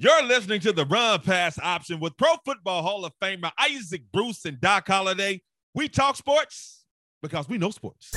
You're 0.00 0.22
listening 0.26 0.60
to 0.60 0.72
the 0.72 0.86
Run 0.86 1.20
Pass 1.22 1.58
option 1.58 1.98
with 1.98 2.16
Pro 2.16 2.28
Football 2.44 2.82
Hall 2.82 3.04
of 3.04 3.12
Famer 3.20 3.50
Isaac 3.58 4.02
Bruce 4.12 4.44
and 4.44 4.60
Doc 4.60 4.86
Holliday. 4.86 5.42
We 5.74 5.88
talk 5.88 6.14
sports 6.14 6.84
because 7.20 7.48
we 7.48 7.58
know 7.58 7.70
sports. 7.70 8.12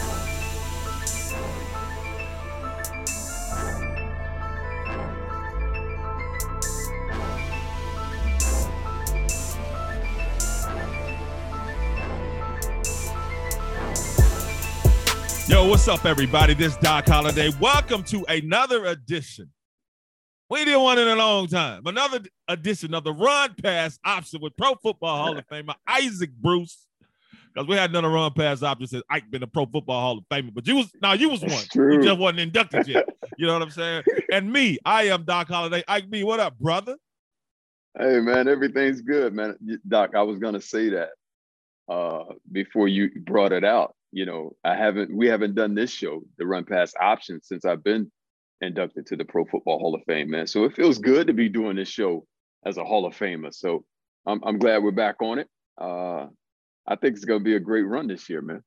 Yo, 15.50 15.68
what's 15.68 15.88
up, 15.88 16.06
everybody? 16.06 16.54
This 16.54 16.74
is 16.74 16.78
Doc 16.78 17.08
Holliday. 17.08 17.50
Welcome 17.60 18.04
to 18.04 18.24
another 18.30 18.86
edition 18.86 19.50
we 20.52 20.66
didn't 20.66 20.82
one 20.82 21.00
in 21.00 21.08
a 21.08 21.16
long 21.16 21.48
time. 21.48 21.82
Another 21.86 22.20
edition 22.50 22.94
of 22.94 23.06
the 23.06 23.14
Run 23.14 23.56
Pass 23.64 23.98
option 24.04 24.42
with 24.42 24.56
Pro 24.58 24.76
Football 24.76 25.18
Hall 25.18 25.38
of 25.38 25.48
Famer 25.48 25.76
Isaac 25.88 26.30
Bruce. 26.34 26.86
Because 27.54 27.70
we 27.70 27.76
had 27.76 27.90
another 27.90 28.10
run 28.10 28.32
pass 28.32 28.64
option 28.64 28.88
since 28.88 29.04
Ike 29.10 29.30
been 29.30 29.44
a 29.44 29.48
Pro 29.48 29.66
Football 29.66 30.00
Hall 30.00 30.18
of 30.18 30.24
Famer, 30.30 30.54
but 30.54 30.66
you 30.68 30.76
was 30.76 30.90
now 31.02 31.14
you 31.14 31.30
was 31.30 31.42
one. 31.42 31.64
You 31.74 32.02
just 32.02 32.18
wasn't 32.18 32.40
inducted 32.40 32.88
yet. 32.88 33.08
You 33.38 33.48
know 33.48 33.54
what 33.54 33.62
I'm 33.62 33.72
saying? 33.72 34.04
and 34.32 34.52
me, 34.52 34.78
I 34.86 35.04
am 35.04 35.24
Doc 35.24 35.48
Holliday. 35.48 35.84
Ike 35.88 36.10
B, 36.10 36.24
what 36.24 36.40
up, 36.40 36.58
brother? 36.60 36.96
Hey 37.98 38.20
man, 38.20 38.48
everything's 38.48 39.02
good, 39.02 39.34
man. 39.34 39.58
Doc, 39.86 40.16
I 40.16 40.22
was 40.22 40.40
gonna 40.40 40.62
say 40.62 40.90
that 40.90 41.10
uh, 41.90 42.24
before 42.52 42.88
you 42.88 43.10
brought 43.22 43.52
it 43.52 43.66
out. 43.66 43.96
You 44.14 44.26
know, 44.26 44.56
I 44.64 44.76
haven't 44.76 45.14
we 45.14 45.28
haven't 45.28 45.56
done 45.56 45.76
this 45.76 45.92
show, 45.92 46.24
the 46.38 46.46
run 46.46 46.64
pass 46.64 46.94
option, 47.00 47.42
since 47.44 47.66
I've 47.66 47.84
been 47.84 48.10
inducted 48.62 49.08
to 49.08 49.16
the 49.16 49.26
Pro 49.26 49.46
Football 49.46 49.80
Hall 49.80 49.96
of 49.96 50.04
Fame, 50.06 50.30
man. 50.30 50.48
So 50.48 50.64
it 50.64 50.76
feels 50.76 50.98
good 50.98 51.28
to 51.28 51.34
be 51.34 51.50
doing 51.50 51.76
this 51.76 51.90
show 51.90 52.26
as 52.66 52.78
a 52.78 52.84
Hall 52.84 53.06
of 53.06 53.16
Famer. 53.16 53.54
So 53.54 53.84
I'm, 54.26 54.40
I'm 54.44 54.60
glad 54.60 54.84
we're 54.84 54.92
back 54.92 55.16
on 55.22 55.40
it. 55.40 55.48
Uh, 55.80 56.28
I 56.88 56.96
think 56.96 57.16
it's 57.16 57.26
going 57.26 57.40
to 57.40 57.44
be 57.44 57.56
a 57.56 57.60
great 57.60 57.84
run 57.84 58.08
this 58.08 58.30
year, 58.30 58.42
man. 58.42 58.64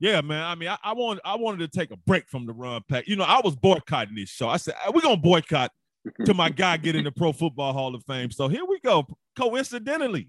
Yeah, 0.00 0.20
man. 0.20 0.44
I 0.44 0.54
mean, 0.54 0.68
I, 0.68 0.78
I 0.82 0.92
want 0.92 1.20
I 1.24 1.34
wanted 1.36 1.58
to 1.70 1.78
take 1.78 1.90
a 1.90 1.96
break 1.96 2.28
from 2.28 2.46
the 2.46 2.52
run 2.52 2.82
pack. 2.88 3.08
You 3.08 3.16
know, 3.16 3.24
I 3.24 3.40
was 3.42 3.56
boycotting 3.56 4.14
this 4.14 4.28
show. 4.28 4.48
I 4.48 4.56
said 4.56 4.74
we're 4.94 5.00
gonna 5.00 5.16
boycott 5.16 5.72
to 6.24 6.34
my 6.34 6.50
guy 6.50 6.76
get 6.76 6.94
in 6.94 7.02
the 7.02 7.10
Pro 7.10 7.32
Football 7.32 7.72
Hall 7.72 7.94
of 7.96 8.04
Fame. 8.04 8.30
So 8.30 8.46
here 8.46 8.64
we 8.64 8.78
go. 8.78 9.04
Coincidentally, 9.36 10.28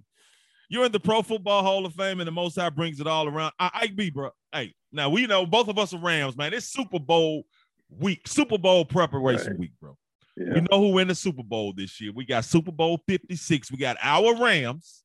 you're 0.70 0.86
in 0.86 0.92
the 0.92 1.00
Pro 1.00 1.22
Football 1.22 1.61
Hall 1.61 1.86
of 1.86 1.94
Fame, 1.94 2.20
and 2.20 2.28
the 2.28 2.31
Most 2.31 2.56
High 2.56 2.72
brings 2.72 3.00
it 3.00 3.06
all 3.06 3.28
around. 3.28 3.54
I, 3.59 3.70
I 3.73 3.88
be, 3.88 4.09
bro. 4.09 4.31
Hey, 4.52 4.73
now 4.92 5.09
we 5.09 5.28
know 5.28 5.45
both 5.45 5.67
of 5.67 5.78
us 5.78 5.94
are 5.94 6.00
Rams, 6.00 6.36
man. 6.36 6.54
It's 6.54 6.66
Super 6.66 7.00
Bowl 7.00 7.44
week, 7.90 8.28
Super 8.28 8.58
Bowl 8.58 8.86
preparation 8.86 9.52
right. 9.52 9.59
week, 9.59 9.72
bro. 9.82 9.98
Yeah. 10.36 10.54
We 10.54 10.62
know 10.62 10.80
who 10.80 10.94
win 10.94 11.08
the 11.08 11.16
Super 11.16 11.44
Bowl 11.44 11.73
this 11.73 12.00
year. 12.00 12.12
We 12.14 12.26
got 12.26 12.45
Super 12.45 12.72
Bowl 12.72 13.02
56. 13.08 13.72
We 13.72 13.78
got 13.78 13.98
our 14.02 14.36
Rams. 14.42 15.04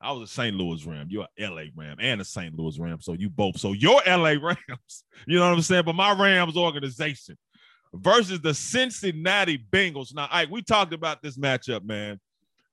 I 0.00 0.12
was 0.12 0.30
a 0.30 0.32
St. 0.32 0.56
Louis 0.56 0.84
Ram. 0.86 1.08
You're 1.10 1.26
a 1.38 1.48
LA 1.48 1.64
Ram 1.74 1.96
and 2.00 2.20
a 2.20 2.24
St. 2.24 2.56
Louis 2.56 2.78
Ram. 2.78 3.00
So 3.00 3.14
you 3.14 3.28
both. 3.28 3.58
So 3.58 3.72
your 3.72 4.00
LA 4.06 4.34
Rams, 4.40 5.04
you 5.26 5.38
know 5.38 5.48
what 5.48 5.56
I'm 5.56 5.62
saying? 5.62 5.84
But 5.84 5.96
my 5.96 6.12
Rams 6.12 6.56
organization 6.56 7.36
versus 7.92 8.40
the 8.40 8.54
Cincinnati 8.54 9.58
Bengals. 9.58 10.14
Now, 10.14 10.28
Ike, 10.30 10.50
we 10.50 10.62
talked 10.62 10.92
about 10.92 11.22
this 11.22 11.36
matchup, 11.36 11.84
man. 11.84 12.20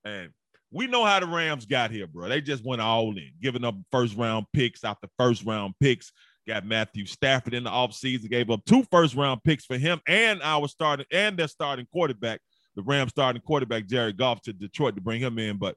And 0.03 0.29
we 0.71 0.87
know 0.87 1.03
how 1.03 1.19
the 1.19 1.27
Rams 1.27 1.65
got 1.65 1.89
here, 1.89 2.05
bro. 2.05 2.29
They 2.29 2.41
just 2.41 2.65
went 2.65 2.81
all 2.81 3.09
in, 3.11 3.31
giving 3.41 3.63
up 3.63 3.75
first 3.91 4.15
round 4.15 4.45
picks 4.53 4.83
after 4.83 5.07
first 5.17 5.45
round 5.45 5.73
picks. 5.79 6.11
Got 6.47 6.65
Matthew 6.65 7.07
Stafford 7.07 7.55
in 7.55 7.63
the 7.63 7.71
offseason, 7.71 8.29
gave 8.29 8.51
up 8.51 8.63
two 8.65 8.83
first 8.91 9.15
round 9.15 9.43
picks 9.43 9.65
for 9.65 9.77
him 9.79 9.99
and 10.07 10.41
our 10.43 10.67
starting 10.67 11.07
and 11.11 11.35
their 11.37 11.47
starting 11.47 11.87
quarterback, 11.91 12.39
the 12.75 12.83
Rams 12.83 13.09
starting 13.11 13.41
quarterback, 13.41 13.87
Jared 13.87 14.17
Goff, 14.17 14.41
to 14.43 14.53
Detroit 14.53 14.95
to 14.95 15.01
bring 15.01 15.19
him 15.19 15.39
in. 15.39 15.57
But 15.57 15.75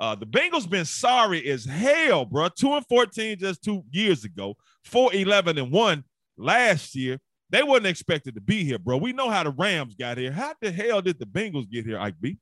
uh, 0.00 0.16
the 0.16 0.26
Bengals 0.26 0.68
been 0.68 0.84
sorry 0.84 1.48
as 1.48 1.64
hell, 1.64 2.24
bro. 2.24 2.48
Two 2.48 2.74
and 2.74 2.84
14 2.88 3.38
just 3.38 3.62
two 3.62 3.84
years 3.92 4.24
ago, 4.24 4.56
four 4.84 5.14
11 5.14 5.56
and 5.56 5.70
one 5.70 6.02
last 6.36 6.96
year. 6.96 7.20
They 7.50 7.62
wasn't 7.62 7.86
expected 7.86 8.34
to 8.34 8.40
be 8.40 8.64
here, 8.64 8.78
bro. 8.78 8.96
We 8.96 9.12
know 9.12 9.30
how 9.30 9.44
the 9.44 9.50
Rams 9.50 9.94
got 9.94 10.18
here. 10.18 10.32
How 10.32 10.52
the 10.60 10.72
hell 10.72 11.00
did 11.00 11.20
the 11.20 11.26
Bengals 11.26 11.70
get 11.70 11.86
here, 11.86 11.98
Ike 11.98 12.16
B? 12.20 12.38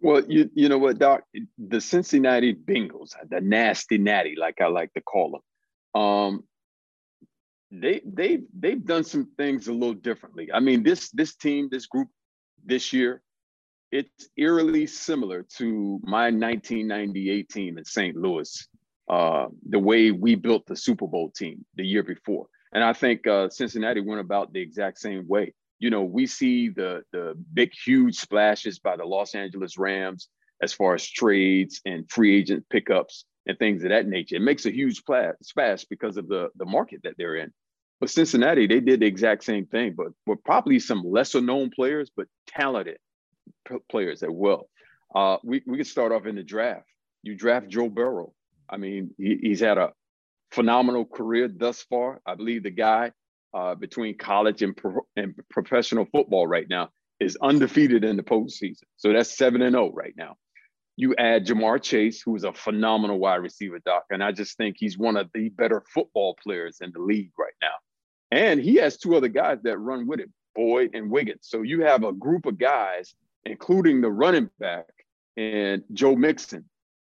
Well, 0.00 0.24
you 0.28 0.50
you 0.54 0.68
know 0.68 0.78
what, 0.78 0.98
Doc? 0.98 1.22
The 1.56 1.80
Cincinnati 1.80 2.52
Bengals, 2.52 3.12
the 3.30 3.40
nasty 3.40 3.96
natty, 3.96 4.34
like 4.36 4.60
I 4.60 4.66
like 4.66 4.92
to 4.94 5.00
call 5.00 5.30
them 5.30 5.40
um, 5.94 6.44
they 7.70 8.02
they 8.04 8.40
they've 8.58 8.84
done 8.84 9.04
some 9.04 9.30
things 9.36 9.68
a 9.68 9.72
little 9.72 9.94
differently. 9.94 10.50
I 10.52 10.60
mean, 10.60 10.82
this 10.82 11.10
this 11.10 11.34
team, 11.34 11.68
this 11.70 11.86
group, 11.86 12.08
this 12.64 12.92
year, 12.92 13.22
it's 13.90 14.28
eerily 14.36 14.86
similar 14.86 15.46
to 15.56 15.98
my 16.02 16.24
1998 16.24 17.48
team 17.48 17.78
in 17.78 17.84
St. 17.84 18.16
Louis. 18.16 18.68
Uh, 19.08 19.48
the 19.68 19.78
way 19.78 20.10
we 20.10 20.34
built 20.34 20.64
the 20.66 20.76
Super 20.76 21.06
Bowl 21.06 21.30
team 21.30 21.64
the 21.74 21.84
year 21.84 22.02
before, 22.02 22.46
and 22.72 22.84
I 22.84 22.92
think 22.92 23.26
uh, 23.26 23.48
Cincinnati 23.48 24.00
went 24.00 24.20
about 24.20 24.52
the 24.52 24.60
exact 24.60 24.98
same 24.98 25.26
way. 25.26 25.54
You 25.78 25.90
know, 25.90 26.02
we 26.02 26.26
see 26.26 26.68
the 26.68 27.02
the 27.12 27.34
big, 27.52 27.72
huge 27.84 28.16
splashes 28.16 28.78
by 28.78 28.96
the 28.96 29.04
Los 29.04 29.34
Angeles 29.34 29.78
Rams 29.78 30.28
as 30.62 30.72
far 30.72 30.94
as 30.94 31.08
trades 31.08 31.80
and 31.84 32.08
free 32.10 32.38
agent 32.38 32.64
pickups 32.70 33.24
and 33.46 33.58
things 33.58 33.82
of 33.82 33.90
that 33.90 34.06
nature. 34.06 34.36
It 34.36 34.42
makes 34.42 34.66
a 34.66 34.70
huge 34.70 35.02
splash 35.42 35.84
because 35.84 36.16
of 36.16 36.28
the, 36.28 36.48
the 36.56 36.64
market 36.64 37.00
that 37.04 37.14
they're 37.18 37.36
in. 37.36 37.52
But 38.00 38.10
Cincinnati, 38.10 38.66
they 38.66 38.80
did 38.80 39.00
the 39.00 39.06
exact 39.06 39.44
same 39.44 39.66
thing, 39.66 39.94
but 39.96 40.08
with 40.26 40.42
probably 40.44 40.80
some 40.80 41.02
lesser 41.04 41.40
known 41.40 41.70
players, 41.70 42.10
but 42.16 42.26
talented 42.48 42.98
players 43.90 44.22
as 44.22 44.30
well. 44.32 44.68
Uh, 45.14 45.36
we, 45.44 45.62
we 45.66 45.76
could 45.76 45.86
start 45.86 46.12
off 46.12 46.26
in 46.26 46.34
the 46.34 46.42
draft. 46.42 46.86
You 47.22 47.36
draft 47.36 47.68
Joe 47.68 47.88
Burrow. 47.88 48.32
I 48.68 48.76
mean, 48.76 49.14
he, 49.18 49.38
he's 49.40 49.60
had 49.60 49.78
a 49.78 49.92
phenomenal 50.50 51.04
career 51.04 51.48
thus 51.48 51.82
far. 51.82 52.20
I 52.26 52.34
believe 52.34 52.62
the 52.62 52.70
guy 52.70 53.12
uh, 53.54 53.74
between 53.74 54.16
college 54.16 54.62
and, 54.62 54.76
pro- 54.76 55.06
and 55.16 55.34
professional 55.50 56.06
football 56.06 56.46
right 56.46 56.68
now 56.68 56.88
is 57.20 57.36
undefeated 57.40 58.04
in 58.04 58.16
the 58.16 58.22
postseason. 58.22 58.82
So 58.96 59.12
that's 59.12 59.36
7 59.36 59.62
and 59.62 59.74
0 59.74 59.92
right 59.92 60.14
now. 60.16 60.36
You 60.96 61.14
add 61.16 61.46
Ja'Marr 61.46 61.80
Chase, 61.82 62.20
who 62.22 62.36
is 62.36 62.44
a 62.44 62.52
phenomenal 62.52 63.18
wide 63.18 63.36
receiver, 63.36 63.78
Doc. 63.84 64.04
And 64.10 64.22
I 64.22 64.32
just 64.32 64.56
think 64.56 64.76
he's 64.78 64.98
one 64.98 65.16
of 65.16 65.30
the 65.32 65.48
better 65.48 65.82
football 65.92 66.36
players 66.42 66.78
in 66.80 66.92
the 66.92 67.00
league 67.00 67.32
right 67.38 67.54
now. 67.62 67.74
And 68.30 68.60
he 68.60 68.76
has 68.76 68.96
two 68.96 69.16
other 69.16 69.28
guys 69.28 69.58
that 69.62 69.78
run 69.78 70.06
with 70.06 70.20
it, 70.20 70.30
Boyd 70.54 70.90
and 70.94 71.14
Higgins. 71.14 71.42
So 71.42 71.62
you 71.62 71.82
have 71.82 72.04
a 72.04 72.12
group 72.12 72.46
of 72.46 72.58
guys, 72.58 73.14
including 73.44 74.00
the 74.00 74.10
running 74.10 74.50
back 74.58 74.86
and 75.36 75.82
Joe 75.92 76.14
Mixon. 76.14 76.64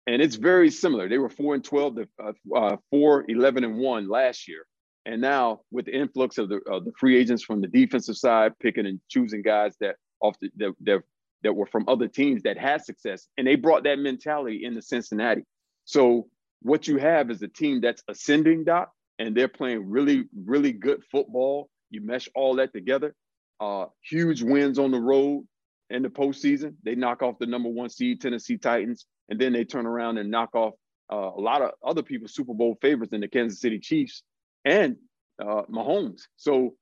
And 0.08 0.22
it's 0.22 0.36
very 0.36 0.70
similar. 0.70 1.10
They 1.10 1.18
were 1.18 1.30
4 1.30 1.56
and 1.56 1.64
12 1.64 1.96
to 1.96 2.08
uh, 2.24 2.32
uh, 2.56 2.78
4, 2.92 3.26
11 3.28 3.64
and 3.64 3.78
1 3.78 4.10
last 4.10 4.48
year. 4.48 4.66
And 5.06 5.22
now 5.22 5.62
with 5.72 5.86
the 5.86 5.96
influx 5.96 6.38
of 6.38 6.50
the, 6.50 6.60
the 6.66 6.92
free 7.00 7.18
agents 7.18 7.44
from 7.44 7.62
the 7.62 7.68
defensive 7.68 8.18
side, 8.18 8.54
picking 8.60 8.86
and 8.86 9.00
choosing 9.10 9.42
guys 9.42 9.76
that 9.80 9.96
off 10.22 10.36
the, 10.42 10.50
that, 10.58 10.74
that 10.82 11.04
that 11.46 11.54
were 11.54 11.68
from 11.68 11.86
other 11.88 12.08
teams 12.08 12.44
that 12.44 12.58
had 12.58 12.84
success, 12.84 13.28
and 13.38 13.46
they 13.46 13.56
brought 13.56 13.84
that 13.84 14.00
mentality 14.00 14.66
into 14.66 14.82
Cincinnati. 14.82 15.44
So 15.86 16.28
what 16.62 16.88
you 16.88 16.98
have 16.98 17.30
is 17.30 17.42
a 17.44 17.48
team 17.48 17.82
that's 17.82 18.04
ascending, 18.08 18.64
Doc, 18.64 18.92
and 19.20 19.38
they're 19.38 19.48
playing 19.48 19.88
really, 19.88 20.26
really 20.36 20.72
good 20.72 21.04
football. 21.12 21.70
You 21.92 22.02
mesh 22.02 22.28
all 22.34 22.56
that 22.56 22.74
together. 22.74 23.14
Uh, 23.60 23.86
huge 24.02 24.42
wins 24.42 24.80
on 24.80 24.90
the 24.90 25.00
road 25.00 25.46
in 25.92 26.02
the 26.02 26.10
postseason. 26.10 26.74
They 26.84 26.96
knock 26.96 27.22
off 27.22 27.38
the 27.40 27.46
number 27.46 27.70
one 27.70 27.90
seed 27.90 28.20
Tennessee 28.20 28.58
Titans, 28.58 29.06
and 29.30 29.40
then 29.40 29.54
they 29.54 29.64
turn 29.64 29.86
around 29.86 30.18
and 30.18 30.32
knock 30.32 30.56
off 30.56 30.74
uh, 31.14 31.32
a 31.38 31.40
lot 31.40 31.62
of 31.62 31.72
other 31.86 32.02
people's 32.02 32.34
Super 32.34 32.56
Bowl 32.56 32.76
favorites 32.82 33.14
in 33.14 33.22
the 33.22 33.28
Kansas 33.28 33.62
City 33.62 33.80
Chiefs 33.80 34.24
and 34.66 34.98
uh, 35.40 35.62
Mahomes. 35.70 36.22
So 36.36 36.74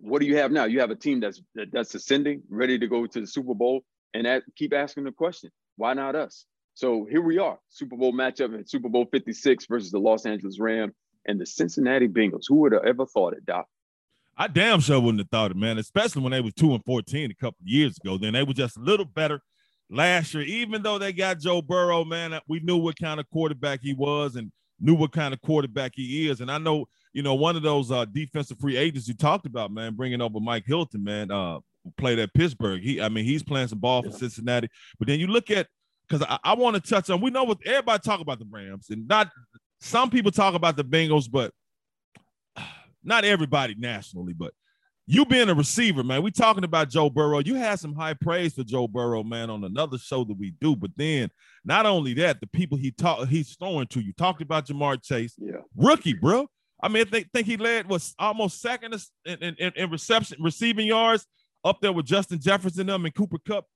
what 0.00 0.20
do 0.20 0.26
you 0.26 0.36
have 0.36 0.52
now? 0.52 0.64
You 0.64 0.80
have 0.80 0.90
a 0.90 0.96
team 0.96 1.20
that's 1.20 1.40
that's 1.72 1.94
ascending, 1.94 2.42
ready 2.48 2.78
to 2.78 2.86
go 2.86 3.06
to 3.06 3.20
the 3.20 3.26
Super 3.26 3.54
Bowl, 3.54 3.82
and 4.14 4.26
that, 4.26 4.42
keep 4.56 4.72
asking 4.72 5.04
the 5.04 5.12
question: 5.12 5.50
Why 5.76 5.94
not 5.94 6.14
us? 6.14 6.46
So 6.74 7.06
here 7.10 7.22
we 7.22 7.38
are, 7.38 7.58
Super 7.70 7.96
Bowl 7.96 8.12
matchup 8.12 8.54
in 8.54 8.64
Super 8.66 8.88
Bowl 8.88 9.06
56 9.10 9.66
versus 9.66 9.90
the 9.90 9.98
Los 9.98 10.26
Angeles 10.26 10.60
Rams 10.60 10.94
and 11.26 11.40
the 11.40 11.46
Cincinnati 11.46 12.06
Bengals. 12.06 12.44
Who 12.46 12.56
would 12.56 12.72
have 12.72 12.84
ever 12.84 13.04
thought 13.04 13.32
it, 13.32 13.44
Doc? 13.44 13.66
I 14.36 14.46
damn 14.46 14.78
sure 14.78 15.00
wouldn't 15.00 15.18
have 15.18 15.30
thought 15.30 15.50
it, 15.50 15.56
man. 15.56 15.78
Especially 15.78 16.22
when 16.22 16.30
they 16.30 16.40
was 16.40 16.54
two 16.54 16.74
and 16.74 16.84
14 16.84 17.32
a 17.32 17.34
couple 17.34 17.58
years 17.64 17.98
ago. 17.98 18.16
Then 18.16 18.34
they 18.34 18.44
were 18.44 18.52
just 18.52 18.76
a 18.76 18.80
little 18.80 19.04
better 19.04 19.40
last 19.90 20.32
year. 20.32 20.44
Even 20.44 20.82
though 20.82 20.98
they 20.98 21.12
got 21.12 21.40
Joe 21.40 21.60
Burrow, 21.60 22.04
man, 22.04 22.38
we 22.46 22.60
knew 22.60 22.76
what 22.76 22.96
kind 22.96 23.18
of 23.18 23.28
quarterback 23.30 23.80
he 23.82 23.94
was 23.94 24.36
and 24.36 24.52
knew 24.78 24.94
what 24.94 25.10
kind 25.10 25.34
of 25.34 25.40
quarterback 25.40 25.92
he 25.96 26.28
is. 26.28 26.40
And 26.40 26.50
I 26.50 26.58
know 26.58 26.86
you 27.18 27.24
know, 27.24 27.34
one 27.34 27.56
of 27.56 27.62
those 27.62 27.90
uh, 27.90 28.04
defensive 28.04 28.60
free 28.60 28.76
agents 28.76 29.08
you 29.08 29.14
talked 29.14 29.44
about, 29.44 29.72
man, 29.72 29.94
bringing 29.96 30.20
over 30.20 30.38
Mike 30.38 30.62
Hilton, 30.64 31.02
man, 31.02 31.32
uh, 31.32 31.58
played 31.96 32.20
at 32.20 32.32
Pittsburgh. 32.32 32.80
He, 32.80 33.02
I 33.02 33.08
mean, 33.08 33.24
he's 33.24 33.42
playing 33.42 33.66
some 33.66 33.80
ball 33.80 34.04
for 34.04 34.12
Cincinnati. 34.12 34.68
But 35.00 35.08
then 35.08 35.18
you 35.18 35.26
look 35.26 35.50
at, 35.50 35.66
because 36.08 36.24
I, 36.30 36.38
I 36.44 36.54
want 36.54 36.76
to 36.76 36.80
touch 36.80 37.10
on, 37.10 37.20
we 37.20 37.30
know 37.30 37.42
what 37.42 37.58
everybody 37.66 38.00
talk 38.04 38.20
about 38.20 38.38
the 38.38 38.46
Rams, 38.48 38.90
and 38.90 39.08
not 39.08 39.32
some 39.80 40.10
people 40.10 40.30
talk 40.30 40.54
about 40.54 40.76
the 40.76 40.84
Bengals, 40.84 41.28
but 41.28 41.50
not 43.02 43.24
everybody 43.24 43.74
nationally. 43.76 44.32
But 44.32 44.52
you 45.08 45.26
being 45.26 45.48
a 45.48 45.54
receiver, 45.54 46.04
man, 46.04 46.22
we 46.22 46.30
talking 46.30 46.62
about 46.62 46.88
Joe 46.88 47.10
Burrow. 47.10 47.40
You 47.40 47.56
had 47.56 47.80
some 47.80 47.96
high 47.96 48.14
praise 48.14 48.54
for 48.54 48.62
Joe 48.62 48.86
Burrow, 48.86 49.24
man, 49.24 49.50
on 49.50 49.64
another 49.64 49.98
show 49.98 50.22
that 50.22 50.38
we 50.38 50.54
do. 50.60 50.76
But 50.76 50.92
then, 50.96 51.30
not 51.64 51.84
only 51.84 52.14
that, 52.14 52.40
the 52.40 52.46
people 52.46 52.78
he 52.78 52.92
talked, 52.92 53.28
he's 53.28 53.56
throwing 53.56 53.88
to 53.88 53.98
you. 53.98 54.12
Talked 54.12 54.40
about 54.40 54.66
Ja'Marr 54.66 55.02
Chase, 55.02 55.34
yeah, 55.36 55.62
rookie, 55.76 56.14
bro. 56.14 56.46
I 56.80 56.88
mean, 56.88 57.06
I 57.06 57.10
think, 57.10 57.30
think 57.32 57.46
he 57.46 57.56
led 57.56 57.88
was 57.88 58.14
almost 58.18 58.60
second 58.60 58.94
in, 59.24 59.42
in, 59.42 59.72
in, 59.74 59.90
reception, 59.90 60.38
receiving 60.40 60.86
yards, 60.86 61.26
up 61.64 61.80
there 61.80 61.92
with 61.92 62.06
Justin 62.06 62.40
Jefferson 62.40 62.86
them 62.86 63.04
and 63.04 63.14
Cooper 63.14 63.38
Kupp, 63.46 63.66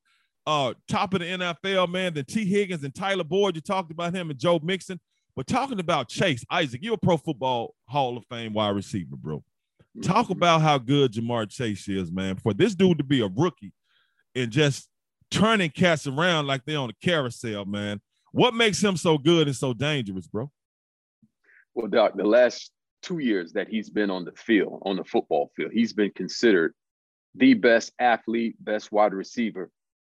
uh, 0.47 0.75
top 0.89 1.15
of 1.15 1.21
the 1.21 1.27
NFL, 1.27 1.91
man. 1.91 2.15
Then 2.15 2.25
Tee 2.25 2.45
Higgins 2.45 2.85
and 2.85 2.95
Tyler 2.95 3.25
Boyd. 3.25 3.57
You 3.57 3.61
talked 3.61 3.91
about 3.91 4.15
him 4.15 4.31
and 4.31 4.39
Joe 4.39 4.61
Mixon. 4.63 5.01
But 5.35 5.47
talking 5.47 5.81
about 5.81 6.09
Chase 6.09 6.45
Isaac, 6.51 6.81
you're 6.83 6.95
a 6.95 6.99
Pro 6.99 7.17
Football 7.17 7.75
Hall 7.89 8.17
of 8.17 8.25
Fame 8.27 8.53
wide 8.53 8.77
receiver, 8.77 9.17
bro. 9.17 9.43
Talk 10.03 10.27
mm-hmm. 10.27 10.33
about 10.33 10.63
how 10.63 10.79
good 10.79 11.13
Ja'Marr 11.13 11.51
Chase 11.51 11.89
is, 11.89 12.11
man. 12.11 12.37
For 12.37 12.53
this 12.55 12.75
dude 12.75 12.99
to 12.99 13.05
be 13.05 13.21
a 13.23 13.29
rookie 13.29 13.73
and 14.35 14.51
just 14.51 14.89
turning 15.31 15.71
cats 15.71 16.07
around 16.07 16.47
like 16.47 16.65
they're 16.65 16.79
on 16.79 16.91
a 16.91 17.05
carousel, 17.05 17.65
man. 17.65 18.01
What 18.33 18.55
makes 18.55 18.83
him 18.83 18.97
so 18.97 19.19
good 19.19 19.47
and 19.47 19.57
so 19.57 19.75
dangerous, 19.75 20.27
bro? 20.27 20.51
Well, 21.75 21.89
Doc, 21.89 22.13
the 22.17 22.25
last 22.25 22.72
two 23.03 23.19
years 23.19 23.53
that 23.53 23.69
he's 23.69 23.91
been 23.91 24.11
on 24.11 24.25
the 24.25 24.33
field, 24.33 24.83
on 24.85 24.97
the 24.97 25.05
football 25.05 25.51
field, 25.57 25.73
he's 25.73 25.93
been 25.93 26.13
considered 26.13 26.75
the 27.35 27.55
best 27.55 27.93
athlete, 27.99 28.57
best 28.61 28.93
wide 28.93 29.15
receiver 29.15 29.71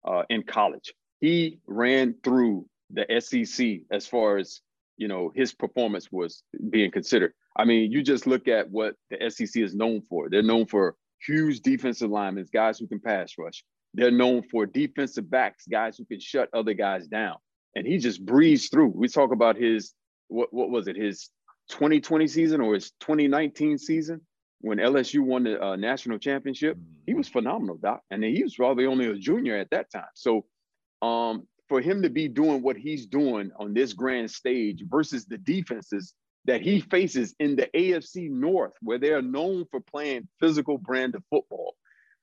uh, 0.07 0.23
in 0.29 0.43
college. 0.43 0.93
He 1.21 1.59
ran 1.65 2.15
through 2.23 2.67
the 2.91 3.05
SEC 3.19 3.79
as 3.91 4.05
far 4.05 4.37
as 4.37 4.61
you 4.97 5.07
know 5.07 5.31
his 5.35 5.53
performance 5.53 6.11
was 6.11 6.43
being 6.69 6.91
considered. 6.91 7.33
I 7.57 7.65
mean, 7.65 7.91
you 7.91 8.03
just 8.03 8.27
look 8.27 8.47
at 8.47 8.69
what 8.69 8.95
the 9.09 9.29
SEC 9.29 9.61
is 9.61 9.75
known 9.75 10.01
for. 10.09 10.29
They're 10.29 10.43
known 10.43 10.65
for 10.65 10.95
huge 11.25 11.61
defensive 11.61 12.09
linemen, 12.09 12.45
guys 12.53 12.79
who 12.79 12.87
can 12.87 12.99
pass 12.99 13.33
rush. 13.37 13.63
They're 13.93 14.11
known 14.11 14.43
for 14.43 14.65
defensive 14.65 15.29
backs, 15.29 15.65
guys 15.69 15.97
who 15.97 16.05
can 16.05 16.19
shut 16.19 16.49
other 16.53 16.73
guys 16.73 17.07
down. 17.07 17.37
And 17.75 17.87
he 17.87 17.97
just 17.97 18.25
breezed 18.25 18.71
through. 18.71 18.87
We 18.87 19.07
talk 19.07 19.31
about 19.31 19.55
his 19.55 19.93
what 20.27 20.53
what 20.53 20.69
was 20.69 20.87
it? 20.87 20.95
His 20.95 21.29
2020 21.69 22.27
season 22.27 22.61
or 22.61 22.73
his 22.73 22.91
2019 22.99 23.77
season 23.77 24.21
when 24.61 24.77
LSU 24.77 25.19
won 25.19 25.43
the 25.43 25.61
uh, 25.61 25.75
national 25.75 26.17
championship. 26.17 26.77
He 27.05 27.13
was 27.13 27.27
phenomenal, 27.27 27.77
Doc. 27.77 28.01
And 28.09 28.23
he 28.23 28.43
was 28.43 28.55
probably 28.55 28.85
only 28.85 29.07
a 29.07 29.15
junior 29.15 29.57
at 29.57 29.69
that 29.71 29.91
time. 29.91 30.05
So 30.15 30.45
um, 31.01 31.47
for 31.67 31.81
him 31.81 32.01
to 32.01 32.09
be 32.09 32.27
doing 32.27 32.61
what 32.61 32.77
he's 32.77 33.05
doing 33.05 33.51
on 33.59 33.73
this 33.73 33.93
grand 33.93 34.31
stage 34.31 34.83
versus 34.87 35.25
the 35.25 35.37
defenses 35.37 36.13
that 36.45 36.61
he 36.61 36.79
faces 36.79 37.35
in 37.39 37.55
the 37.55 37.67
AFC 37.75 38.29
North, 38.29 38.73
where 38.81 38.99
they 38.99 39.11
are 39.11 39.21
known 39.21 39.65
for 39.71 39.79
playing 39.79 40.27
physical 40.39 40.77
brand 40.77 41.15
of 41.15 41.23
football. 41.29 41.75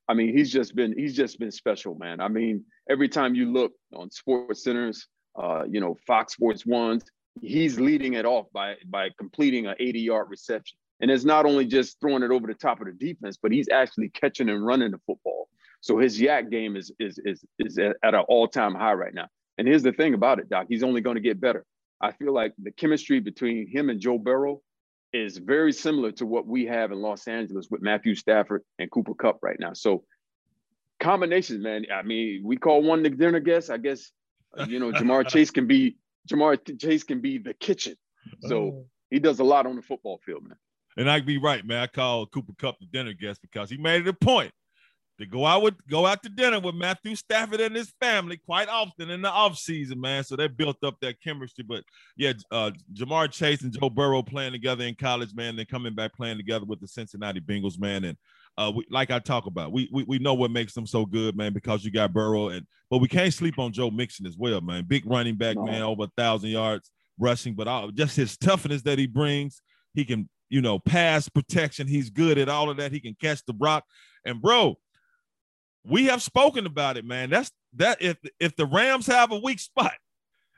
I 0.08 0.14
mean, 0.14 0.36
he's 0.36 0.52
just 0.52 0.74
been 0.74 0.96
he's 0.96 1.14
just 1.14 1.38
been 1.38 1.50
special, 1.50 1.94
man. 1.94 2.20
I 2.20 2.28
mean, 2.28 2.64
every 2.88 3.08
time 3.08 3.34
you 3.34 3.52
look 3.52 3.72
on 3.94 4.10
Sports 4.10 4.64
Centers, 4.64 5.06
uh, 5.40 5.64
you 5.68 5.80
know, 5.80 5.96
Fox 6.06 6.34
Sports 6.34 6.66
Ones, 6.66 7.04
he's 7.40 7.80
leading 7.80 8.14
it 8.14 8.24
off 8.24 8.46
by 8.52 8.76
by 8.86 9.10
completing 9.18 9.66
an 9.66 9.74
80 9.78 10.00
yard 10.00 10.28
reception. 10.30 10.76
And 11.00 11.10
it's 11.10 11.24
not 11.24 11.46
only 11.46 11.66
just 11.66 12.00
throwing 12.00 12.22
it 12.22 12.30
over 12.30 12.46
the 12.46 12.54
top 12.54 12.80
of 12.80 12.86
the 12.86 12.92
defense, 12.92 13.36
but 13.40 13.50
he's 13.50 13.68
actually 13.68 14.10
catching 14.10 14.48
and 14.48 14.64
running 14.64 14.92
the 14.92 15.00
football. 15.06 15.48
So 15.80 15.98
his 15.98 16.20
YAC 16.20 16.50
game 16.50 16.76
is 16.76 16.92
is 17.00 17.18
is 17.24 17.44
is 17.58 17.78
at 17.78 17.96
an 18.02 18.24
all 18.28 18.46
time 18.46 18.74
high 18.74 18.92
right 18.92 19.14
now. 19.14 19.28
And 19.58 19.66
here's 19.66 19.82
the 19.82 19.92
thing 19.92 20.14
about 20.14 20.38
it, 20.38 20.48
Doc. 20.48 20.66
He's 20.68 20.82
only 20.82 21.00
going 21.00 21.16
to 21.16 21.20
get 21.20 21.40
better. 21.40 21.64
I 22.00 22.12
feel 22.12 22.32
like 22.32 22.52
the 22.60 22.70
chemistry 22.72 23.20
between 23.20 23.68
him 23.68 23.90
and 23.90 24.00
Joe 24.00 24.18
Burrow 24.18 24.60
is 25.12 25.36
very 25.36 25.72
similar 25.72 26.10
to 26.12 26.26
what 26.26 26.46
we 26.46 26.66
have 26.66 26.90
in 26.90 27.00
Los 27.00 27.28
Angeles 27.28 27.68
with 27.70 27.82
Matthew 27.82 28.14
Stafford 28.14 28.62
and 28.78 28.90
Cooper 28.90 29.14
Kupp 29.14 29.38
right 29.42 29.58
now. 29.60 29.72
So 29.74 30.04
combinations, 31.00 31.62
man. 31.62 31.84
I 31.92 32.02
mean, 32.02 32.42
we 32.44 32.56
call 32.56 32.82
one 32.82 33.02
the 33.02 33.10
dinner 33.10 33.40
guest. 33.40 33.70
I 33.70 33.76
guess 33.76 34.10
you 34.66 34.78
know 34.78 34.92
Ja'Marr 34.92 35.28
Chase 35.28 35.50
can 35.50 35.66
be 35.66 35.96
Ja'Marr 36.28 36.78
Chase 36.80 37.04
can 37.04 37.20
be 37.20 37.38
the 37.38 37.54
kitchen. 37.54 37.96
So 38.42 38.56
oh. 38.56 38.86
he 39.10 39.18
does 39.18 39.40
a 39.40 39.44
lot 39.44 39.66
on 39.66 39.76
the 39.76 39.82
football 39.82 40.20
field, 40.24 40.44
man. 40.44 40.56
And 40.96 41.10
I'd 41.10 41.26
be 41.26 41.38
right, 41.38 41.64
man. 41.64 41.82
I 41.82 41.86
call 41.86 42.26
Cooper 42.26 42.52
Kupp 42.58 42.78
the 42.78 42.86
dinner 42.86 43.12
guest 43.14 43.40
because 43.42 43.70
he 43.70 43.76
made 43.76 44.02
it 44.02 44.08
a 44.08 44.12
point 44.12 44.52
to 45.18 45.26
go 45.26 45.46
out 45.46 45.62
with 45.62 45.74
go 45.88 46.06
out 46.06 46.22
to 46.22 46.28
dinner 46.28 46.60
with 46.60 46.74
Matthew 46.74 47.14
Stafford 47.14 47.60
and 47.60 47.76
his 47.76 47.92
family 48.00 48.36
quite 48.36 48.68
often 48.68 49.10
in 49.10 49.22
the 49.22 49.30
off 49.30 49.56
season, 49.56 50.00
man. 50.00 50.24
So 50.24 50.36
they 50.36 50.48
built 50.48 50.82
up 50.82 50.96
that 51.00 51.20
chemistry. 51.20 51.64
But 51.66 51.84
yeah, 52.16 52.32
uh, 52.50 52.72
Ja'Marr 52.92 53.30
Chase 53.30 53.62
and 53.62 53.72
Joe 53.72 53.90
Burrow 53.90 54.22
playing 54.22 54.52
together 54.52 54.84
in 54.84 54.94
college, 54.94 55.34
man. 55.34 55.56
Then 55.56 55.66
coming 55.66 55.94
back 55.94 56.14
playing 56.14 56.38
together 56.38 56.64
with 56.64 56.80
the 56.80 56.88
Cincinnati 56.88 57.40
Bengals, 57.40 57.78
man. 57.78 58.04
And 58.04 58.18
uh, 58.58 58.72
we, 58.74 58.84
like 58.90 59.10
I 59.10 59.18
talk 59.18 59.46
about, 59.46 59.72
we, 59.72 59.88
we 59.92 60.04
we 60.04 60.18
know 60.18 60.34
what 60.34 60.50
makes 60.50 60.74
them 60.74 60.86
so 60.86 61.06
good, 61.06 61.36
man, 61.36 61.52
because 61.52 61.84
you 61.84 61.90
got 61.90 62.12
Burrow 62.12 62.48
and 62.48 62.66
but 62.90 62.98
we 62.98 63.08
can't 63.08 63.32
sleep 63.32 63.58
on 63.58 63.72
Joe 63.72 63.90
Mixon 63.90 64.26
as 64.26 64.36
well, 64.36 64.60
man. 64.60 64.84
Big 64.84 65.06
running 65.06 65.36
back, 65.36 65.56
no. 65.56 65.64
man, 65.64 65.82
over 65.82 66.04
a 66.04 66.10
thousand 66.16 66.50
yards 66.50 66.90
rushing, 67.18 67.54
but 67.54 67.68
all, 67.68 67.90
just 67.90 68.16
his 68.16 68.36
toughness 68.36 68.82
that 68.82 68.98
he 68.98 69.06
brings. 69.06 69.62
He 69.94 70.04
can, 70.04 70.28
you 70.50 70.60
know, 70.60 70.78
pass 70.78 71.28
protection. 71.28 71.86
He's 71.86 72.10
good 72.10 72.36
at 72.36 72.48
all 72.48 72.68
of 72.68 72.76
that. 72.76 72.92
He 72.92 73.00
can 73.00 73.16
catch 73.20 73.44
the 73.46 73.54
rock. 73.58 73.84
And 74.26 74.42
bro, 74.42 74.76
we 75.84 76.04
have 76.06 76.22
spoken 76.22 76.66
about 76.66 76.96
it, 76.96 77.04
man. 77.04 77.30
That's 77.30 77.50
that 77.76 78.02
if 78.02 78.18
if 78.38 78.54
the 78.56 78.66
Rams 78.66 79.06
have 79.06 79.32
a 79.32 79.38
weak 79.38 79.60
spot, 79.60 79.94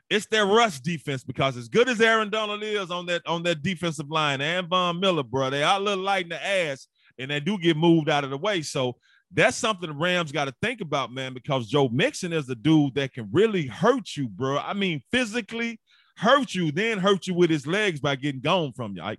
it's 0.09 0.27
their 0.27 0.45
rush 0.45 0.79
defense 0.81 1.23
because 1.23 1.57
as 1.57 1.69
good 1.69 1.89
as 1.89 2.01
Aaron 2.01 2.29
Donald 2.29 2.61
is 2.63 2.91
on 2.91 3.05
that 3.07 3.25
on 3.25 3.43
that 3.43 3.63
defensive 3.63 4.09
line 4.09 4.41
and 4.41 4.67
Von 4.67 4.99
Miller, 4.99 5.23
bro, 5.23 5.49
they 5.49 5.63
are 5.63 5.79
a 5.79 5.83
little 5.83 6.03
light 6.03 6.23
in 6.23 6.29
the 6.29 6.45
ass 6.45 6.87
and 7.19 7.31
they 7.31 7.39
do 7.39 7.57
get 7.57 7.77
moved 7.77 8.09
out 8.09 8.23
of 8.23 8.29
the 8.29 8.37
way. 8.37 8.61
So 8.61 8.95
that's 9.31 9.57
something 9.57 9.89
the 9.89 9.95
Rams 9.95 10.31
got 10.31 10.45
to 10.45 10.55
think 10.61 10.81
about, 10.81 11.11
man, 11.11 11.33
because 11.33 11.67
Joe 11.67 11.89
Mixon 11.89 12.33
is 12.33 12.49
a 12.49 12.55
dude 12.55 12.95
that 12.95 13.13
can 13.13 13.29
really 13.31 13.67
hurt 13.67 14.15
you, 14.15 14.27
bro. 14.27 14.57
I 14.57 14.73
mean, 14.73 15.01
physically 15.11 15.79
hurt 16.17 16.53
you, 16.53 16.71
then 16.71 16.99
hurt 16.99 17.27
you 17.27 17.33
with 17.33 17.49
his 17.49 17.67
legs 17.67 17.99
by 17.99 18.15
getting 18.15 18.41
gone 18.41 18.73
from 18.73 18.95
you. 18.95 19.01
I, 19.01 19.17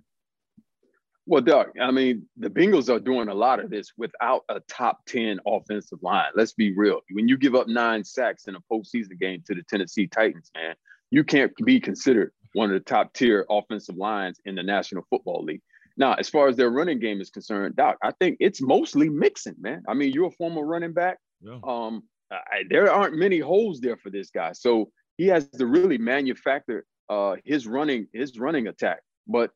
well, 1.27 1.41
Doc, 1.41 1.67
I 1.79 1.91
mean, 1.91 2.25
the 2.37 2.49
Bengals 2.49 2.89
are 2.89 2.99
doing 2.99 3.27
a 3.27 3.33
lot 3.33 3.59
of 3.59 3.69
this 3.69 3.91
without 3.97 4.43
a 4.47 4.61
top 4.69 5.05
10 5.07 5.41
offensive 5.45 5.99
line. 6.01 6.31
Let's 6.35 6.53
be 6.53 6.71
real. 6.71 7.01
When 7.11 7.27
you 7.27 7.37
give 7.37 7.53
up 7.53 7.67
nine 7.67 8.05
sacks 8.05 8.47
in 8.47 8.55
a 8.55 8.61
postseason 8.71 9.19
game 9.19 9.43
to 9.45 9.53
the 9.53 9.61
Tennessee 9.63 10.07
Titans, 10.07 10.49
man, 10.55 10.75
you 11.11 11.25
can't 11.25 11.51
be 11.65 11.81
considered 11.81 12.31
one 12.53 12.69
of 12.69 12.75
the 12.75 12.79
top 12.79 13.13
tier 13.13 13.45
offensive 13.49 13.97
lines 13.97 14.39
in 14.45 14.55
the 14.55 14.63
National 14.63 15.03
Football 15.09 15.43
League. 15.43 15.61
Now, 15.97 16.13
as 16.13 16.29
far 16.29 16.47
as 16.47 16.55
their 16.55 16.69
running 16.69 16.99
game 16.99 17.19
is 17.19 17.29
concerned, 17.29 17.75
Doc, 17.75 17.97
I 18.03 18.11
think 18.11 18.37
it's 18.39 18.61
mostly 18.61 19.09
Mixon, 19.09 19.55
man. 19.59 19.83
I 19.87 19.95
mean, 19.95 20.13
you're 20.13 20.27
a 20.27 20.31
former 20.31 20.63
running 20.63 20.93
back. 20.93 21.17
Yeah. 21.41 21.59
Um, 21.63 22.03
I, 22.31 22.63
there 22.69 22.91
aren't 22.91 23.15
many 23.15 23.39
holes 23.39 23.79
there 23.79 23.97
for 23.97 24.09
this 24.09 24.29
guy, 24.29 24.51
so 24.51 24.91
he 25.17 25.27
has 25.27 25.47
to 25.49 25.65
really 25.65 25.97
manufacture 25.97 26.85
uh, 27.09 27.37
his 27.45 27.65
running 27.65 28.07
his 28.13 28.37
running 28.37 28.67
attack. 28.67 28.99
But 29.27 29.51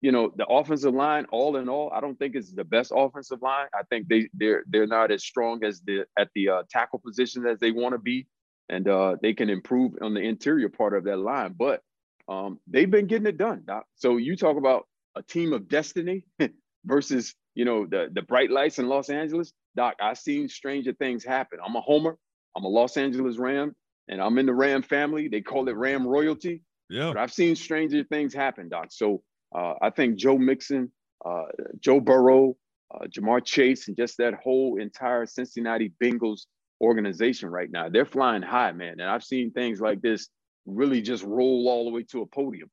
you 0.00 0.12
know, 0.12 0.32
the 0.36 0.46
offensive 0.46 0.92
line, 0.92 1.26
all 1.30 1.56
in 1.56 1.68
all, 1.68 1.90
I 1.94 2.00
don't 2.00 2.18
think 2.18 2.36
is 2.36 2.52
the 2.52 2.64
best 2.64 2.92
offensive 2.94 3.40
line. 3.40 3.68
I 3.74 3.82
think 3.90 4.08
they 4.08 4.28
they're 4.34 4.64
they're 4.66 4.86
not 4.86 5.10
as 5.10 5.22
strong 5.24 5.64
as 5.64 5.80
the 5.80 6.04
at 6.18 6.28
the 6.34 6.48
uh, 6.48 6.62
tackle 6.70 6.98
position 6.98 7.46
as 7.46 7.58
they 7.58 7.70
want 7.70 7.92
to 7.94 7.98
be, 7.98 8.26
and 8.68 8.88
uh, 8.88 9.16
they 9.22 9.32
can 9.32 9.48
improve 9.48 9.92
on 10.02 10.14
the 10.14 10.20
interior 10.20 10.68
part 10.68 10.94
of 10.94 11.04
that 11.04 11.18
line. 11.18 11.54
But 11.58 11.82
um, 12.28 12.58
they've 12.66 12.90
been 12.90 13.06
getting 13.06 13.26
it 13.26 13.38
done, 13.38 13.62
Doc. 13.66 13.84
So 13.96 14.16
you 14.16 14.36
talk 14.36 14.56
about 14.56 14.86
a 15.16 15.22
team 15.22 15.52
of 15.52 15.68
destiny 15.68 16.24
versus 16.84 17.34
you 17.54 17.64
know 17.64 17.86
the 17.86 18.08
the 18.12 18.22
bright 18.22 18.50
lights 18.50 18.78
in 18.78 18.88
Los 18.88 19.10
Angeles, 19.10 19.52
Doc. 19.76 19.94
I've 20.00 20.18
seen 20.18 20.48
stranger 20.48 20.92
things 20.92 21.24
happen. 21.24 21.58
I'm 21.64 21.76
a 21.76 21.80
homer. 21.80 22.16
I'm 22.56 22.64
a 22.64 22.68
Los 22.68 22.96
Angeles 22.96 23.38
Ram, 23.38 23.74
and 24.08 24.20
I'm 24.20 24.38
in 24.38 24.46
the 24.46 24.54
Ram 24.54 24.82
family. 24.82 25.28
They 25.28 25.40
call 25.40 25.68
it 25.68 25.76
Ram 25.76 26.06
royalty. 26.06 26.62
Yeah. 26.90 27.08
But 27.08 27.18
I've 27.18 27.32
seen 27.32 27.56
stranger 27.56 28.04
things 28.04 28.34
happen, 28.34 28.68
Doc. 28.68 28.88
So 28.90 29.22
uh, 29.54 29.74
I 29.80 29.90
think 29.90 30.16
Joe 30.16 30.36
Mixon, 30.38 30.92
uh, 31.24 31.44
Joe 31.80 32.00
Burrow, 32.00 32.56
uh, 32.94 33.06
Ja'Marr 33.06 33.44
Chase, 33.44 33.88
and 33.88 33.96
just 33.96 34.18
that 34.18 34.34
whole 34.34 34.78
entire 34.78 35.26
Cincinnati 35.26 35.92
Bengals 36.02 36.42
organization 36.80 37.48
right 37.48 37.70
now, 37.70 37.88
they're 37.88 38.04
flying 38.04 38.42
high, 38.42 38.72
man. 38.72 39.00
And 39.00 39.08
I've 39.08 39.24
seen 39.24 39.50
things 39.50 39.80
like 39.80 40.02
this 40.02 40.28
really 40.66 41.02
just 41.02 41.24
roll 41.24 41.68
all 41.68 41.84
the 41.84 41.90
way 41.90 42.02
to 42.04 42.22
a 42.22 42.26
podium. 42.26 42.70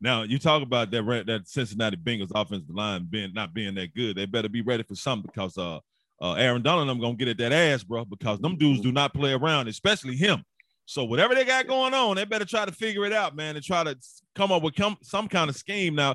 Now 0.00 0.22
you 0.22 0.38
talk 0.38 0.62
about 0.62 0.90
that 0.90 1.24
that 1.26 1.48
Cincinnati 1.48 1.96
Bengals 1.96 2.32
offensive 2.34 2.74
line 2.74 3.06
being 3.08 3.32
not 3.32 3.54
being 3.54 3.74
that 3.76 3.94
good. 3.94 4.16
They 4.16 4.26
better 4.26 4.48
be 4.48 4.62
ready 4.62 4.82
for 4.82 4.94
something 4.94 5.30
because 5.32 5.56
uh, 5.56 5.80
uh 6.20 6.34
Aaron 6.34 6.62
Donald 6.62 6.88
I'm 6.88 7.00
gonna 7.00 7.14
get 7.14 7.28
at 7.28 7.38
that 7.38 7.52
ass, 7.52 7.82
bro. 7.82 8.04
Because 8.04 8.38
them 8.40 8.56
dudes 8.56 8.80
do 8.80 8.92
not 8.92 9.14
play 9.14 9.32
around, 9.32 9.68
especially 9.68 10.16
him. 10.16 10.44
So 10.84 11.04
whatever 11.04 11.34
they 11.34 11.44
got 11.44 11.66
going 11.66 11.94
on, 11.94 12.16
they 12.16 12.24
better 12.24 12.44
try 12.44 12.64
to 12.64 12.72
figure 12.72 13.04
it 13.04 13.12
out, 13.12 13.34
man, 13.34 13.56
and 13.56 13.64
try 13.64 13.82
to 13.82 13.96
come 14.34 14.52
up 14.52 14.62
with 14.62 14.74
some 15.02 15.28
kind 15.28 15.50
of 15.50 15.56
scheme. 15.56 15.96
Now, 15.96 16.14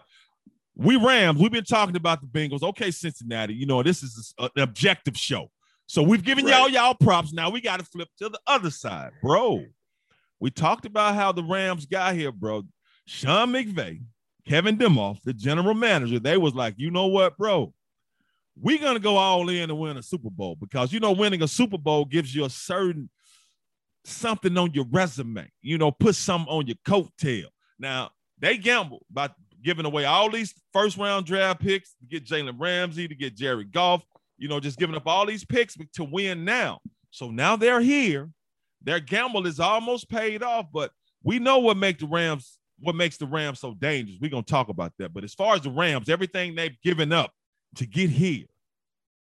we 0.75 0.95
Rams, 0.95 1.39
we've 1.39 1.51
been 1.51 1.65
talking 1.65 1.97
about 1.97 2.21
the 2.21 2.27
Bengals. 2.27 2.63
Okay, 2.63 2.89
Cincinnati, 2.91 3.53
you 3.53 3.65
know 3.65 3.83
this 3.83 4.01
is 4.01 4.33
an 4.39 4.49
objective 4.57 5.17
show. 5.17 5.51
So 5.87 6.01
we've 6.01 6.23
given 6.23 6.45
right. 6.45 6.57
y'all 6.57 6.69
y'all 6.69 6.93
props. 6.93 7.33
Now 7.33 7.49
we 7.49 7.59
got 7.59 7.79
to 7.79 7.85
flip 7.85 8.07
to 8.19 8.29
the 8.29 8.39
other 8.47 8.69
side, 8.69 9.11
bro. 9.21 9.65
We 10.39 10.49
talked 10.49 10.85
about 10.85 11.15
how 11.15 11.33
the 11.33 11.43
Rams 11.43 11.85
got 11.85 12.15
here, 12.15 12.31
bro. 12.31 12.63
Sean 13.05 13.51
McVay, 13.51 14.01
Kevin 14.47 14.77
Demoff, 14.77 15.21
the 15.23 15.33
general 15.33 15.73
manager, 15.73 16.19
they 16.19 16.37
was 16.37 16.53
like, 16.53 16.75
you 16.77 16.91
know 16.91 17.07
what, 17.07 17.37
bro? 17.37 17.73
we're 18.59 18.77
gonna 18.77 18.99
go 18.99 19.17
all 19.17 19.49
in 19.49 19.69
and 19.69 19.79
win 19.79 19.97
a 19.97 20.03
Super 20.03 20.29
Bowl 20.29 20.55
because 20.55 20.91
you 20.91 20.99
know 20.99 21.11
winning 21.11 21.41
a 21.41 21.47
Super 21.47 21.77
Bowl 21.77 22.05
gives 22.05 22.33
you 22.33 22.45
a 22.45 22.49
certain 22.49 23.09
something 24.03 24.57
on 24.57 24.73
your 24.73 24.85
resume. 24.91 25.49
You 25.61 25.77
know, 25.77 25.91
put 25.91 26.15
something 26.15 26.51
on 26.51 26.67
your 26.67 26.77
coattail. 26.85 27.45
Now 27.79 28.11
they 28.39 28.57
gamble 28.57 29.05
by 29.09 29.29
giving 29.63 29.85
away 29.85 30.05
all 30.05 30.29
these 30.29 30.53
first 30.73 30.97
round 30.97 31.25
draft 31.25 31.61
picks 31.61 31.95
to 31.95 32.05
get 32.05 32.25
Jalen 32.25 32.59
Ramsey, 32.59 33.07
to 33.07 33.15
get 33.15 33.35
Jared 33.35 33.71
Goff. 33.71 34.03
You 34.37 34.47
know, 34.47 34.59
just 34.59 34.79
giving 34.79 34.95
up 34.95 35.07
all 35.07 35.25
these 35.25 35.45
picks 35.45 35.77
to 35.93 36.03
win 36.03 36.43
now. 36.45 36.79
So 37.11 37.29
now 37.29 37.55
they're 37.55 37.81
here. 37.81 38.29
Their 38.83 38.99
gamble 38.99 39.45
is 39.45 39.59
almost 39.59 40.09
paid 40.09 40.41
off, 40.41 40.65
but 40.73 40.91
we 41.23 41.37
know 41.37 41.59
what 41.59 41.77
makes 41.77 41.99
the 41.99 42.07
Rams 42.07 42.57
what 42.81 42.95
makes 42.95 43.17
the 43.17 43.25
Rams 43.25 43.59
so 43.59 43.73
dangerous. 43.73 44.17
We're 44.21 44.31
gonna 44.31 44.43
talk 44.43 44.69
about 44.69 44.93
that. 44.99 45.13
But 45.13 45.23
as 45.23 45.33
far 45.33 45.55
as 45.55 45.61
the 45.61 45.69
Rams, 45.69 46.09
everything 46.09 46.55
they've 46.55 46.79
given 46.83 47.13
up 47.13 47.31
to 47.75 47.85
get 47.85 48.09
here, 48.09 48.45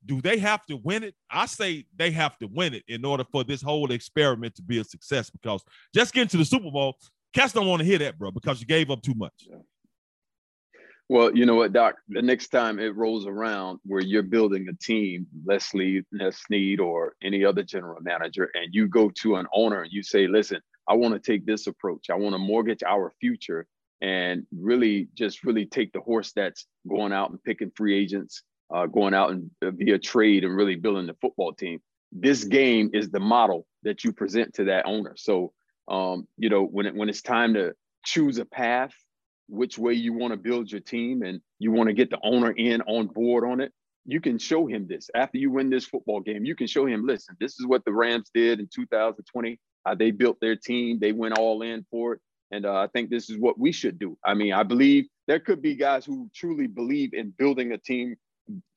do 0.05 0.21
they 0.21 0.39
have 0.39 0.65
to 0.67 0.77
win 0.77 1.03
it? 1.03 1.15
I 1.31 1.47
say 1.47 1.87
they 1.97 2.11
have 2.13 2.39
to 2.39 2.47
win 2.47 2.75
it 2.75 2.85
in 2.87 3.05
order 3.05 3.25
for 3.33 3.45
this 3.45 3.63
whole 3.63 3.91
experiment 3.91 4.55
to 4.57 4.63
be 4.63 4.79
a 4.79 4.85
success. 4.85 5.31
Because 5.31 5.65
just 5.95 6.15
getting 6.15 6.29
to 6.29 6.37
the 6.37 6.45
Super 6.45 6.71
Bowl, 6.71 6.97
cats 7.33 7.53
don't 7.53 7.67
want 7.67 7.81
to 7.81 7.87
hear 7.87 7.99
that, 7.99 8.19
bro, 8.19 8.31
because 8.31 8.61
you 8.61 8.67
gave 8.67 8.91
up 8.91 9.03
too 9.03 9.15
much. 9.15 9.33
Yeah. 9.41 9.57
Well, 11.09 11.37
you 11.37 11.47
know 11.47 11.55
what, 11.55 11.73
Doc? 11.73 11.97
The 12.09 12.21
next 12.21 12.49
time 12.49 12.81
it 12.81 12.97
rolls 12.97 13.27
around 13.27 13.79
where 13.85 14.01
you're 14.01 14.25
building 14.25 14.67
a 14.69 14.73
team, 14.83 15.27
Leslie 15.45 16.05
Snead 16.31 16.81
or 16.81 17.15
any 17.23 17.45
other 17.45 17.63
general 17.63 18.01
manager, 18.01 18.51
and 18.55 18.75
you 18.75 18.89
go 18.89 19.11
to 19.23 19.37
an 19.37 19.47
owner 19.55 19.83
and 19.83 19.93
you 19.93 20.03
say, 20.03 20.27
listen, 20.27 20.61
I 20.89 20.95
want 20.95 21.15
to 21.15 21.21
take 21.21 21.47
this 21.47 21.67
approach. 21.67 22.11
I 22.11 22.15
want 22.15 22.35
to 22.35 22.39
mortgage 22.39 22.83
our 22.83 23.13
future 23.21 23.67
and 24.01 24.47
really 24.57 25.09
just 25.15 25.45
really 25.45 25.67
take 25.67 25.93
the 25.93 26.01
horse 26.01 26.33
that's 26.33 26.67
going 26.89 27.13
out 27.13 27.31
and 27.31 27.43
picking 27.43 27.73
free 27.75 27.97
agents, 27.97 28.43
uh, 28.73 28.87
going 28.87 29.15
out 29.15 29.31
and 29.31 29.51
uh, 29.63 29.71
via 29.71 29.99
trade 29.99 30.45
and 30.45 30.57
really 30.57 30.77
building 30.77 31.07
the 31.07 31.17
football 31.21 31.53
team. 31.53 31.81
This 32.13 32.45
game 32.45 32.91
is 32.93 33.11
the 33.11 33.21
model 33.21 33.67
that 33.83 34.05
you 34.05 34.13
present 34.13 34.55
to 34.55 34.65
that 34.65 34.87
owner. 34.87 35.15
So, 35.17 35.53
um, 35.89 36.27
you 36.37 36.49
know, 36.49 36.65
when 36.65 36.87
it, 36.87 36.95
when 36.95 37.09
it's 37.09 37.23
time 37.23 37.55
to 37.55 37.75
choose 38.05 38.39
a 38.39 38.45
path, 38.45 38.93
which 39.49 39.79
way 39.79 39.95
you 39.95 40.13
want 40.13 40.33
to 40.33 40.37
build 40.37 40.71
your 40.71 40.81
team, 40.81 41.23
and 41.23 41.41
you 41.59 41.71
want 41.71 41.89
to 41.89 41.95
get 41.95 42.11
the 42.11 42.19
owner 42.23 42.51
in 42.51 42.83
on 42.83 43.07
board 43.07 43.45
on 43.45 43.61
it, 43.61 43.73
you 44.05 44.21
can 44.21 44.39
show 44.39 44.67
him 44.67 44.87
this 44.87 45.11
after 45.15 45.39
you 45.39 45.51
win 45.51 45.69
this 45.69 45.85
football 45.85 46.21
game. 46.21 46.45
You 46.45 46.55
can 46.55 46.67
show 46.67 46.87
him, 46.87 47.07
listen, 47.07 47.37
this 47.41 47.59
is 47.59 47.67
what 47.67 47.85
the 47.85 47.93
Rams 47.93 48.31
did 48.33 48.61
in 48.61 48.69
2020. 48.73 49.59
Uh, 49.87 49.95
they 49.95 50.11
built 50.11 50.39
their 50.41 50.57
team. 50.57 50.99
They 50.99 51.13
went 51.13 51.39
all 51.39 51.63
in 51.63 51.87
for 51.91 52.15
it. 52.15 52.21
And 52.51 52.67
uh, 52.67 52.75
I 52.75 52.89
think 52.89 53.09
this 53.09 53.31
is 53.31 53.39
what 53.39 53.59
we 53.59 53.73
should 53.73 53.99
do. 53.99 54.19
I 54.25 54.35
mean, 54.35 54.53
I 54.53 54.63
believe 54.63 55.07
there 55.27 55.41
could 55.41 55.63
be 55.63 55.75
guys 55.75 56.05
who 56.05 56.31
truly 56.35 56.67
believe 56.67 57.15
in 57.15 57.31
building 57.31 57.73
a 57.73 57.79
team 57.79 58.17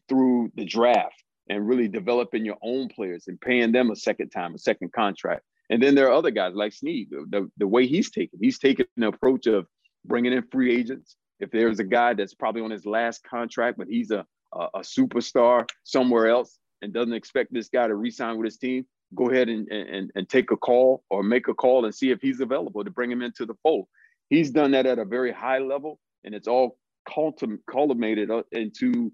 through 0.08 0.52
the 0.56 0.66
draft 0.66 1.24
and 1.50 1.68
really 1.68 1.88
developing 1.88 2.46
your 2.46 2.58
own 2.62 2.90
players 2.90 3.28
and 3.28 3.40
paying 3.42 3.72
them 3.72 3.92
a 3.92 3.96
second 3.96 4.30
time, 4.30 4.56
a 4.56 4.60
second 4.60 4.92
contract. 4.94 5.44
And 5.70 5.82
then 5.82 5.94
there 5.96 6.08
are 6.08 6.14
other 6.14 6.32
guys 6.32 6.54
like 6.56 6.74
Snead, 6.74 7.10
the, 7.12 7.50
the 7.58 7.68
way 7.68 7.86
he's 7.86 8.10
taken, 8.10 8.40
he's 8.42 8.60
taken 8.60 8.86
an 8.98 9.04
approach 9.04 9.46
of 9.46 9.68
bringing 10.06 10.34
in 10.34 10.44
free 10.52 10.76
agents. 10.76 11.16
If 11.40 11.52
there's 11.52 11.80
a 11.80 11.84
guy 11.84 12.16
that's 12.16 12.34
probably 12.34 12.62
on 12.62 12.72
his 12.72 12.86
last 12.86 13.24
contract, 13.24 13.78
but 13.78 13.88
he's 13.88 14.12
a, 14.12 14.26
a, 14.54 14.68
a 14.76 14.80
superstar 14.80 15.68
somewhere 15.84 16.28
else 16.28 16.58
and 16.82 16.92
doesn't 16.92 17.14
expect 17.14 17.54
this 17.54 17.70
guy 17.70 17.88
to 17.88 17.96
re-sign 17.96 18.38
with 18.38 18.46
his 18.46 18.58
team, 18.58 18.86
go 19.16 19.30
ahead 19.30 19.50
and, 19.50 19.68
and, 19.70 20.12
and 20.16 20.30
take 20.30 20.52
a 20.52 20.58
call 20.58 21.04
or 21.10 21.24
make 21.24 21.48
a 21.48 21.54
call 21.54 21.86
and 21.86 21.94
see 21.94 22.12
if 22.12 22.22
he's 22.22 22.40
available 22.40 22.84
to 22.84 22.92
bring 22.92 23.12
him 23.12 23.22
into 23.22 23.46
the 23.46 23.56
fold. 23.64 23.88
He's 24.30 24.52
done 24.52 24.72
that 24.72 24.86
at 24.86 25.00
a 25.00 25.06
very 25.06 25.32
high 25.32 25.60
level, 25.60 26.00
and 26.24 26.36
it's 26.36 26.48
all 26.48 26.78
culminated 27.70 28.30
into 28.52 29.12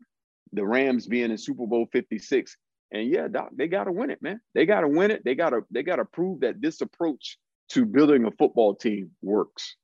the 0.52 0.66
Rams 0.66 1.08
being 1.08 1.32
in 1.32 1.38
Super 1.38 1.66
Bowl 1.66 1.88
56. 1.92 2.58
And 2.92 3.10
yeah, 3.10 3.28
Doc, 3.28 3.50
they 3.56 3.68
got 3.68 3.86
to 3.86 3.92
win 3.92 4.10
it, 4.10 4.22
man. 4.22 4.42
They 4.54 4.66
got 4.66 4.82
to 4.82 4.88
win 4.88 5.12
it. 5.12 5.24
They 5.24 5.36
got 5.36 5.50
to 5.52 5.62
they 5.72 5.84
got 5.84 5.98
to 5.98 6.06
prove 6.06 6.42
that 6.42 6.62
this 6.62 6.82
approach 6.82 7.38
to 7.70 7.86
building 7.86 8.26
a 8.26 8.32
football 8.32 8.76
team 8.76 9.12
works. 9.22 9.76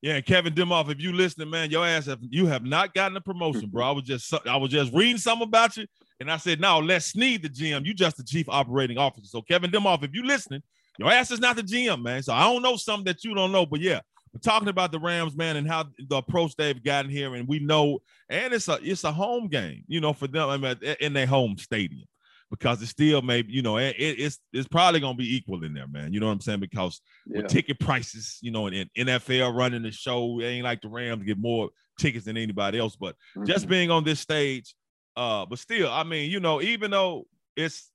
Yeah, 0.00 0.20
Kevin 0.20 0.54
Demoff, 0.54 0.90
if 0.90 1.00
you 1.00 1.12
listening, 1.12 1.50
man, 1.50 1.70
your 1.70 1.84
ass 1.84 2.06
have 2.06 2.20
you 2.22 2.46
have 2.46 2.64
not 2.64 2.94
gotten 2.94 3.16
a 3.16 3.20
promotion, 3.20 3.68
bro. 3.68 3.88
I 3.88 3.90
was 3.90 4.04
just 4.04 4.32
I 4.46 4.56
was 4.56 4.70
just 4.70 4.92
reading 4.92 5.18
something 5.18 5.48
about 5.48 5.76
you, 5.76 5.86
and 6.20 6.30
I 6.30 6.36
said, 6.36 6.60
no, 6.60 6.78
Les 6.78 7.06
Snead 7.06 7.42
the 7.42 7.48
GM. 7.48 7.84
You 7.84 7.94
just 7.94 8.16
the 8.16 8.22
chief 8.22 8.48
operating 8.48 8.96
officer. 8.96 9.26
So 9.26 9.42
Kevin 9.42 9.72
Demoff, 9.72 10.04
if 10.04 10.14
you 10.14 10.24
listening, 10.24 10.62
your 10.98 11.10
ass 11.10 11.32
is 11.32 11.40
not 11.40 11.56
the 11.56 11.62
GM, 11.62 12.00
man. 12.02 12.22
So 12.22 12.32
I 12.32 12.44
don't 12.44 12.62
know 12.62 12.76
something 12.76 13.06
that 13.06 13.24
you 13.24 13.34
don't 13.34 13.50
know, 13.50 13.66
but 13.66 13.80
yeah, 13.80 14.00
we're 14.32 14.40
talking 14.40 14.68
about 14.68 14.92
the 14.92 15.00
Rams, 15.00 15.36
man, 15.36 15.56
and 15.56 15.66
how 15.66 15.86
the 15.98 16.16
approach 16.16 16.54
they've 16.56 16.82
gotten 16.82 17.10
here, 17.10 17.34
and 17.34 17.48
we 17.48 17.58
know, 17.58 17.98
and 18.28 18.54
it's 18.54 18.68
a 18.68 18.78
it's 18.80 19.02
a 19.02 19.10
home 19.10 19.48
game, 19.48 19.82
you 19.88 20.00
know, 20.00 20.12
for 20.12 20.28
them 20.28 20.64
in 21.00 21.12
their 21.12 21.26
home 21.26 21.58
stadium 21.58 22.06
because 22.50 22.80
it's 22.80 22.90
still 22.90 23.20
maybe 23.22 23.52
you 23.52 23.62
know 23.62 23.76
it, 23.76 23.94
it's 23.98 24.38
it's 24.52 24.68
probably 24.68 25.00
gonna 25.00 25.14
be 25.14 25.36
equal 25.36 25.64
in 25.64 25.74
there, 25.74 25.88
man. 25.88 26.12
You 26.12 26.20
know 26.20 26.26
what 26.26 26.32
I'm 26.32 26.40
saying? 26.40 26.60
Because 26.60 27.00
yeah. 27.26 27.42
with 27.42 27.48
ticket 27.50 27.78
prices, 27.78 28.38
you 28.40 28.50
know, 28.50 28.66
and, 28.66 28.90
NFL 28.96 29.56
running 29.56 29.82
the 29.82 29.92
show, 29.92 30.40
it 30.40 30.46
ain't 30.46 30.64
like 30.64 30.80
the 30.80 30.88
Rams 30.88 31.24
get 31.24 31.38
more 31.38 31.70
tickets 31.98 32.24
than 32.24 32.36
anybody 32.36 32.78
else. 32.78 32.96
But 32.96 33.16
mm-hmm. 33.36 33.44
just 33.44 33.68
being 33.68 33.90
on 33.90 34.04
this 34.04 34.20
stage 34.20 34.74
uh, 35.18 35.44
but 35.46 35.58
still, 35.58 35.90
I 35.90 36.04
mean, 36.04 36.30
you 36.30 36.38
know, 36.38 36.62
even 36.62 36.92
though 36.92 37.26
it's 37.56 37.90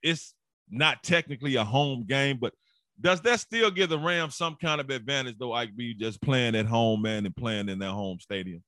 it's 0.00 0.32
not 0.70 1.02
technically 1.02 1.56
a 1.56 1.64
home 1.64 2.04
game, 2.06 2.38
but 2.40 2.54
does 3.00 3.20
that 3.22 3.40
still 3.40 3.72
give 3.72 3.88
the 3.88 3.98
Rams 3.98 4.36
some 4.36 4.56
kind 4.62 4.80
of 4.80 4.88
advantage 4.88 5.38
though? 5.40 5.52
I 5.52 5.66
be 5.66 5.92
just 5.92 6.22
playing 6.22 6.54
at 6.54 6.66
home, 6.66 7.02
man, 7.02 7.26
and 7.26 7.34
playing 7.34 7.68
in 7.68 7.80
their 7.80 7.90
home 7.90 8.20
stadium. 8.20 8.62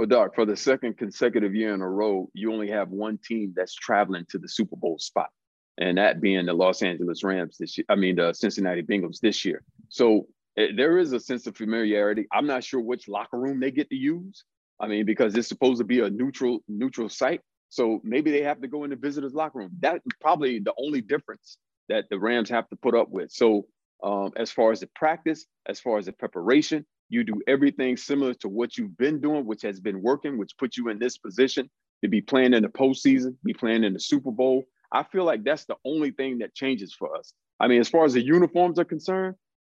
Well, 0.00 0.06
Doc, 0.06 0.34
for 0.34 0.46
the 0.46 0.56
second 0.56 0.96
consecutive 0.96 1.54
year 1.54 1.74
in 1.74 1.82
a 1.82 1.86
row, 1.86 2.30
you 2.32 2.54
only 2.54 2.70
have 2.70 2.88
one 2.88 3.18
team 3.18 3.52
that's 3.54 3.74
traveling 3.74 4.24
to 4.30 4.38
the 4.38 4.48
Super 4.48 4.74
Bowl 4.74 4.98
spot, 4.98 5.28
and 5.76 5.98
that 5.98 6.22
being 6.22 6.46
the 6.46 6.54
Los 6.54 6.80
Angeles 6.80 7.22
Rams 7.22 7.58
this 7.58 7.76
year. 7.76 7.84
I 7.90 7.96
mean, 7.96 8.16
the 8.16 8.32
Cincinnati 8.32 8.82
Bengals 8.82 9.20
this 9.20 9.44
year. 9.44 9.62
So 9.90 10.26
eh, 10.56 10.68
there 10.74 10.96
is 10.96 11.12
a 11.12 11.20
sense 11.20 11.46
of 11.46 11.54
familiarity. 11.54 12.26
I'm 12.32 12.46
not 12.46 12.64
sure 12.64 12.80
which 12.80 13.08
locker 13.08 13.38
room 13.38 13.60
they 13.60 13.70
get 13.70 13.90
to 13.90 13.94
use, 13.94 14.42
I 14.80 14.86
mean, 14.86 15.04
because 15.04 15.36
it's 15.36 15.48
supposed 15.48 15.80
to 15.80 15.84
be 15.84 16.00
a 16.00 16.08
neutral 16.08 16.60
neutral 16.66 17.10
site. 17.10 17.42
So 17.68 18.00
maybe 18.02 18.30
they 18.30 18.40
have 18.40 18.62
to 18.62 18.68
go 18.68 18.84
in 18.84 18.90
the 18.90 18.96
visitors' 18.96 19.34
locker 19.34 19.58
room. 19.58 19.72
That's 19.80 20.02
probably 20.18 20.60
the 20.60 20.72
only 20.78 21.02
difference 21.02 21.58
that 21.90 22.06
the 22.08 22.18
Rams 22.18 22.48
have 22.48 22.70
to 22.70 22.76
put 22.76 22.94
up 22.94 23.10
with. 23.10 23.32
So 23.32 23.66
um, 24.02 24.32
as 24.34 24.50
far 24.50 24.72
as 24.72 24.80
the 24.80 24.88
practice, 24.94 25.44
as 25.66 25.78
far 25.78 25.98
as 25.98 26.06
the 26.06 26.12
preparation, 26.14 26.86
you 27.10 27.24
do 27.24 27.40
everything 27.46 27.96
similar 27.96 28.34
to 28.34 28.48
what 28.48 28.78
you've 28.78 28.96
been 28.96 29.20
doing, 29.20 29.44
which 29.44 29.62
has 29.62 29.80
been 29.80 30.00
working, 30.00 30.38
which 30.38 30.56
puts 30.56 30.78
you 30.78 30.88
in 30.88 30.98
this 30.98 31.18
position 31.18 31.68
to 32.02 32.08
be 32.08 32.22
playing 32.22 32.54
in 32.54 32.62
the 32.62 32.68
postseason, 32.68 33.36
be 33.44 33.52
playing 33.52 33.84
in 33.84 33.92
the 33.92 34.00
Super 34.00 34.30
Bowl. 34.30 34.64
I 34.92 35.02
feel 35.02 35.24
like 35.24 35.44
that's 35.44 35.66
the 35.66 35.76
only 35.84 36.12
thing 36.12 36.38
that 36.38 36.54
changes 36.54 36.94
for 36.94 37.14
us. 37.16 37.34
I 37.58 37.68
mean, 37.68 37.80
as 37.80 37.88
far 37.88 38.04
as 38.04 38.14
the 38.14 38.22
uniforms 38.22 38.78
are 38.78 38.84
concerned, 38.84 39.34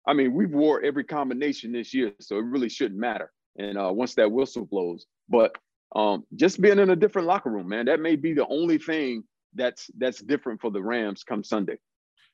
I 0.08 0.13
mean, 0.13 0.34
we've 0.34 0.52
wore 0.52 0.82
every 0.82 1.04
combination 1.04 1.74
this 1.74 1.94
year, 1.94 2.13
so 2.20 2.38
it 2.38 2.46
really 2.46 2.70
shouldn't 2.70 3.00
matter 3.00 3.32
and 3.58 3.78
uh, 3.78 3.92
once 3.94 4.16
that 4.16 4.32
whistle 4.32 4.66
blows. 4.66 5.06
But 5.30 5.56
um, 5.96 6.25
just 6.36 6.62
being 6.62 6.80
in 6.80 6.90
a 6.90 6.96
different 6.96 7.28
locker 7.28 7.50
room, 7.50 7.70
man, 7.70 7.86
that 7.86 8.00
may 8.00 8.16
be 8.16 8.34
the 8.34 8.48
only 8.48 8.78
thing 8.78 9.24
that's 9.54 9.90
that's 9.98 10.22
different 10.22 10.62
for 10.62 10.72
the 10.72 10.82
Rams 10.82 11.24
come 11.24 11.44
Sunday. 11.44 11.78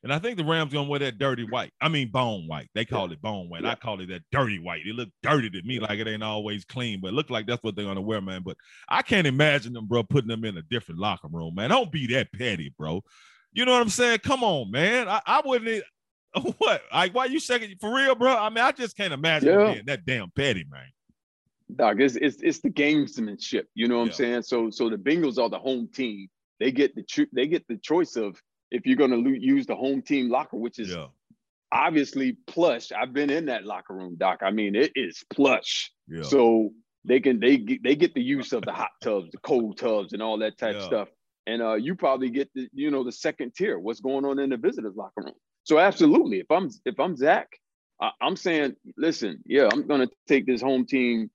And 0.02 0.12
I 0.12 0.18
think 0.18 0.38
the 0.38 0.44
Rams 0.44 0.72
gonna 0.72 0.88
wear 0.88 1.00
that 1.00 1.18
dirty 1.18 1.44
white. 1.44 1.72
I 1.80 1.88
mean 1.88 2.10
bone 2.10 2.46
white. 2.46 2.70
They 2.74 2.86
call 2.86 3.12
it 3.12 3.20
bone 3.20 3.50
white. 3.50 3.66
I 3.66 3.74
call 3.74 4.00
it 4.00 4.08
that 4.08 4.22
dirty 4.32 4.58
white. 4.58 4.86
It 4.86 4.94
looked 4.94 5.12
dirty 5.22 5.50
to 5.50 5.62
me, 5.62 5.78
like 5.78 5.98
it 5.98 6.08
ain't 6.08 6.22
always 6.22 6.64
clean, 6.64 7.00
but 7.00 7.08
it 7.08 7.14
look 7.14 7.28
like 7.28 7.46
that's 7.46 7.62
what 7.62 7.76
they're 7.76 7.84
gonna 7.84 8.00
wear, 8.00 8.22
man. 8.22 8.42
But 8.42 8.56
I 8.88 9.02
can't 9.02 9.26
imagine 9.26 9.74
them, 9.74 9.86
bro, 9.86 10.02
putting 10.02 10.28
them 10.28 10.44
in 10.44 10.56
a 10.56 10.62
different 10.62 11.00
locker 11.00 11.28
room, 11.28 11.54
man. 11.54 11.68
Don't 11.68 11.92
be 11.92 12.06
that 12.08 12.32
petty, 12.32 12.74
bro. 12.78 13.02
You 13.52 13.66
know 13.66 13.72
what 13.72 13.82
I'm 13.82 13.90
saying? 13.90 14.20
Come 14.20 14.42
on, 14.42 14.70
man. 14.70 15.08
I, 15.08 15.20
I 15.26 15.42
wouldn't. 15.44 15.84
What? 16.58 16.82
Like, 16.92 17.12
why 17.12 17.24
you 17.24 17.40
second 17.40 17.74
for 17.80 17.92
real, 17.92 18.14
bro? 18.14 18.36
I 18.36 18.50
mean, 18.50 18.62
I 18.62 18.70
just 18.70 18.96
can't 18.96 19.12
imagine 19.12 19.48
yeah. 19.48 19.72
being 19.72 19.86
that 19.86 20.06
damn 20.06 20.30
petty, 20.30 20.64
man. 20.70 20.86
Dog, 21.74 22.00
it's, 22.00 22.14
it's 22.14 22.40
it's 22.40 22.60
the 22.60 22.70
gamesmanship. 22.70 23.64
You 23.74 23.88
know 23.88 23.98
what 23.98 24.04
yeah. 24.04 24.10
I'm 24.10 24.42
saying? 24.42 24.42
So 24.42 24.70
so 24.70 24.88
the 24.88 24.96
Bengals 24.96 25.38
are 25.42 25.48
the 25.48 25.58
home 25.58 25.88
team. 25.92 26.28
They 26.60 26.70
get 26.70 26.94
the 26.94 27.02
cho- 27.02 27.26
they 27.32 27.48
get 27.48 27.66
the 27.66 27.78
choice 27.78 28.14
of 28.14 28.40
if 28.70 28.86
you're 28.86 28.96
going 28.96 29.24
to 29.24 29.30
use 29.38 29.66
the 29.66 29.76
home 29.76 30.02
team 30.02 30.30
locker, 30.30 30.56
which 30.56 30.78
is 30.78 30.90
yeah. 30.90 31.06
obviously 31.72 32.36
plush. 32.46 32.92
I've 32.92 33.12
been 33.12 33.30
in 33.30 33.46
that 33.46 33.64
locker 33.64 33.94
room, 33.94 34.16
Doc. 34.18 34.40
I 34.42 34.50
mean, 34.50 34.74
it 34.74 34.92
is 34.94 35.24
plush. 35.30 35.90
Yeah. 36.08 36.22
So 36.22 36.70
they 37.04 37.20
can 37.20 37.40
they 37.40 37.56
get, 37.56 37.82
they 37.82 37.96
get 37.96 38.14
the 38.14 38.22
use 38.22 38.52
of 38.52 38.62
the 38.62 38.72
hot 38.72 38.90
tubs, 39.02 39.30
the 39.32 39.38
cold 39.38 39.78
tubs, 39.78 40.12
and 40.12 40.22
all 40.22 40.38
that 40.38 40.58
type 40.58 40.76
of 40.76 40.82
stuff. 40.82 41.08
And 41.46 41.62
uh, 41.62 41.74
you 41.74 41.94
probably 41.94 42.30
get 42.30 42.50
the 42.54 42.68
you 42.72 42.90
know 42.90 43.04
the 43.04 43.12
second 43.12 43.54
tier. 43.54 43.78
What's 43.78 44.00
going 44.00 44.24
on 44.24 44.38
in 44.38 44.50
the 44.50 44.56
visitors 44.56 44.94
locker 44.94 45.22
room? 45.22 45.34
So 45.64 45.78
absolutely, 45.78 46.38
if 46.38 46.50
I'm 46.50 46.70
if 46.84 47.00
I'm 47.00 47.16
Zac, 47.16 47.48
I, 48.00 48.10
I'm 48.20 48.36
saying, 48.36 48.76
listen, 48.96 49.42
yeah, 49.46 49.68
I'm 49.72 49.86
going 49.86 50.00
to 50.00 50.10
take 50.28 50.46
this 50.46 50.60
home 50.60 50.86
team 50.86 51.30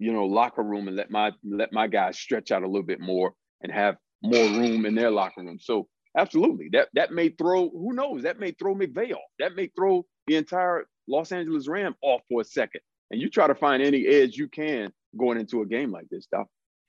you 0.00 0.12
know, 0.12 0.24
locker 0.24 0.62
room 0.62 0.88
and 0.88 0.96
let 0.96 1.10
my 1.10 1.30
let 1.44 1.72
my 1.72 1.86
guys 1.86 2.18
stretch 2.18 2.50
out 2.50 2.62
a 2.62 2.66
little 2.66 2.82
bit 2.82 3.00
more 3.00 3.34
and 3.60 3.70
have 3.70 3.96
more 4.22 4.46
room 4.46 4.86
in 4.86 4.94
their 4.94 5.10
locker 5.10 5.42
room. 5.42 5.58
So 5.60 5.88
absolutely, 6.16 6.68
that 6.72 6.88
that 6.94 7.12
may 7.12 7.28
throw 7.30 7.70
who 7.70 7.92
knows 7.92 8.22
that 8.22 8.38
may 8.38 8.52
throw 8.52 8.74
McVay 8.74 9.12
off. 9.12 9.30
That 9.38 9.56
may 9.56 9.70
throw 9.76 10.06
the 10.26 10.36
entire 10.36 10.86
Los 11.08 11.32
Angeles 11.32 11.68
Ram 11.68 11.94
off 12.02 12.22
for 12.28 12.40
a 12.40 12.44
second. 12.44 12.80
And 13.10 13.20
you 13.20 13.28
try 13.28 13.48
to 13.48 13.54
find 13.54 13.82
any 13.82 14.06
edge 14.06 14.36
you 14.36 14.48
can 14.48 14.92
going 15.18 15.38
into 15.38 15.62
a 15.62 15.66
game 15.66 15.90
like 15.90 16.08
this, 16.10 16.26
Doc. 16.30 16.46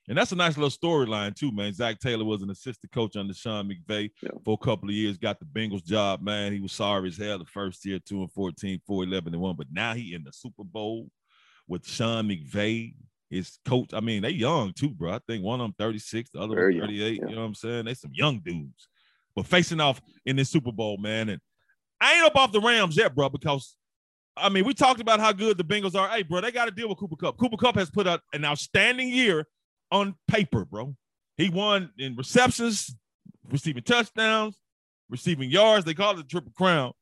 And 0.08 0.18
that's 0.18 0.32
a 0.32 0.36
nice 0.36 0.58
little 0.58 0.70
storyline 0.70 1.36
too, 1.36 1.51
man. 1.51 1.74
Zac 1.74 2.00
Taylor 2.00 2.25
was 2.25 2.42
an 2.42 2.50
assistant 2.50 2.92
coach 2.92 3.16
under 3.16 3.34
Sean 3.34 3.70
McVay 3.70 4.10
yeah. 4.22 4.32
for 4.44 4.58
a 4.60 4.66
couple 4.66 4.90
of 4.90 4.96
years, 4.96 5.18
got 5.18 5.40
the 5.40 5.46
Bengals 5.46 5.86
job, 5.86 6.22
man. 6.22 6.51
He 6.51 6.60
was 6.60 6.72
sorry 6.72 7.08
as 7.08 7.18
hell 7.18 7.38
the 7.40 7.46
first 7.46 7.86
year, 7.86 8.00
2 8.00 8.22
and 8.22 8.32
14, 8.32 8.82
4 8.86 9.04
11 9.04 9.34
and 9.34 9.42
1. 9.42 9.56
But 9.56 9.68
now 9.72 9.94
he 9.94 10.13
in 10.13 10.24
the 10.24 10.34
Super 10.34 10.63
Bowl 10.63 11.10
with 11.68 11.88
Sean 11.88 12.28
McVay, 12.28 12.96
his 13.30 13.58
coach. 13.66 13.94
I 13.94 14.00
mean, 14.00 14.24
they 14.24 14.32
young 14.32 14.74
too, 14.74 14.90
bro. 14.90 15.13
I 15.13 15.20
think 15.28 15.44
one 15.44 15.62
of 15.62 15.66
them 15.66 15.75
36, 15.78 16.32
the 16.32 16.40
other 16.40 16.56
Very 16.56 16.80
one 16.80 16.88
38. 16.88 17.00
Yeah. 17.00 17.30
You 17.30 17.36
know 17.36 17.42
what 17.42 17.48
I'm 17.48 17.56
saying? 17.56 17.86
They 17.86 17.94
some 17.94 18.12
young 18.13 18.40
dudes. 18.40 18.90
But 19.36 19.46
facing 19.46 19.80
off 19.80 20.02
in 20.26 20.36
this 20.36 20.50
Super 20.50 20.72
Bowl, 20.72 20.98
man. 20.98 21.30
And 21.30 21.42
I 22.00 22.16
ain't 22.16 22.26
up 22.26 22.36
off 22.36 22.52
the 22.52 22.60
Rams 22.60 22.98
yet, 22.98 23.16
bro, 23.16 23.30
because 23.30 23.76
I 24.38 24.50
mean, 24.50 24.66
we 24.66 24.74
talked 24.74 25.02
about 25.02 25.20
how 25.20 25.32
good 25.32 25.58
the 25.58 25.64
Bengals 25.64 25.96
are. 25.96 26.08
Hey, 26.10 26.24
bro, 26.24 26.42
they 26.42 26.52
got 26.52 26.66
to 26.66 26.72
deal 26.72 26.88
with 26.90 26.98
Cooper 26.98 27.16
Kupp. 27.16 27.38
Cooper 27.38 27.58
Kupp 27.58 27.76
has 27.76 27.90
put 27.90 28.08
out 28.08 28.22
an 28.34 28.46
outstanding 28.46 29.10
year 29.10 29.46
on 29.92 30.16
paper, 30.28 30.66
bro. 30.66 30.96
He 31.38 31.50
won 31.50 31.92
in 31.98 32.16
receptions, 32.16 32.96
receiving 33.50 33.84
touchdowns, 33.84 34.58
receiving 35.10 35.50
yards. 35.50 35.86
They 35.86 35.94
call 35.94 36.14
it 36.14 36.18
the 36.18 36.24
triple 36.24 36.54
crown. 36.56 36.94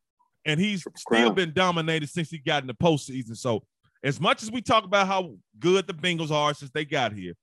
And 0.45 0.59
he's 0.59 0.81
triple 0.81 1.00
still 1.00 1.19
crown. 1.19 1.36
been 1.36 1.53
dominated 1.53 2.09
since 2.09 2.29
he 2.29 2.39
got 2.39 2.63
in 2.63 2.67
the 2.67 2.74
postseason. 2.74 3.38
So, 3.38 3.63
as 4.03 4.19
much 4.19 4.41
as 4.43 4.51
we 4.51 4.62
talk 4.62 4.86
about 4.86 5.07
how 5.07 5.36
good 5.59 5.86
the 5.86 5.93
Bengals 5.93 6.31
are 6.31 6.53
since 6.53 6.71
they 6.71 6.86
got 6.86 7.13
here, 7.13 7.33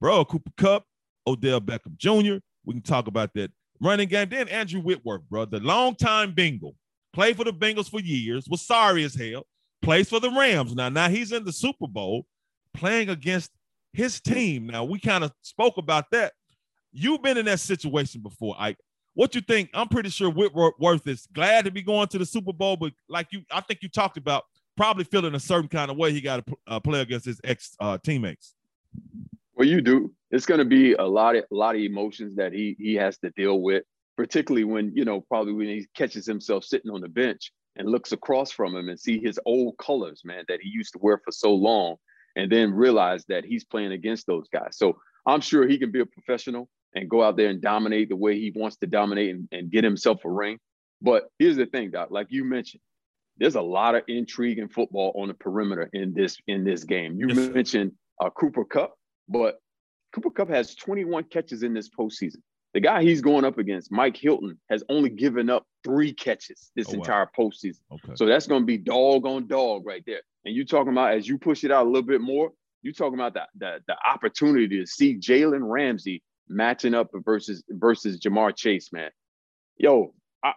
bro, 0.00 0.24
Cooper 0.24 0.50
Kupp, 0.56 0.84
Odell 1.26 1.60
Beckham 1.60 1.96
Jr., 1.96 2.38
we 2.64 2.74
can 2.74 2.82
talk 2.82 3.06
about 3.06 3.32
that 3.34 3.50
running 3.80 4.08
game. 4.08 4.28
Then 4.28 4.48
Andrew 4.48 4.80
Whitworth, 4.80 5.22
bro, 5.28 5.44
the 5.44 5.60
longtime 5.60 6.32
Bengal, 6.32 6.74
played 7.12 7.36
for 7.36 7.44
the 7.44 7.52
Bengals 7.52 7.90
for 7.90 8.00
years, 8.00 8.46
was 8.48 8.62
sorry 8.62 9.04
as 9.04 9.14
hell, 9.14 9.46
plays 9.82 10.08
for 10.08 10.20
the 10.20 10.30
Rams. 10.30 10.74
Now, 10.74 10.88
now 10.88 11.08
he's 11.08 11.32
in 11.32 11.44
the 11.44 11.52
Super 11.52 11.86
Bowl 11.86 12.26
playing 12.74 13.08
against 13.08 13.50
his 13.92 14.20
team. 14.20 14.66
Now 14.66 14.84
we 14.84 14.98
kind 14.98 15.24
of 15.24 15.32
spoke 15.42 15.78
about 15.78 16.10
that. 16.12 16.32
You've 16.92 17.22
been 17.22 17.38
in 17.38 17.46
that 17.46 17.60
situation 17.60 18.20
before, 18.20 18.54
Ike. 18.58 18.78
What 19.14 19.34
you 19.34 19.40
think? 19.40 19.70
I'm 19.72 19.88
pretty 19.88 20.10
sure 20.10 20.30
Whitworth 20.30 21.06
is 21.06 21.26
glad 21.32 21.64
to 21.64 21.70
be 21.70 21.82
going 21.82 22.08
to 22.08 22.18
the 22.18 22.26
Super 22.26 22.52
Bowl, 22.52 22.76
but 22.76 22.92
like 23.08 23.28
you, 23.30 23.42
I 23.50 23.62
think 23.62 23.80
you 23.82 23.88
talked 23.88 24.18
about 24.18 24.44
probably 24.76 25.04
feeling 25.04 25.34
a 25.34 25.40
certain 25.40 25.68
kind 25.68 25.90
of 25.90 25.96
way. 25.96 26.12
He 26.12 26.20
got 26.20 26.46
to 26.46 26.56
uh, 26.66 26.80
play 26.80 27.00
against 27.00 27.24
his 27.24 27.40
ex 27.42 27.74
uh, 27.80 27.96
teammates. 27.96 28.54
Well, 29.56 29.66
you 29.66 29.80
do. 29.80 30.12
It's 30.30 30.46
going 30.46 30.58
to 30.58 30.66
be 30.66 30.92
a 30.92 31.04
lot 31.04 31.34
of 31.34 31.44
a 31.50 31.54
lot 31.54 31.74
of 31.74 31.80
emotions 31.80 32.36
that 32.36 32.52
he 32.52 32.76
he 32.78 32.94
has 32.94 33.18
to 33.18 33.30
deal 33.30 33.60
with, 33.60 33.84
particularly 34.16 34.64
when 34.64 34.92
you 34.94 35.04
know 35.04 35.22
probably 35.22 35.54
when 35.54 35.68
he 35.68 35.86
catches 35.96 36.26
himself 36.26 36.64
sitting 36.64 36.90
on 36.90 37.00
the 37.00 37.08
bench 37.08 37.52
and 37.74 37.88
looks 37.88 38.12
across 38.12 38.50
from 38.52 38.76
him 38.76 38.88
and 38.88 39.00
see 39.00 39.18
his 39.18 39.40
old 39.46 39.76
colors, 39.78 40.22
man, 40.24 40.44
that 40.48 40.60
he 40.60 40.68
used 40.68 40.92
to 40.92 40.98
wear 41.00 41.20
for 41.24 41.32
so 41.32 41.54
long, 41.54 41.96
and 42.36 42.52
then 42.52 42.72
realize 42.72 43.24
that 43.26 43.44
he's 43.44 43.64
playing 43.64 43.92
against 43.92 44.26
those 44.26 44.46
guys. 44.52 44.76
So 44.76 44.98
I'm 45.26 45.40
sure 45.40 45.66
he 45.66 45.78
can 45.78 45.90
be 45.90 46.00
a 46.00 46.06
professional 46.06 46.68
and 46.94 47.08
go 47.08 47.22
out 47.22 47.36
there 47.36 47.48
and 47.48 47.60
dominate 47.60 48.10
the 48.10 48.16
way 48.16 48.38
he 48.38 48.52
wants 48.54 48.76
to 48.78 48.86
dominate 48.86 49.34
and, 49.34 49.48
and 49.52 49.70
get 49.70 49.84
himself 49.84 50.24
a 50.24 50.30
ring. 50.30 50.58
But 51.00 51.28
here's 51.38 51.56
the 51.56 51.66
thing, 51.66 51.90
Doc, 51.90 52.08
like 52.10 52.28
you 52.30 52.44
mentioned, 52.44 52.82
there's 53.38 53.54
a 53.54 53.62
lot 53.62 53.94
of 53.94 54.02
intrigue 54.08 54.58
in 54.58 54.68
football 54.68 55.12
on 55.14 55.28
the 55.28 55.34
perimeter 55.34 55.88
in 55.92 56.14
this 56.14 56.36
in 56.46 56.64
this 56.64 56.84
game. 56.84 57.16
You 57.18 57.28
yes, 57.28 57.54
mentioned 57.54 57.92
uh, 58.22 58.30
Cooper 58.30 58.64
Kupp, 58.64 58.94
but 59.28 59.58
Cooper 60.12 60.30
Kupp 60.30 60.48
has 60.48 60.74
21 60.74 61.24
catches 61.24 61.62
in 61.62 61.74
this 61.74 61.88
postseason. 61.88 62.38
The 62.74 62.80
guy 62.80 63.02
he's 63.02 63.22
going 63.22 63.44
up 63.44 63.58
against, 63.58 63.90
Mike 63.90 64.16
Hilton, 64.16 64.58
has 64.68 64.84
only 64.88 65.08
given 65.08 65.48
up 65.48 65.64
three 65.82 66.12
catches 66.12 66.70
this 66.76 66.88
oh, 66.90 66.94
entire 66.94 67.28
wow. 67.36 67.44
postseason. 67.44 67.80
Okay. 67.92 68.12
So 68.16 68.26
that's 68.26 68.46
going 68.46 68.62
to 68.62 68.66
be 68.66 68.76
dog 68.76 69.24
on 69.24 69.46
dog 69.46 69.86
right 69.86 70.02
there. 70.06 70.20
And 70.44 70.54
you're 70.54 70.66
talking 70.66 70.92
about 70.92 71.14
as 71.14 71.26
you 71.26 71.38
push 71.38 71.64
it 71.64 71.70
out 71.70 71.86
a 71.86 71.88
little 71.88 72.02
bit 72.02 72.20
more, 72.20 72.52
you're 72.82 72.92
talking 72.92 73.14
about 73.14 73.34
the, 73.34 73.46
the, 73.58 73.80
the 73.88 73.96
opportunity 74.08 74.68
to 74.78 74.86
see 74.86 75.16
Jalen 75.16 75.62
Ramsey 75.62 76.22
matching 76.48 76.94
up 76.94 77.10
versus 77.24 77.64
versus 77.68 78.20
Ja'Marr 78.20 78.54
Chase, 78.54 78.92
man. 78.92 79.10
Yo, 79.78 80.14
I, 80.44 80.52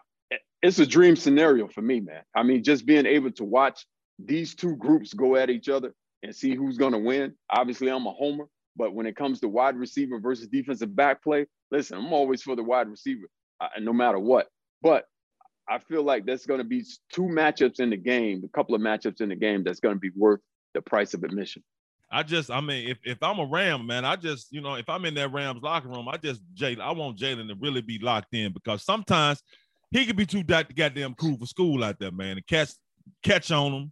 it's 0.61 0.79
a 0.79 0.85
dream 0.85 1.15
scenario 1.15 1.67
for 1.67 1.81
me, 1.81 2.01
man. 2.01 2.21
I 2.35 2.43
mean, 2.43 2.63
just 2.63 2.85
being 2.85 3.05
able 3.05 3.31
to 3.31 3.43
watch 3.43 3.85
these 4.19 4.55
two 4.55 4.75
groups 4.75 5.13
go 5.13 5.35
at 5.35 5.49
each 5.49 5.69
other 5.69 5.93
and 6.21 6.35
see 6.35 6.53
who's 6.53 6.77
going 6.77 6.91
to 6.91 6.99
win. 6.99 7.33
Obviously, 7.49 7.89
I'm 7.89 8.05
a 8.05 8.11
homer, 8.11 8.45
but 8.79 8.95
when 8.95 9.05
it 9.05 9.17
comes 9.17 9.41
to 9.41 9.49
wide 9.49 9.75
receiver 9.75 10.19
versus 10.19 10.47
defensive 10.47 10.95
back 10.95 11.21
play, 11.21 11.45
listen, 11.69 11.97
I'm 11.97 12.13
always 12.13 12.41
for 12.41 12.55
the 12.55 12.63
wide 12.63 12.87
receiver, 12.87 13.29
uh, 13.59 13.67
no 13.81 13.91
matter 13.91 14.17
what. 14.17 14.47
But 14.81 15.03
I 15.67 15.79
feel 15.79 16.01
like 16.01 16.25
there's 16.25 16.45
going 16.45 16.59
to 16.59 16.63
be 16.63 16.85
two 17.11 17.23
matchups 17.23 17.81
in 17.81 17.89
the 17.89 17.97
game, 17.97 18.41
a 18.45 18.57
couple 18.57 18.73
of 18.73 18.81
matchups 18.81 19.19
in 19.19 19.29
the 19.29 19.35
game 19.35 19.65
that's 19.65 19.81
going 19.81 19.95
to 19.95 19.99
be 19.99 20.11
worth 20.15 20.39
the 20.73 20.81
price 20.81 21.13
of 21.13 21.23
admission. 21.23 21.61
I 22.09 22.23
just, 22.23 22.49
I 22.49 22.61
mean, 22.61 22.89
if, 22.89 22.97
if 23.03 23.21
I'm 23.21 23.37
a 23.39 23.45
Ram, 23.45 23.85
man, 23.85 24.05
I 24.05 24.15
just, 24.15 24.47
you 24.49 24.61
know, 24.61 24.75
if 24.75 24.87
I'm 24.87 25.03
in 25.03 25.13
that 25.15 25.33
Rams 25.33 25.61
locker 25.61 25.89
room, 25.89 26.07
I 26.07 26.15
just, 26.15 26.41
Jalen, 26.55 26.79
I 26.79 26.93
want 26.93 27.19
Jalen 27.19 27.49
to 27.49 27.55
really 27.59 27.81
be 27.81 27.99
locked 27.99 28.33
in 28.33 28.53
because 28.53 28.83
sometimes 28.83 29.43
he 29.91 30.05
could 30.05 30.15
be 30.15 30.25
too 30.25 30.43
goddamn 30.43 31.15
cool 31.15 31.37
for 31.37 31.45
school 31.45 31.83
out 31.83 31.99
there, 31.99 32.11
man, 32.11 32.37
and 32.37 32.47
catch 32.47 32.71
catch 33.23 33.51
on 33.51 33.73
him, 33.73 33.91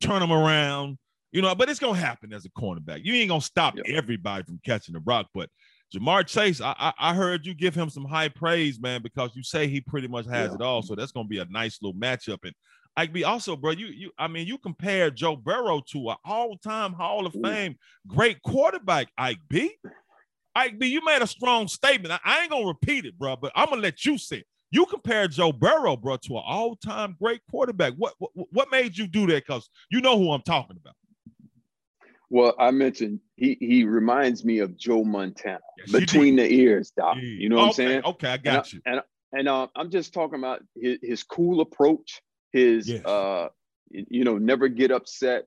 turn 0.00 0.22
him 0.22 0.32
around, 0.32 0.96
you 1.34 1.42
know. 1.42 1.54
But 1.54 1.68
it's 1.68 1.80
gonna 1.80 1.98
happen 1.98 2.32
as 2.32 2.46
a 2.46 2.50
cornerback. 2.50 3.00
You 3.04 3.12
ain't 3.14 3.28
gonna 3.28 3.42
stop 3.42 3.74
everybody 3.86 4.44
from 4.44 4.60
catching 4.64 4.94
the 4.94 5.00
rock, 5.00 5.26
but 5.34 5.50
Ja'Marr 5.94 6.26
Chase, 6.26 6.60
I, 6.60 6.74
I, 6.78 6.92
I 6.98 7.14
heard 7.14 7.46
you 7.46 7.54
give 7.54 7.74
him 7.74 7.90
some 7.90 8.04
high 8.04 8.28
praise, 8.28 8.80
man, 8.80 9.02
because 9.02 9.36
you 9.36 9.42
say 9.42 9.68
he 9.68 9.80
pretty 9.80 10.08
much 10.08 10.26
has 10.26 10.48
yeah. 10.48 10.54
it 10.54 10.62
all. 10.62 10.82
So 10.82 10.94
that's 10.94 11.12
gonna 11.12 11.28
be 11.28 11.38
a 11.38 11.44
nice 11.46 11.78
little 11.82 11.98
matchup. 11.98 12.38
And 12.44 12.54
Ike 12.96 13.12
B 13.12 13.24
also, 13.24 13.56
bro, 13.56 13.72
you 13.72 13.86
you 13.86 14.10
I 14.18 14.28
mean, 14.28 14.46
you 14.46 14.58
compare 14.58 15.10
Joe 15.10 15.36
Burrow 15.36 15.82
to 15.90 16.10
an 16.10 16.16
all-time 16.24 16.92
Hall 16.92 17.26
of 17.26 17.34
Fame 17.42 17.76
great 18.06 18.40
quarterback, 18.42 19.08
Ike 19.18 19.40
B. 19.48 19.74
Ike 20.56 20.78
B, 20.78 20.86
you 20.86 21.04
made 21.04 21.20
a 21.20 21.26
strong 21.26 21.66
statement. 21.66 22.12
I, 22.12 22.20
I 22.24 22.42
ain't 22.42 22.50
gonna 22.50 22.66
repeat 22.66 23.04
it, 23.04 23.18
bro, 23.18 23.36
but 23.36 23.52
I'm 23.54 23.68
gonna 23.68 23.82
let 23.82 24.04
you 24.04 24.18
say 24.18 24.38
it. 24.38 24.46
You 24.70 24.86
compare 24.86 25.28
Joe 25.28 25.52
Burrow, 25.52 25.96
bro, 25.96 26.16
to 26.16 26.36
an 26.36 26.42
all-time 26.44 27.16
great 27.20 27.40
quarterback. 27.50 27.94
What 27.96 28.14
what, 28.18 28.30
what 28.34 28.70
made 28.70 28.96
you 28.96 29.06
do 29.06 29.26
that? 29.28 29.46
Because 29.46 29.68
you 29.90 30.00
know 30.00 30.18
who 30.18 30.32
I'm 30.32 30.42
talking 30.42 30.76
about. 30.80 30.94
Well, 32.30 32.54
I 32.58 32.70
mentioned 32.70 33.20
he 33.36 33.56
he 33.60 33.84
reminds 33.84 34.44
me 34.44 34.58
of 34.60 34.76
Joe 34.76 35.04
Montana 35.04 35.60
yes, 35.78 35.92
between 35.92 36.36
the 36.36 36.50
ears, 36.50 36.92
Doc. 36.96 37.18
You 37.20 37.48
know 37.48 37.56
what 37.56 37.62
okay, 37.62 37.84
I'm 37.84 37.90
saying? 37.90 38.04
Okay, 38.04 38.28
I 38.28 38.36
got 38.38 38.64
and 38.64 38.72
you. 38.72 38.80
I, 38.86 38.90
and 38.90 39.02
and 39.34 39.48
uh, 39.48 39.66
I'm 39.74 39.90
just 39.90 40.14
talking 40.14 40.38
about 40.38 40.62
his, 40.80 40.98
his 41.02 41.22
cool 41.24 41.60
approach, 41.60 42.22
his 42.52 42.88
yes. 42.88 43.04
uh, 43.04 43.48
you 43.90 44.24
know, 44.24 44.38
never 44.38 44.68
get 44.68 44.90
upset, 44.90 45.46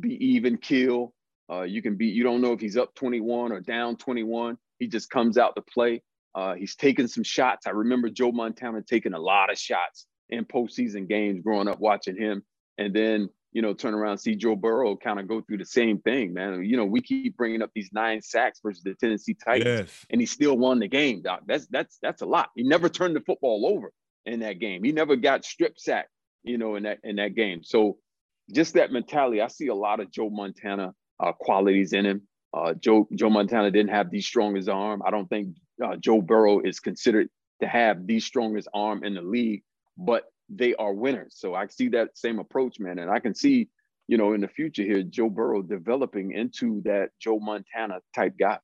be 0.00 0.14
even 0.32 0.56
kill. 0.56 1.12
Uh, 1.50 1.62
you 1.62 1.82
can 1.82 1.96
be, 1.96 2.06
you 2.06 2.24
don't 2.24 2.40
know 2.40 2.52
if 2.52 2.60
he's 2.60 2.76
up 2.76 2.94
21 2.94 3.52
or 3.52 3.60
down 3.60 3.96
21. 3.96 4.58
He 4.78 4.88
just 4.88 5.10
comes 5.10 5.38
out 5.38 5.54
to 5.56 5.62
play. 5.62 6.02
Uh, 6.34 6.54
he's 6.54 6.74
taking 6.74 7.06
some 7.06 7.22
shots. 7.22 7.66
I 7.66 7.70
remember 7.70 8.10
Joe 8.10 8.32
Montana 8.32 8.82
taking 8.82 9.14
a 9.14 9.18
lot 9.18 9.50
of 9.50 9.58
shots 9.58 10.06
in 10.28 10.44
postseason 10.44 11.08
games 11.08 11.42
growing 11.42 11.68
up 11.68 11.78
watching 11.78 12.16
him. 12.16 12.42
And 12.78 12.94
then 12.94 13.30
you 13.52 13.62
know, 13.62 13.72
turn 13.72 13.94
around 13.94 14.18
see 14.18 14.34
Joe 14.34 14.56
Burrow 14.56 14.96
kind 14.96 15.18
of 15.18 15.28
go 15.28 15.40
through 15.40 15.58
the 15.58 15.64
same 15.64 15.98
thing, 16.00 16.34
man. 16.34 16.64
You 16.64 16.76
know, 16.76 16.84
we 16.84 17.00
keep 17.00 17.36
bringing 17.36 17.62
up 17.62 17.70
these 17.74 17.90
nine 17.92 18.20
sacks 18.20 18.60
versus 18.62 18.82
the 18.82 18.94
Tennessee 18.94 19.34
Titans, 19.34 19.88
yes. 19.88 20.06
and 20.10 20.20
he 20.20 20.26
still 20.26 20.56
won 20.58 20.78
the 20.78 20.88
game, 20.88 21.22
Doc. 21.22 21.42
That's 21.46 21.66
that's 21.68 21.98
that's 22.02 22.22
a 22.22 22.26
lot. 22.26 22.50
He 22.54 22.62
never 22.62 22.88
turned 22.88 23.16
the 23.16 23.20
football 23.20 23.66
over 23.66 23.92
in 24.26 24.40
that 24.40 24.58
game. 24.58 24.84
He 24.84 24.92
never 24.92 25.16
got 25.16 25.44
strip 25.44 25.78
sacked, 25.78 26.10
you 26.42 26.58
know, 26.58 26.76
in 26.76 26.82
that 26.82 26.98
in 27.02 27.16
that 27.16 27.34
game. 27.34 27.62
So 27.62 27.98
just 28.52 28.74
that 28.74 28.92
mentality, 28.92 29.40
I 29.40 29.48
see 29.48 29.68
a 29.68 29.74
lot 29.74 30.00
of 30.00 30.10
Joe 30.10 30.30
Montana 30.30 30.92
uh, 31.18 31.32
qualities 31.32 31.92
in 31.92 32.04
him. 32.04 32.22
Uh, 32.52 32.74
Joe 32.74 33.08
Joe 33.14 33.30
Montana 33.30 33.70
didn't 33.70 33.90
have 33.90 34.10
the 34.10 34.20
strongest 34.20 34.68
arm. 34.68 35.02
I 35.06 35.10
don't 35.10 35.28
think 35.28 35.56
uh, 35.84 35.96
Joe 35.96 36.20
Burrow 36.20 36.60
is 36.60 36.80
considered 36.80 37.28
to 37.60 37.68
have 37.68 38.06
the 38.06 38.20
strongest 38.20 38.68
arm 38.74 39.04
in 39.04 39.14
the 39.14 39.22
league, 39.22 39.62
but 39.96 40.24
they 40.48 40.74
are 40.76 40.92
winners. 40.92 41.34
So 41.36 41.54
I 41.54 41.66
see 41.66 41.88
that 41.88 42.16
same 42.16 42.38
approach, 42.38 42.78
man. 42.78 42.98
And 42.98 43.10
I 43.10 43.18
can 43.18 43.34
see, 43.34 43.68
you 44.08 44.16
know, 44.16 44.32
in 44.32 44.40
the 44.40 44.48
future 44.48 44.82
here, 44.82 45.02
Joe 45.02 45.30
Burrow 45.30 45.62
developing 45.62 46.32
into 46.32 46.82
that 46.84 47.10
Joe 47.20 47.38
Montana 47.40 48.00
type 48.14 48.34
guy. 48.38 48.58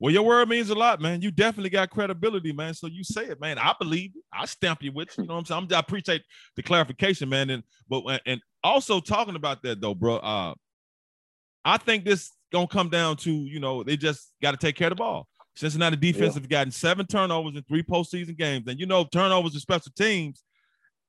Well, 0.00 0.12
your 0.12 0.22
word 0.22 0.48
means 0.48 0.70
a 0.70 0.76
lot, 0.76 1.00
man. 1.00 1.22
You 1.22 1.32
definitely 1.32 1.70
got 1.70 1.90
credibility, 1.90 2.52
man. 2.52 2.72
So 2.74 2.86
you 2.86 3.02
say 3.02 3.24
it, 3.24 3.40
man. 3.40 3.58
I 3.58 3.74
believe 3.80 4.12
it. 4.14 4.22
I 4.32 4.46
stamp 4.46 4.82
you 4.82 4.92
with 4.92 5.08
you. 5.18 5.24
know 5.24 5.34
what 5.34 5.40
I'm 5.40 5.44
saying? 5.46 5.68
I'm, 5.70 5.76
i 5.76 5.80
appreciate 5.80 6.22
the 6.54 6.62
clarification, 6.62 7.28
man. 7.28 7.50
And 7.50 7.64
but 7.88 8.20
and 8.24 8.40
also 8.62 9.00
talking 9.00 9.34
about 9.34 9.62
that 9.62 9.80
though, 9.80 9.94
bro. 9.94 10.16
Uh, 10.16 10.54
I 11.64 11.78
think 11.78 12.04
this 12.04 12.30
gonna 12.52 12.68
come 12.68 12.88
down 12.90 13.16
to 13.16 13.32
you 13.32 13.58
know 13.58 13.82
they 13.82 13.96
just 13.96 14.32
got 14.40 14.52
to 14.52 14.56
take 14.56 14.76
care 14.76 14.86
of 14.86 14.92
the 14.92 14.96
ball. 14.96 15.26
Cincinnati 15.56 15.96
defense 15.96 16.34
yeah. 16.34 16.40
have 16.40 16.48
gotten 16.48 16.70
seven 16.70 17.04
turnovers 17.04 17.56
in 17.56 17.64
three 17.64 17.82
postseason 17.82 18.36
games, 18.36 18.68
and 18.68 18.78
you 18.78 18.86
know 18.86 19.04
turnovers 19.04 19.54
in 19.54 19.60
special 19.60 19.90
teams 19.96 20.44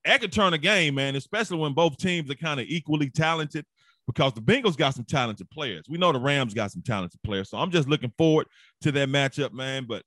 that 0.04 0.20
could 0.20 0.32
turn 0.32 0.54
a 0.54 0.58
game, 0.58 0.94
man, 0.94 1.16
especially 1.16 1.58
when 1.58 1.74
both 1.74 1.96
teams 1.98 2.30
are 2.30 2.36
kind 2.36 2.60
of 2.60 2.66
equally 2.68 3.10
talented 3.10 3.64
because 4.06 4.32
the 4.32 4.40
Bengals 4.40 4.76
got 4.76 4.94
some 4.94 5.04
talented 5.04 5.48
players. 5.50 5.86
We 5.88 5.98
know 5.98 6.12
the 6.12 6.18
Rams 6.18 6.54
got 6.54 6.72
some 6.72 6.82
talented 6.82 7.22
players. 7.22 7.50
So 7.50 7.58
I'm 7.58 7.70
just 7.70 7.88
looking 7.88 8.12
forward 8.16 8.46
to 8.82 8.92
that 8.92 9.08
matchup, 9.08 9.52
man. 9.52 9.84
But 9.86 10.02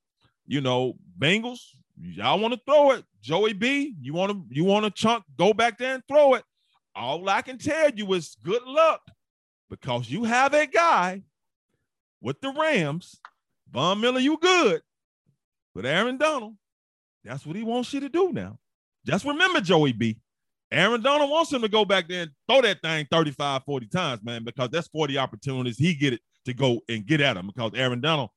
you 0.46 0.62
know, 0.62 0.96
Bengals, 1.18 1.60
y'all 2.00 2.40
want 2.40 2.54
to 2.54 2.60
throw 2.66 2.92
it. 2.92 3.06
Joey 3.22 3.54
B, 3.54 3.96
you 4.02 4.14
want 4.14 4.32
to 4.32 4.44
you 4.50 4.64
want 4.64 4.86
to 4.86 4.92
chunk, 4.92 5.24
go 5.38 5.54
back 5.54 5.78
there 5.78 5.96
and 5.96 6.04
throw 6.08 6.34
it. 6.34 6.44
All 6.96 7.28
I 7.30 7.42
can 7.42 7.58
tell 7.58 7.90
you 7.92 8.12
is 8.14 8.36
good 8.44 8.64
luck 8.64 9.02
because 9.70 10.10
you 10.10 10.26
have 10.26 10.54
a 10.54 10.68
guy 10.68 11.22
with 12.22 12.40
the 12.42 12.50
Rams 12.52 13.20
Von 13.72 14.00
Miller, 14.00 14.20
you 14.20 14.38
good. 14.38 14.82
But 15.74 15.86
Aaron 15.86 16.18
Donald, 16.18 16.56
that's 17.24 17.46
what 17.46 17.56
he 17.56 17.64
wants 17.64 17.92
you 17.94 18.02
to 18.02 18.10
do 18.10 18.32
now. 18.32 18.60
Just 19.06 19.26
remember, 19.26 19.62
Joey 19.62 19.94
B. 19.94 20.18
Aaron 20.72 21.02
Donald 21.02 21.30
wants 21.30 21.54
him 21.54 21.62
to 21.62 21.70
go 21.70 21.86
back 21.86 22.08
there 22.08 22.24
and 22.24 22.32
throw 22.50 22.62
that 22.62 22.82
thing 22.82 23.08
35, 23.12 23.63
40 23.63 23.88
times, 23.88 24.24
man, 24.24 24.44
because 24.44 24.70
that's 24.70 24.88
40 24.88 25.18
opportunities. 25.20 25.78
He 25.78 25.94
get 25.94 26.13
it 26.13 26.22
to 26.46 26.54
go 26.54 26.82
and 26.89 27.06
get 27.06 27.22
at 27.22 27.38
him 27.38 27.48
because 27.48 27.72
Aaron 27.76 28.02
Donald, 28.02 28.32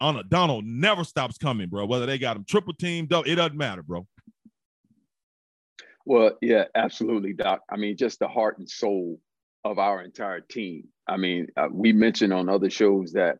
on 0.00 0.16
a, 0.16 0.22
Donald 0.22 0.64
never 0.64 1.02
stops 1.02 1.36
coming, 1.36 1.68
bro. 1.68 1.86
Whether 1.86 2.06
they 2.06 2.16
got 2.16 2.36
him 2.36 2.44
triple 2.44 2.74
team, 2.74 3.08
it 3.10 3.34
doesn't 3.34 3.56
matter, 3.56 3.82
bro. 3.82 4.06
Well, 6.06 6.38
yeah, 6.40 6.64
absolutely, 6.74 7.32
Doc. 7.32 7.62
I 7.68 7.76
mean, 7.76 7.96
just 7.96 8.20
the 8.20 8.28
heart 8.28 8.58
and 8.58 8.70
soul 8.70 9.20
of 9.64 9.78
our 9.78 10.02
entire 10.02 10.40
team. 10.40 10.88
I 11.06 11.16
mean, 11.16 11.48
uh, 11.56 11.68
we 11.70 11.92
mentioned 11.92 12.32
on 12.32 12.48
other 12.48 12.70
shows 12.70 13.12
that, 13.12 13.38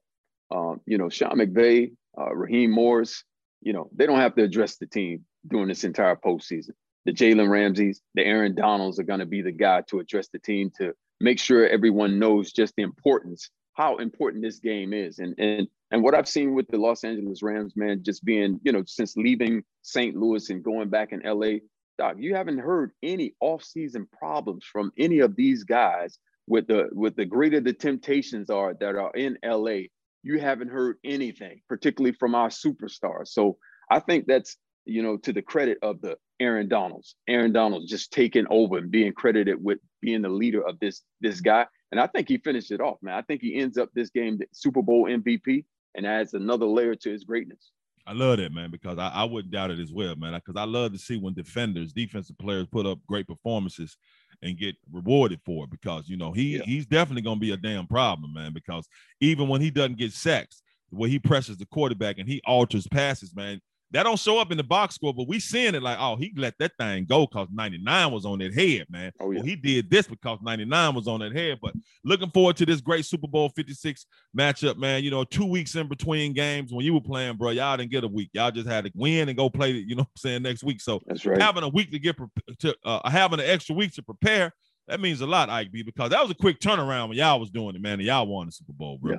um, 0.51 0.81
you 0.87 0.99
know, 0.99 1.09
Sean 1.09 1.38
McVay, 1.38 1.93
uh, 2.19 2.35
Raheem 2.35 2.73
Morris, 2.73 3.25
you 3.62 3.73
know, 3.73 3.88
they 3.95 4.07
don't 4.07 4.19
have 4.19 4.35
to 4.35 4.43
address 4.43 4.77
the 4.77 4.87
team 4.87 5.25
during 5.46 5.68
this 5.68 5.85
entire 5.85 6.16
postseason. 6.16 6.70
The 7.07 7.12
Jalen 7.12 7.48
Ramseys, 7.48 8.03
the 8.14 8.24
Aaron 8.24 8.55
Donalds 8.55 8.98
are 8.98 9.05
going 9.05 9.20
to 9.20 9.26
be 9.26 9.42
the 9.42 9.53
guy 9.53 9.83
to 9.88 10.00
address 10.00 10.29
the 10.29 10.38
team 10.38 10.70
to 10.79 10.92
make 11.20 11.38
sure 11.38 11.66
everyone 11.66 12.18
knows 12.18 12.53
just 12.53 12.74
the 12.76 12.83
importance, 12.83 13.50
how 13.74 13.96
important 13.96 14.42
this 14.42 14.59
game 14.59 14.92
is. 14.92 15.18
And 15.18 15.35
and 15.38 15.66
and 15.90 16.03
what 16.03 16.14
I've 16.14 16.29
seen 16.29 16.55
with 16.55 16.68
the 16.68 16.76
Los 16.76 17.03
Angeles 17.05 17.42
Rams, 17.42 17.74
man, 17.74 18.03
just 18.05 18.24
being, 18.24 18.61
you 18.62 18.72
know, 18.72 18.85
since 18.87 19.16
leaving 19.16 19.64
St. 19.83 20.14
Louis 20.14 20.50
and 20.50 20.62
going 20.62 20.88
back 20.88 21.12
in 21.12 21.22
LA, 21.24 21.59
Doc, 21.98 22.16
you 22.18 22.35
haven't 22.35 22.59
heard 22.59 22.92
any 23.03 23.35
offseason 23.42 24.11
problems 24.12 24.64
from 24.70 24.92
any 24.98 25.20
of 25.20 25.35
these 25.37 25.64
guys 25.64 26.18
with 26.46 26.66
the 26.66 26.88
with 26.92 27.16
the 27.16 27.24
greater 27.24 27.61
the 27.61 27.72
temptations 27.72 28.50
are 28.50 28.74
that 28.74 28.94
are 28.94 29.12
in 29.14 29.38
LA 29.44 29.87
you 30.22 30.38
haven't 30.38 30.68
heard 30.68 30.98
anything, 31.05 31.62
particularly 31.68 32.14
from 32.14 32.35
our 32.35 32.48
superstars. 32.48 33.29
So 33.29 33.57
I 33.90 34.00
think 34.00 34.26
that's, 34.26 34.57
you 34.90 35.03
know, 35.03 35.16
to 35.18 35.33
the 35.33 35.42
credit 35.42 35.79
of 35.83 36.00
the 36.00 36.16
Aaron 36.40 36.68
Donalds. 36.68 37.14
Aaron 37.29 37.53
Donalds 37.53 37.88
just 37.88 38.12
taking 38.12 38.46
over 38.50 38.79
and 38.79 38.90
being 38.90 39.12
credited 39.12 39.62
with 39.62 39.79
being 40.00 40.22
the 40.22 40.29
leader 40.29 40.66
of 40.66 40.79
this 40.81 41.03
this 41.20 41.40
guy. 41.40 41.66
And 41.92 42.00
I 42.00 42.07
think 42.07 42.29
he 42.29 42.38
finished 42.38 42.70
it 42.70 42.81
off, 42.81 42.98
man. 43.03 43.14
I 43.14 43.22
think 43.22 43.42
he 43.42 43.57
ends 43.57 43.79
up 43.79 43.90
this 43.94 44.11
game 44.11 44.38
Super 44.53 44.83
Bowl 44.83 45.05
MVP 45.05 45.64
and 45.94 46.07
adds 46.07 46.35
another 46.35 46.66
layer 46.66 46.94
to 46.94 47.11
his 47.11 47.24
greatness. 47.24 47.70
I 48.07 48.12
love 48.12 48.38
that, 48.38 48.53
man, 48.53 48.70
because 48.70 48.98
I, 48.98 49.09
I 49.09 49.24
wouldn't 49.24 49.53
doubt 49.53 49.70
it 49.70 49.79
as 49.79 49.92
well, 49.92 50.16
man. 50.16 50.33
Because 50.35 50.59
I 50.59 50.64
love 50.64 50.92
to 50.92 50.98
see 50.98 51.18
when 51.18 51.35
defenders, 51.35 51.92
defensive 51.92 52.38
players 52.38 52.66
put 52.66 52.87
up 52.87 52.98
great 53.07 53.29
performances 53.29 53.96
and 54.42 54.59
get 54.59 54.74
rewarded 54.90 55.40
for 55.44 55.64
it 55.64 55.70
because 55.70 56.09
you 56.09 56.16
know 56.16 56.33
he 56.33 56.57
yeah. 56.57 56.62
he's 56.64 56.87
definitely 56.87 57.22
gonna 57.22 57.38
be 57.38 57.53
a 57.53 57.57
damn 57.57 57.87
problem, 57.87 58.33
man. 58.33 58.53
Because 58.53 58.88
even 59.20 59.48
when 59.48 59.61
he 59.61 59.70
doesn't 59.70 59.98
get 59.98 60.12
sacks, 60.12 60.62
the 60.90 60.96
way 60.96 61.09
he 61.09 61.18
presses 61.18 61.59
the 61.59 61.66
quarterback 61.66 62.18
and 62.18 62.29
he 62.29 62.40
alters 62.46 62.88
passes, 62.88 63.35
man, 63.37 63.61
that 63.92 64.05
don't 64.05 64.18
show 64.18 64.38
up 64.38 64.50
in 64.53 64.57
the 64.57 64.62
box 64.62 64.94
score, 64.94 65.12
but 65.12 65.26
we 65.26 65.40
seeing 65.40 65.74
it 65.74 65.83
like, 65.83 65.98
oh, 66.00 66.16
he 66.16 66.33
let 66.37 66.55
that 66.59 66.72
thing 66.79 67.07
go 67.07 67.26
because 67.26 67.48
99 67.53 68.12
was 68.12 68.24
on 68.24 68.38
that 68.38 68.55
head, 68.55 68.87
man. 68.88 69.12
Oh, 69.20 69.31
yeah. 69.31 69.38
Well, 69.38 69.46
he 69.46 69.57
did 69.57 69.90
this 69.90 70.07
because 70.07 70.38
99 70.42 70.94
was 70.94 71.09
on 71.09 71.20
that 71.20 71.35
head. 71.35 71.59
But 71.61 71.74
looking 72.05 72.31
forward 72.31 72.57
to 72.59 72.66
this 72.66 72.81
great 72.81 73.05
Super 73.05 73.26
Bowl 73.26 73.48
56 73.57 74.07
matchup, 74.37 74.76
man. 74.76 75.03
You 75.03 75.11
know, 75.11 75.24
two 75.24 75.46
weeks 75.46 75.74
in 75.74 75.88
between 75.88 76.33
games 76.33 76.72
when 76.72 76.85
you 76.85 76.94
were 76.94 77.00
playing, 77.00 77.37
bro, 77.37 77.50
y'all 77.50 77.76
didn't 77.76 77.90
get 77.90 78.05
a 78.05 78.09
week. 78.09 78.31
Y'all 78.33 78.53
just 78.53 78.68
had 78.68 78.85
to 78.85 78.92
win 78.94 79.29
and 79.29 79.37
go 79.37 79.50
play, 79.50 79.72
it, 79.72 79.87
you 79.88 79.96
know 79.96 80.03
I'm 80.03 80.16
saying, 80.16 80.42
next 80.42 80.62
week. 80.62 80.81
So 80.81 81.00
That's 81.07 81.26
right. 81.26 81.40
having 81.40 81.64
a 81.64 81.68
week 81.68 81.90
to 81.90 81.98
get 81.98 82.16
to 82.61 82.76
uh, 82.85 83.09
having 83.11 83.40
an 83.40 83.46
extra 83.46 83.74
week 83.74 83.92
to 83.94 84.03
prepare, 84.03 84.53
that 84.87 85.00
means 85.00 85.20
a 85.20 85.26
lot, 85.26 85.50
Ike 85.50 85.72
B, 85.72 85.83
because 85.83 86.11
that 86.11 86.20
was 86.20 86.31
a 86.31 86.35
quick 86.35 86.59
turnaround 86.59 87.09
when 87.09 87.18
y'all 87.18 87.38
was 87.38 87.50
doing 87.50 87.76
it, 87.76 87.83
man, 87.83 87.94
and 87.94 88.03
y'all 88.03 88.26
won 88.26 88.46
the 88.46 88.53
Super 88.53 88.72
Bowl, 88.72 88.98
bro. 88.98 89.12
Yeah. 89.12 89.18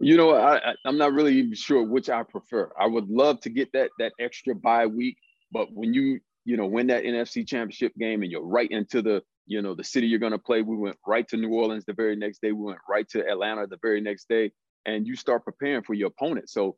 You 0.00 0.16
know, 0.16 0.36
I, 0.36 0.74
I'm 0.84 0.96
not 0.96 1.12
really 1.12 1.34
even 1.36 1.54
sure 1.54 1.82
which 1.82 2.08
I 2.08 2.22
prefer. 2.22 2.70
I 2.78 2.86
would 2.86 3.08
love 3.08 3.40
to 3.40 3.50
get 3.50 3.72
that 3.72 3.90
that 3.98 4.12
extra 4.20 4.54
bye 4.54 4.86
week, 4.86 5.16
but 5.50 5.68
when 5.72 5.92
you 5.92 6.20
you 6.44 6.56
know 6.56 6.66
win 6.66 6.86
that 6.88 7.04
NFC 7.04 7.46
Championship 7.46 7.92
game 7.98 8.22
and 8.22 8.30
you're 8.30 8.46
right 8.46 8.70
into 8.70 9.02
the 9.02 9.22
you 9.46 9.60
know 9.60 9.74
the 9.74 9.82
city 9.82 10.06
you're 10.06 10.20
going 10.20 10.32
to 10.32 10.38
play, 10.38 10.62
we 10.62 10.76
went 10.76 10.96
right 11.06 11.26
to 11.28 11.36
New 11.36 11.50
Orleans 11.50 11.84
the 11.84 11.94
very 11.94 12.14
next 12.14 12.40
day. 12.42 12.52
We 12.52 12.64
went 12.64 12.78
right 12.88 13.08
to 13.10 13.26
Atlanta 13.28 13.66
the 13.66 13.78
very 13.82 14.00
next 14.00 14.28
day, 14.28 14.52
and 14.86 15.06
you 15.06 15.16
start 15.16 15.44
preparing 15.44 15.82
for 15.82 15.94
your 15.94 16.08
opponent. 16.08 16.48
So 16.48 16.76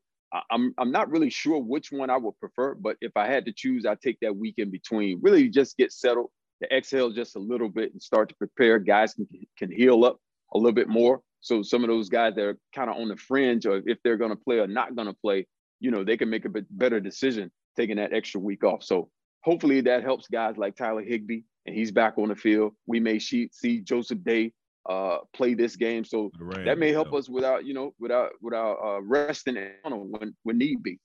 I'm 0.51 0.75
I'm 0.79 0.93
not 0.93 1.11
really 1.11 1.31
sure 1.31 1.59
which 1.59 1.91
one 1.93 2.09
I 2.09 2.17
would 2.17 2.39
prefer, 2.39 2.75
but 2.75 2.97
if 3.01 3.13
I 3.17 3.27
had 3.27 3.45
to 3.47 3.53
choose, 3.53 3.85
I'd 3.85 4.01
take 4.01 4.19
that 4.23 4.37
week 4.37 4.55
in 4.59 4.71
between. 4.71 5.19
Really, 5.21 5.49
just 5.49 5.77
get 5.77 5.93
settled, 5.93 6.31
to 6.63 6.75
exhale 6.75 7.11
just 7.11 7.37
a 7.37 7.41
little 7.41 7.69
bit, 7.69 7.93
and 7.93 8.03
start 8.03 8.29
to 8.29 8.35
prepare. 8.37 8.79
Guys 8.79 9.15
can 9.15 9.27
can 9.59 9.71
heal 9.71 10.05
up 10.05 10.19
a 10.55 10.59
little 10.59 10.73
bit 10.73 10.89
more. 10.89 11.21
So 11.41 11.63
some 11.63 11.83
of 11.85 11.89
those 11.89 12.09
guys 12.09 12.35
that 12.35 12.45
are 12.45 12.59
kind 12.75 12.91
of 12.91 12.97
on 12.97 13.09
the 13.09 13.17
fringe, 13.17 13.67
or 13.67 13.83
if 13.87 13.99
they're 14.03 14.17
going 14.17 14.31
to 14.31 14.37
play 14.37 14.59
or 14.59 14.67
not 14.67 14.95
going 14.95 15.09
to 15.09 15.15
play, 15.15 15.47
you 15.81 15.91
know, 15.91 16.05
they 16.05 16.17
can 16.17 16.29
make 16.29 16.45
a 16.45 16.51
bit 16.51 16.67
better 16.71 17.01
decision 17.01 17.51
taking 17.77 17.97
that 17.97 18.13
extra 18.13 18.41
week 18.41 18.65
off. 18.65 18.83
So 18.83 19.11
hopefully 19.43 19.81
that 19.83 20.03
helps 20.03 20.29
guys 20.29 20.57
like 20.57 20.77
Tyler 20.77 21.03
Higbee 21.03 21.43
and 21.67 21.75
he's 21.75 21.91
back 21.91 22.19
on 22.19 22.29
the 22.29 22.37
field. 22.37 22.75
We 22.87 23.01
may 23.01 23.19
see 23.19 23.49
Joseph 23.83 24.23
Day 24.25 24.53
uh, 24.89 25.19
play 25.35 25.55
this 25.55 25.77
game, 25.77 26.05
so 26.05 26.31
that 26.65 26.79
may 26.79 26.91
help 26.91 27.13
us 27.13 27.29
without 27.29 27.65
you 27.65 27.75
know 27.75 27.95
without 27.99 28.31
without 28.41 28.79
uh, 28.83 29.03
resting 29.03 29.57
when 29.85 30.35
when 30.43 30.59
need 30.59 30.83
be. 30.83 30.99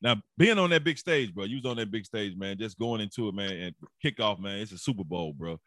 Now, 0.00 0.22
being 0.36 0.58
on 0.58 0.70
that 0.70 0.84
big 0.84 0.96
stage, 0.96 1.34
bro, 1.34 1.44
you 1.44 1.56
was 1.56 1.64
on 1.64 1.76
that 1.78 1.90
big 1.90 2.04
stage, 2.04 2.36
man. 2.36 2.56
Just 2.56 2.78
going 2.78 3.00
into 3.00 3.28
it, 3.28 3.34
man, 3.34 3.50
and 3.50 3.74
kickoff, 4.04 4.38
man. 4.38 4.60
It's 4.60 4.70
a 4.70 4.78
Super 4.78 5.02
Bowl, 5.02 5.32
bro. 5.32 5.58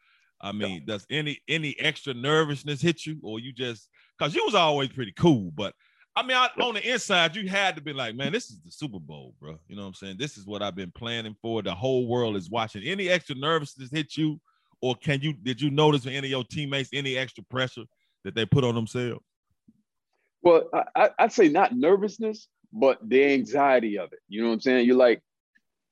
I 0.42 0.52
mean, 0.52 0.80
yeah. 0.80 0.94
does 0.94 1.06
any 1.08 1.40
any 1.48 1.76
extra 1.78 2.14
nervousness 2.14 2.82
hit 2.82 3.06
you, 3.06 3.18
or 3.22 3.38
you 3.38 3.52
just 3.52 3.88
because 4.18 4.34
you 4.34 4.42
was 4.44 4.54
always 4.54 4.88
pretty 4.88 5.12
cool, 5.12 5.52
but 5.54 5.74
I 6.14 6.22
mean, 6.22 6.36
I, 6.36 6.48
on 6.60 6.74
the 6.74 6.92
inside, 6.92 7.34
you 7.36 7.48
had 7.48 7.74
to 7.76 7.82
be 7.82 7.94
like, 7.94 8.14
man, 8.14 8.32
this 8.32 8.50
is 8.50 8.60
the 8.60 8.70
Super 8.70 8.98
Bowl, 8.98 9.34
bro. 9.40 9.58
You 9.66 9.76
know 9.76 9.82
what 9.82 9.88
I'm 9.88 9.94
saying? 9.94 10.16
This 10.18 10.36
is 10.36 10.46
what 10.46 10.62
I've 10.62 10.74
been 10.74 10.92
planning 10.94 11.34
for. 11.40 11.62
The 11.62 11.74
whole 11.74 12.06
world 12.06 12.36
is 12.36 12.50
watching. 12.50 12.82
Any 12.82 13.08
extra 13.08 13.34
nervousness 13.34 13.90
hit 13.90 14.16
you, 14.16 14.38
or 14.82 14.94
can 14.96 15.20
you 15.22 15.32
did 15.32 15.60
you 15.60 15.70
notice 15.70 16.06
any 16.06 16.18
of 16.18 16.24
your 16.24 16.44
teammates 16.44 16.90
any 16.92 17.16
extra 17.16 17.44
pressure 17.44 17.84
that 18.24 18.34
they 18.34 18.44
put 18.44 18.64
on 18.64 18.74
themselves? 18.74 19.24
Well, 20.42 20.68
I, 20.94 21.10
I'd 21.18 21.32
say 21.32 21.48
not 21.48 21.74
nervousness, 21.74 22.48
but 22.72 22.98
the 23.08 23.24
anxiety 23.32 23.98
of 23.98 24.12
it. 24.12 24.18
You 24.28 24.42
know 24.42 24.48
what 24.48 24.54
I'm 24.54 24.60
saying? 24.60 24.86
You're 24.86 24.96
like, 24.96 25.22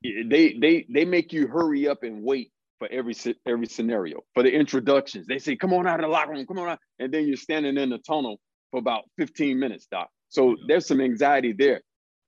they 0.03 0.59
they 0.59 0.87
they 0.91 1.05
make 1.05 1.33
you 1.33 1.47
hurry 1.47 1.89
up 1.89 2.03
and 2.03 2.23
wait 2.23 2.53
for 2.81 2.89
every 2.91 3.15
every 3.47 3.67
scenario. 3.67 4.23
For 4.35 4.43
the 4.43 4.53
introductions, 4.53 5.27
they 5.29 5.39
say, 5.39 5.55
"Come 5.55 5.73
on 5.73 5.87
out 5.87 6.01
of 6.01 6.07
the 6.07 6.09
locker 6.09 6.33
room, 6.33 6.45
come 6.47 6.59
on 6.59 6.71
out," 6.71 6.81
and 6.99 7.13
then 7.15 7.29
you're 7.29 7.37
standing 7.37 7.77
in 7.77 7.91
the 7.91 7.99
tunnel 7.99 8.41
for 8.73 8.79
about 8.79 9.05
15 9.19 9.59
minutes, 9.61 9.87
doc. 9.87 10.09
So 10.31 10.57
there's 10.67 10.87
some 10.87 11.01
anxiety 11.01 11.53
there. 11.53 11.83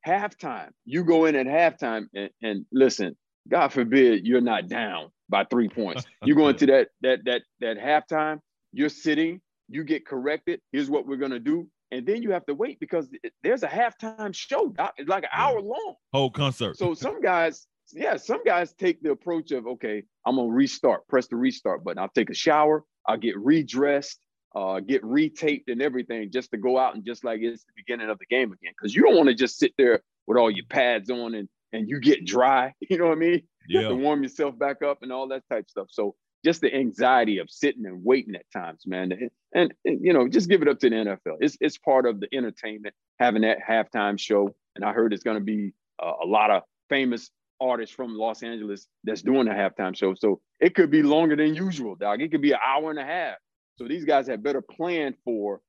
Halftime, 0.06 0.70
you 0.84 1.04
go 1.04 1.24
in 1.24 1.34
at 1.34 1.46
halftime 1.46 2.06
and, 2.14 2.30
and 2.42 2.66
listen. 2.70 3.16
God 3.48 3.72
forbid 3.72 4.24
you're 4.26 4.40
not 4.40 4.68
down 4.68 5.08
by 5.28 5.44
three 5.44 5.68
points. 5.68 6.04
You 6.24 6.36
go 6.36 6.48
into 6.48 6.66
that 6.66 6.88
that 7.00 7.24
that 7.24 7.42
that 7.60 7.78
halftime. 7.78 8.38
You're 8.72 8.90
sitting. 8.90 9.40
You 9.68 9.84
get 9.84 10.06
corrected. 10.06 10.60
Here's 10.70 10.90
what 10.90 11.06
we're 11.06 11.16
gonna 11.16 11.40
do, 11.40 11.66
and 11.90 12.06
then 12.06 12.22
you 12.22 12.30
have 12.32 12.44
to 12.46 12.54
wait 12.54 12.78
because 12.78 13.08
there's 13.42 13.62
a 13.62 13.68
halftime 13.68 14.34
show. 14.34 14.68
Doc. 14.68 14.92
It's 14.98 15.08
like 15.08 15.24
an 15.24 15.30
hour 15.32 15.60
long. 15.60 15.94
Whole 16.12 16.30
concert. 16.30 16.76
So 16.76 16.92
some 16.94 17.20
guys, 17.22 17.66
yeah, 17.92 18.16
some 18.16 18.42
guys 18.44 18.72
take 18.74 19.02
the 19.02 19.10
approach 19.10 19.50
of 19.52 19.66
okay, 19.66 20.02
I'm 20.26 20.36
gonna 20.36 20.48
restart, 20.48 21.06
press 21.08 21.26
the 21.26 21.36
restart 21.36 21.84
button. 21.84 21.98
I'll 21.98 22.08
take 22.08 22.30
a 22.30 22.34
shower, 22.34 22.84
I'll 23.06 23.16
get 23.16 23.36
redressed, 23.36 24.18
uh, 24.54 24.80
get 24.80 25.02
retaped 25.02 25.64
and 25.68 25.82
everything 25.82 26.30
just 26.30 26.50
to 26.52 26.56
go 26.56 26.78
out 26.78 26.94
and 26.94 27.04
just 27.04 27.24
like 27.24 27.40
it's 27.40 27.64
the 27.64 27.72
beginning 27.76 28.10
of 28.10 28.18
the 28.18 28.26
game 28.26 28.52
again. 28.52 28.72
Because 28.76 28.94
you 28.94 29.02
don't 29.02 29.16
want 29.16 29.28
to 29.28 29.34
just 29.34 29.58
sit 29.58 29.72
there 29.78 30.00
with 30.26 30.38
all 30.38 30.50
your 30.50 30.66
pads 30.66 31.10
on 31.10 31.34
and 31.34 31.48
and 31.72 31.88
you 31.88 32.00
get 32.00 32.24
dry. 32.24 32.74
You 32.88 32.98
know 32.98 33.06
what 33.06 33.16
I 33.16 33.20
mean? 33.20 33.42
Yeah. 33.68 33.88
to 33.88 33.94
warm 33.94 34.22
yourself 34.22 34.58
back 34.58 34.82
up 34.82 35.02
and 35.02 35.12
all 35.12 35.28
that 35.28 35.44
type 35.48 35.70
stuff. 35.70 35.86
So 35.90 36.14
just 36.44 36.60
the 36.60 36.74
anxiety 36.74 37.38
of 37.38 37.48
sitting 37.48 37.86
and 37.86 38.04
waiting 38.04 38.34
at 38.34 38.44
times, 38.52 38.86
man. 38.86 39.12
And, 39.12 39.30
and, 39.54 39.74
and, 39.84 40.04
you 40.04 40.12
know, 40.12 40.28
just 40.28 40.48
give 40.48 40.62
it 40.62 40.68
up 40.68 40.80
to 40.80 40.90
the 40.90 40.96
NFL. 40.96 41.36
It's 41.40 41.56
it's 41.60 41.78
part 41.78 42.06
of 42.06 42.20
the 42.20 42.28
entertainment 42.34 42.94
having 43.18 43.42
that 43.42 43.58
halftime 43.66 44.18
show. 44.18 44.54
And 44.74 44.84
I 44.84 44.92
heard 44.92 45.12
it's 45.12 45.22
going 45.22 45.38
to 45.38 45.44
be 45.44 45.72
uh, 46.02 46.12
a 46.22 46.26
lot 46.26 46.50
of 46.50 46.62
famous 46.88 47.30
artist 47.62 47.94
from 47.94 48.16
Los 48.16 48.42
Angeles 48.42 48.88
that's 49.04 49.22
doing 49.22 49.48
a 49.48 49.52
halftime 49.52 49.96
show. 49.96 50.14
So 50.14 50.40
it 50.60 50.74
could 50.74 50.90
be 50.90 51.02
longer 51.02 51.36
than 51.36 51.54
usual, 51.54 51.94
dog. 51.94 52.20
It 52.20 52.30
could 52.30 52.42
be 52.42 52.52
an 52.52 52.58
hour 52.64 52.90
and 52.90 52.98
a 52.98 53.04
half. 53.04 53.36
So 53.76 53.88
these 53.88 54.04
guys 54.04 54.26
have 54.26 54.42
better 54.42 54.60
planned 54.60 55.14
for 55.24 55.60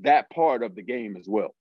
that 0.00 0.30
part 0.30 0.62
of 0.62 0.74
the 0.74 0.82
game 0.82 1.16
as 1.16 1.28
well. 1.28 1.54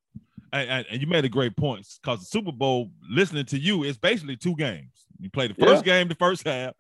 And, 0.54 0.86
and 0.90 1.02
you 1.02 1.08
made 1.08 1.24
a 1.24 1.30
great 1.30 1.56
point 1.56 1.88
because 2.02 2.20
the 2.20 2.26
Super 2.26 2.52
Bowl, 2.52 2.92
listening 3.10 3.46
to 3.46 3.60
you, 3.60 3.84
is 3.84 3.98
basically 3.98 4.36
two 4.36 4.56
games. 4.56 5.06
You 5.20 5.30
play 5.30 5.48
the 5.48 5.54
first 5.54 5.86
yeah. 5.86 6.00
game, 6.00 6.08
the 6.10 6.16
first 6.16 6.46
half, 6.46 6.74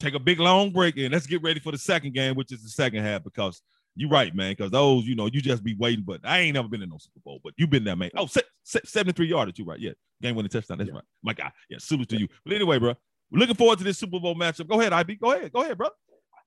take 0.00 0.14
a 0.14 0.18
big 0.18 0.40
long 0.40 0.70
break, 0.70 0.96
and 0.96 1.12
let's 1.12 1.26
get 1.26 1.42
ready 1.42 1.60
for 1.60 1.72
the 1.72 1.78
second 1.78 2.14
game, 2.14 2.36
which 2.36 2.52
is 2.52 2.62
the 2.62 2.70
second 2.70 3.04
half. 3.04 3.24
Because 3.24 3.60
you're 3.98 4.10
right, 4.10 4.34
man. 4.34 4.52
Because 4.52 4.70
those, 4.70 5.04
you 5.06 5.16
know, 5.16 5.26
you 5.26 5.40
just 5.40 5.64
be 5.64 5.74
waiting. 5.78 6.04
But 6.06 6.20
I 6.24 6.38
ain't 6.38 6.54
never 6.54 6.68
been 6.68 6.82
in 6.82 6.88
no 6.88 6.98
Super 6.98 7.20
Bowl, 7.24 7.40
but 7.42 7.52
you've 7.56 7.70
been 7.70 7.84
there, 7.84 7.96
man. 7.96 8.10
Oh, 8.16 8.28
73 8.64 9.26
yardage, 9.26 9.58
you 9.58 9.64
right? 9.64 9.78
Yeah, 9.78 9.92
game 10.22 10.36
winning 10.36 10.50
touchdown. 10.50 10.78
That's 10.78 10.88
yeah. 10.88 10.94
right. 10.94 11.04
My 11.22 11.34
God, 11.34 11.52
yeah, 11.68 11.78
salute 11.80 12.08
to 12.10 12.18
you. 12.18 12.28
But 12.44 12.54
anyway, 12.54 12.78
bro, 12.78 12.94
we're 13.30 13.40
looking 13.40 13.56
forward 13.56 13.78
to 13.78 13.84
this 13.84 13.98
Super 13.98 14.20
Bowl 14.20 14.36
matchup. 14.36 14.68
Go 14.68 14.80
ahead, 14.80 14.92
IB. 14.92 15.16
Go 15.16 15.32
ahead. 15.32 15.52
Go 15.52 15.62
ahead, 15.62 15.76
bro. 15.76 15.88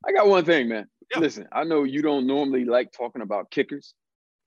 I 0.08 0.14
got 0.14 0.28
one 0.28 0.46
thing, 0.46 0.70
man. 0.70 0.88
Yeah. 1.12 1.20
Listen, 1.20 1.48
I 1.52 1.64
know 1.66 1.84
you 1.84 2.02
don't 2.02 2.26
normally 2.26 2.66
like 2.66 2.92
talking 2.92 3.22
about 3.22 3.52
kickers, 3.52 3.94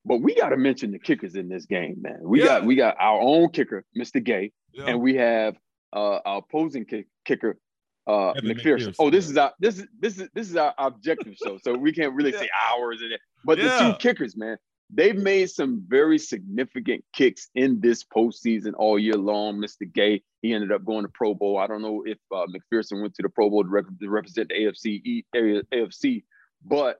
But 0.04 0.18
we 0.18 0.34
got 0.34 0.48
to 0.48 0.56
mention 0.56 0.90
the 0.90 0.98
kickers 0.98 1.34
in 1.34 1.48
this 1.48 1.66
game, 1.66 1.96
man. 2.00 2.20
We 2.22 2.40
yeah. 2.40 2.46
got 2.46 2.64
we 2.64 2.74
got 2.74 2.96
our 2.98 3.20
own 3.20 3.50
kicker, 3.50 3.84
Mr. 3.96 4.22
Gay, 4.22 4.52
yeah. 4.72 4.84
and 4.86 5.00
we 5.00 5.14
have 5.16 5.56
uh, 5.92 6.20
our 6.24 6.38
opposing 6.38 6.86
kick, 6.86 7.06
kicker, 7.24 7.58
uh, 8.06 8.34
McPherson. 8.34 8.54
McPherson. 8.54 8.94
Oh, 8.98 9.10
this 9.10 9.28
is 9.28 9.36
our 9.36 9.52
this 9.58 9.78
is 9.78 9.86
this 9.98 10.18
is 10.18 10.28
this 10.34 10.50
is 10.50 10.56
our 10.56 10.74
objective 10.78 11.34
show, 11.42 11.58
so 11.58 11.74
we 11.74 11.92
can't 11.92 12.14
really 12.14 12.32
yeah. 12.34 12.40
say 12.40 12.50
hours 12.70 13.00
in 13.02 13.12
it. 13.12 13.20
But 13.44 13.58
the 13.58 13.76
two 13.78 13.94
kickers, 13.98 14.36
man, 14.36 14.56
they've 14.90 15.16
made 15.16 15.50
some 15.50 15.84
very 15.86 16.18
significant 16.18 17.04
kicks 17.14 17.48
in 17.54 17.80
this 17.80 18.04
postseason 18.04 18.72
all 18.76 18.98
year 18.98 19.16
long. 19.16 19.58
Mr. 19.58 19.90
Gay, 19.90 20.22
he 20.42 20.52
ended 20.52 20.72
up 20.72 20.84
going 20.84 21.04
to 21.04 21.10
Pro 21.12 21.34
Bowl. 21.34 21.58
I 21.58 21.66
don't 21.66 21.82
know 21.82 22.04
if 22.06 22.18
uh, 22.32 22.46
McPherson 22.46 23.00
went 23.00 23.14
to 23.14 23.22
the 23.22 23.28
Pro 23.28 23.50
Bowl 23.50 23.64
to, 23.64 23.68
rep- 23.68 23.86
to 24.00 24.08
represent 24.08 24.48
the 24.48 24.54
AFC 24.54 25.24
area 25.34 25.62
AFC, 25.72 26.24
but 26.64 26.98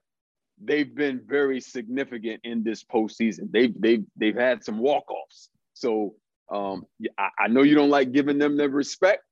they've 0.63 0.93
been 0.95 1.21
very 1.25 1.59
significant 1.59 2.41
in 2.43 2.63
this 2.63 2.83
postseason. 2.83 3.51
They've 3.51 3.73
they've 3.79 4.05
they've 4.15 4.35
had 4.35 4.63
some 4.63 4.79
walk 4.79 5.09
offs. 5.11 5.49
So 5.73 6.15
um, 6.51 6.85
I, 7.17 7.29
I 7.39 7.47
know 7.47 7.63
you 7.63 7.75
don't 7.75 7.89
like 7.89 8.11
giving 8.11 8.37
them 8.37 8.57
the 8.57 8.69
respect. 8.69 9.23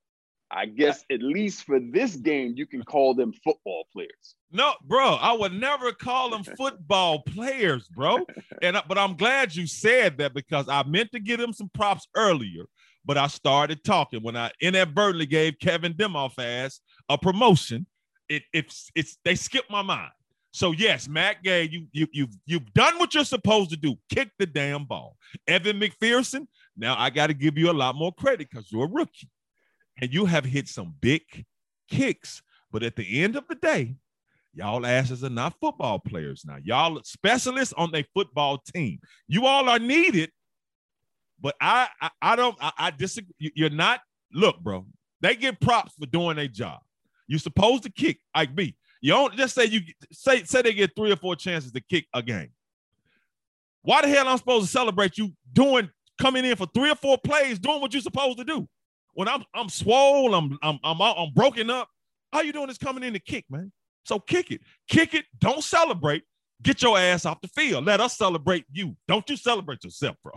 I 0.56 0.68
guess 0.68 1.04
at 1.12 1.22
least 1.22 1.64
for 1.64 1.80
this 1.80 2.16
game, 2.16 2.54
you 2.56 2.68
can 2.68 2.84
call 2.84 3.16
them 3.16 3.34
football 3.44 3.86
players. 3.92 4.36
No, 4.52 4.74
bro, 4.86 5.16
I 5.16 5.34
would 5.34 5.54
never 5.54 5.92
call 5.92 6.30
them 6.30 6.44
football 6.44 7.24
players, 7.24 7.88
bro. 7.88 8.20
And 8.62 8.80
but 8.88 8.98
I'm 9.00 9.16
glad 9.16 9.56
you 9.56 9.66
said 9.66 10.18
that 10.20 10.34
because 10.36 10.70
I 10.70 10.84
meant 10.84 11.12
to 11.14 11.20
give 11.20 11.40
them 11.40 11.54
some 11.54 11.70
props 11.74 12.08
earlier, 12.16 12.66
but 13.04 13.18
I 13.18 13.28
started 13.28 13.84
talking 13.84 14.22
when 14.22 14.38
I 14.38 14.52
inadvertently 14.62 15.26
gave 15.26 15.58
Kevin 15.60 15.94
Demoff 15.94 16.38
ass 16.38 16.82
a 17.10 17.18
promotion. 17.18 17.88
It 18.30 18.44
it's 18.54 18.92
it's 18.96 19.18
they 19.26 19.36
skipped 19.36 19.72
my 19.72 19.82
mind. 19.82 20.12
So 20.52 20.72
yes, 20.72 21.08
Matt 21.08 21.42
Gay, 21.42 21.68
you 21.72 21.88
you 21.92 22.08
you've 22.12 22.36
you've 22.46 22.74
done 22.74 23.00
what 23.00 23.16
you're 23.16 23.26
supposed 23.26 23.72
to 23.72 23.78
do. 23.78 23.96
Kick 24.14 24.30
the 24.38 24.46
damn 24.46 24.86
ball. 24.86 25.18
Evan 25.48 25.80
McPherson. 25.80 26.46
Now 26.78 26.96
I 26.98 27.10
got 27.10 27.28
to 27.28 27.34
give 27.34 27.58
you 27.58 27.72
a 27.72 27.74
lot 27.74 27.96
more 27.96 28.14
credit 28.14 28.50
because 28.52 28.72
you're 28.72 28.86
a 28.86 28.90
rookie, 28.90 29.30
and 30.02 30.14
you 30.14 30.26
have 30.26 30.46
hit 30.46 30.68
some 30.68 30.94
big 31.02 31.22
kicks. 31.90 32.42
But 32.72 32.84
at 32.84 32.96
the 32.96 33.22
end 33.22 33.36
of 33.36 33.48
the 33.48 33.56
day, 33.56 33.96
y'all 34.54 34.86
asses 34.86 35.24
are 35.24 35.30
not 35.30 35.60
football 35.60 36.00
players 36.00 36.44
now. 36.46 36.58
Y'all 36.64 37.00
specialists 37.04 37.74
on 37.78 37.94
a 37.96 38.04
football 38.14 38.58
team. 38.58 39.00
You 39.28 39.46
all 39.46 39.70
are 39.70 39.80
needed, 39.80 40.32
but 41.40 41.56
I 41.62 41.88
I, 42.02 42.10
I 42.22 42.36
don't 42.36 42.58
I, 42.60 42.72
I 42.78 42.92
disagree. 42.92 43.34
You're 43.40 43.70
not. 43.70 44.02
Look, 44.32 44.60
bro, 44.62 44.88
they 45.22 45.36
get 45.36 45.62
props 45.62 45.94
for 46.00 46.08
doing 46.08 46.38
their 46.38 46.48
job. 46.48 46.80
You're 47.28 47.40
supposed 47.40 47.84
to 47.84 47.92
kick 47.92 48.20
like 48.36 48.56
me. 48.56 48.76
You 49.02 49.12
don't 49.12 49.36
just 49.36 49.54
say 49.54 49.66
you 49.66 49.82
say 50.12 50.44
say 50.44 50.62
they 50.62 50.74
get 50.74 50.96
three 50.96 51.12
or 51.12 51.16
four 51.18 51.36
chances 51.36 51.72
to 51.74 51.82
kick 51.82 52.08
a 52.14 52.24
game. 52.24 52.50
Why 53.84 54.02
the 54.02 54.08
hell 54.08 54.28
I'm 54.28 54.38
supposed 54.38 54.66
to 54.66 54.72
celebrate 54.72 55.18
you 55.18 55.32
doing 55.52 55.90
coming 56.20 56.46
in 56.46 56.56
for 56.56 56.68
three 56.74 56.90
or 56.90 56.96
four 56.96 57.18
plays, 57.18 57.60
doing 57.60 57.82
what 57.82 57.94
you're 57.94 58.02
supposed 58.02 58.38
to 58.40 58.46
do? 58.46 58.68
When 59.14 59.28
I'm 59.28 59.44
I'm 59.54 59.70
swole, 59.70 60.34
I'm 60.36 60.58
I'm 60.62 60.80
I'm, 60.84 61.02
I'm 61.02 61.34
broken 61.34 61.70
up. 61.70 61.90
All 62.32 62.44
you 62.44 62.52
doing 62.52 62.70
is 62.70 62.78
coming 62.78 63.04
in 63.04 63.14
to 63.14 63.20
kick, 63.20 63.46
man. 63.50 63.72
So 64.06 64.20
kick 64.20 64.52
it, 64.52 64.62
kick 64.88 65.14
it. 65.14 65.26
Don't 65.40 65.64
celebrate. 65.64 66.24
Get 66.62 66.82
your 66.82 66.98
ass 66.98 67.26
off 67.26 67.42
the 67.42 67.48
field. 67.50 67.86
Let 67.86 68.00
us 68.00 68.18
celebrate 68.18 68.66
you. 68.72 68.96
Don't 69.08 69.30
you 69.30 69.38
celebrate 69.38 69.84
yourself, 69.84 70.16
bro. 70.24 70.34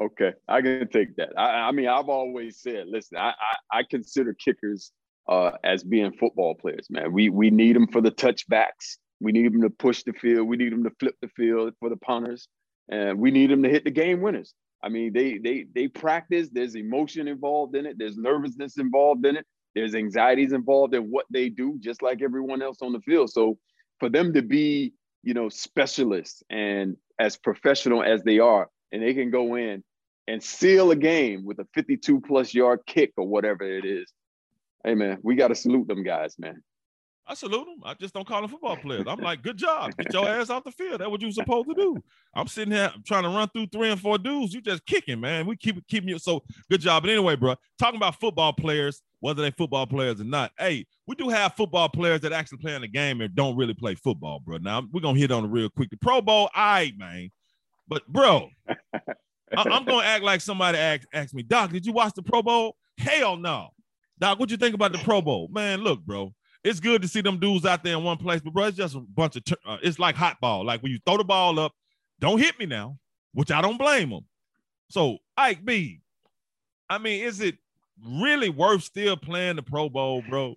Okay, 0.00 0.32
I 0.48 0.62
can 0.62 0.88
take 0.88 1.16
that. 1.16 1.30
I, 1.36 1.68
I 1.68 1.72
mean, 1.72 1.86
I've 1.86 2.08
always 2.08 2.60
said, 2.60 2.88
listen, 2.88 3.18
I, 3.18 3.30
I, 3.30 3.78
I 3.78 3.82
consider 3.88 4.34
kickers 4.34 4.90
uh, 5.28 5.52
as 5.62 5.84
being 5.84 6.12
football 6.12 6.54
players, 6.54 6.88
man. 6.90 7.12
We 7.12 7.28
we 7.28 7.50
need 7.50 7.76
them 7.76 7.86
for 7.86 8.00
the 8.00 8.10
touchbacks. 8.10 8.96
We 9.20 9.30
need 9.32 9.52
them 9.52 9.62
to 9.62 9.70
push 9.70 10.02
the 10.02 10.12
field. 10.12 10.48
We 10.48 10.56
need 10.56 10.72
them 10.72 10.82
to 10.84 10.90
flip 10.98 11.14
the 11.22 11.28
field 11.28 11.74
for 11.78 11.88
the 11.88 11.96
punters, 11.96 12.48
and 12.88 13.18
we 13.18 13.30
need 13.30 13.50
them 13.50 13.62
to 13.62 13.68
hit 13.68 13.84
the 13.84 13.90
game 13.90 14.20
winners. 14.20 14.54
I 14.82 14.88
mean, 14.88 15.12
they 15.12 15.38
they 15.38 15.66
they 15.74 15.88
practice. 15.88 16.48
There's 16.50 16.74
emotion 16.74 17.28
involved 17.28 17.76
in 17.76 17.86
it. 17.86 17.96
There's 17.98 18.16
nervousness 18.16 18.78
involved 18.78 19.24
in 19.26 19.36
it. 19.36 19.46
There's 19.74 19.94
anxieties 19.94 20.52
involved 20.52 20.94
in 20.94 21.04
what 21.04 21.26
they 21.30 21.48
do, 21.48 21.78
just 21.80 22.02
like 22.02 22.20
everyone 22.22 22.62
else 22.62 22.78
on 22.82 22.92
the 22.92 23.00
field. 23.00 23.30
So 23.30 23.58
for 24.00 24.08
them 24.08 24.34
to 24.34 24.42
be, 24.42 24.92
you 25.22 25.34
know, 25.34 25.48
specialists 25.48 26.42
and 26.50 26.96
as 27.18 27.36
professional 27.36 28.02
as 28.02 28.22
they 28.22 28.38
are, 28.38 28.68
and 28.90 29.02
they 29.02 29.14
can 29.14 29.30
go 29.30 29.54
in 29.54 29.82
and 30.28 30.42
seal 30.42 30.90
a 30.90 30.96
game 30.96 31.44
with 31.44 31.58
a 31.58 31.66
52 31.74 32.20
plus 32.20 32.52
yard 32.52 32.80
kick 32.86 33.12
or 33.16 33.26
whatever 33.26 33.64
it 33.64 33.84
is 33.84 34.12
hey 34.84 34.94
man, 34.94 35.18
we 35.22 35.36
got 35.36 35.48
to 35.48 35.54
salute 35.54 35.86
them 35.86 36.02
guys, 36.02 36.36
man. 36.38 36.62
I 37.26 37.34
salute 37.34 37.66
them. 37.66 37.80
I 37.84 37.94
just 37.94 38.12
don't 38.14 38.26
call 38.26 38.40
them 38.40 38.50
football 38.50 38.76
players. 38.82 39.04
I'm 39.06 39.20
like, 39.20 39.42
good 39.42 39.56
job. 39.56 39.96
Get 39.96 40.12
your 40.12 40.28
ass 40.28 40.50
off 40.50 40.64
the 40.64 40.72
field. 40.72 41.00
That's 41.00 41.10
what 41.10 41.20
you're 41.20 41.30
supposed 41.30 41.68
to 41.68 41.74
do. 41.74 41.96
I'm 42.34 42.48
sitting 42.48 42.72
here 42.72 42.92
trying 43.06 43.22
to 43.22 43.28
run 43.28 43.48
through 43.48 43.66
three 43.66 43.90
and 43.90 44.00
four 44.00 44.18
dudes. 44.18 44.52
You 44.52 44.60
just 44.60 44.84
kicking, 44.86 45.20
man. 45.20 45.46
We 45.46 45.56
keep 45.56 45.86
keeping 45.86 46.08
you. 46.08 46.18
So 46.18 46.42
good 46.70 46.80
job. 46.80 47.04
But 47.04 47.10
anyway, 47.10 47.36
bro, 47.36 47.54
talking 47.78 47.96
about 47.96 48.18
football 48.18 48.52
players, 48.52 49.02
whether 49.20 49.40
they 49.40 49.52
football 49.52 49.86
players 49.86 50.20
or 50.20 50.24
not. 50.24 50.50
Hey, 50.58 50.84
we 51.06 51.14
do 51.14 51.28
have 51.28 51.54
football 51.54 51.88
players 51.88 52.20
that 52.22 52.32
actually 52.32 52.58
play 52.58 52.74
in 52.74 52.82
the 52.82 52.88
game 52.88 53.20
and 53.20 53.34
don't 53.34 53.56
really 53.56 53.74
play 53.74 53.94
football, 53.94 54.40
bro. 54.40 54.56
Now 54.58 54.82
we're 54.92 55.00
gonna 55.00 55.18
hit 55.18 55.30
on 55.30 55.44
it 55.44 55.48
real 55.48 55.70
quick. 55.70 55.90
The 55.90 55.96
Pro 55.98 56.20
Bowl, 56.20 56.50
all 56.54 56.64
right, 56.72 56.96
man. 56.98 57.30
But 57.86 58.06
bro, 58.08 58.48
I- 58.68 58.96
am 59.56 59.84
gonna 59.84 60.04
act 60.04 60.24
like 60.24 60.40
somebody 60.40 60.78
asked, 60.78 61.06
asked 61.12 61.34
me, 61.34 61.42
Doc, 61.44 61.70
did 61.70 61.86
you 61.86 61.92
watch 61.92 62.14
the 62.14 62.22
Pro 62.22 62.42
Bowl? 62.42 62.76
Hell 62.98 63.36
no. 63.36 63.68
Doc, 64.18 64.38
what 64.38 64.50
you 64.50 64.56
think 64.56 64.74
about 64.74 64.92
the 64.92 64.98
Pro 64.98 65.20
Bowl? 65.20 65.48
Man, 65.52 65.80
look, 65.80 66.00
bro, 66.04 66.32
it's 66.64 66.80
good 66.80 67.02
to 67.02 67.08
see 67.08 67.20
them 67.20 67.38
dudes 67.38 67.66
out 67.66 67.82
there 67.82 67.96
in 67.96 68.04
one 68.04 68.18
place, 68.18 68.40
but 68.40 68.52
bro, 68.52 68.66
it's 68.66 68.76
just 68.76 68.94
a 68.94 69.00
bunch 69.00 69.36
of. 69.36 69.42
Uh, 69.66 69.78
it's 69.82 69.98
like 69.98 70.14
hot 70.14 70.40
ball. 70.40 70.64
Like 70.64 70.82
when 70.82 70.92
you 70.92 70.98
throw 71.04 71.16
the 71.16 71.24
ball 71.24 71.58
up, 71.58 71.72
don't 72.20 72.38
hit 72.38 72.58
me 72.58 72.66
now, 72.66 72.98
which 73.34 73.50
I 73.50 73.60
don't 73.60 73.78
blame 73.78 74.10
them. 74.10 74.26
So 74.88 75.18
Ike 75.36 75.64
B, 75.64 76.00
I 76.88 76.98
mean, 76.98 77.24
is 77.24 77.40
it 77.40 77.56
really 78.06 78.48
worth 78.48 78.82
still 78.82 79.16
playing 79.16 79.56
the 79.56 79.62
Pro 79.62 79.88
Bowl, 79.88 80.22
bro? 80.28 80.56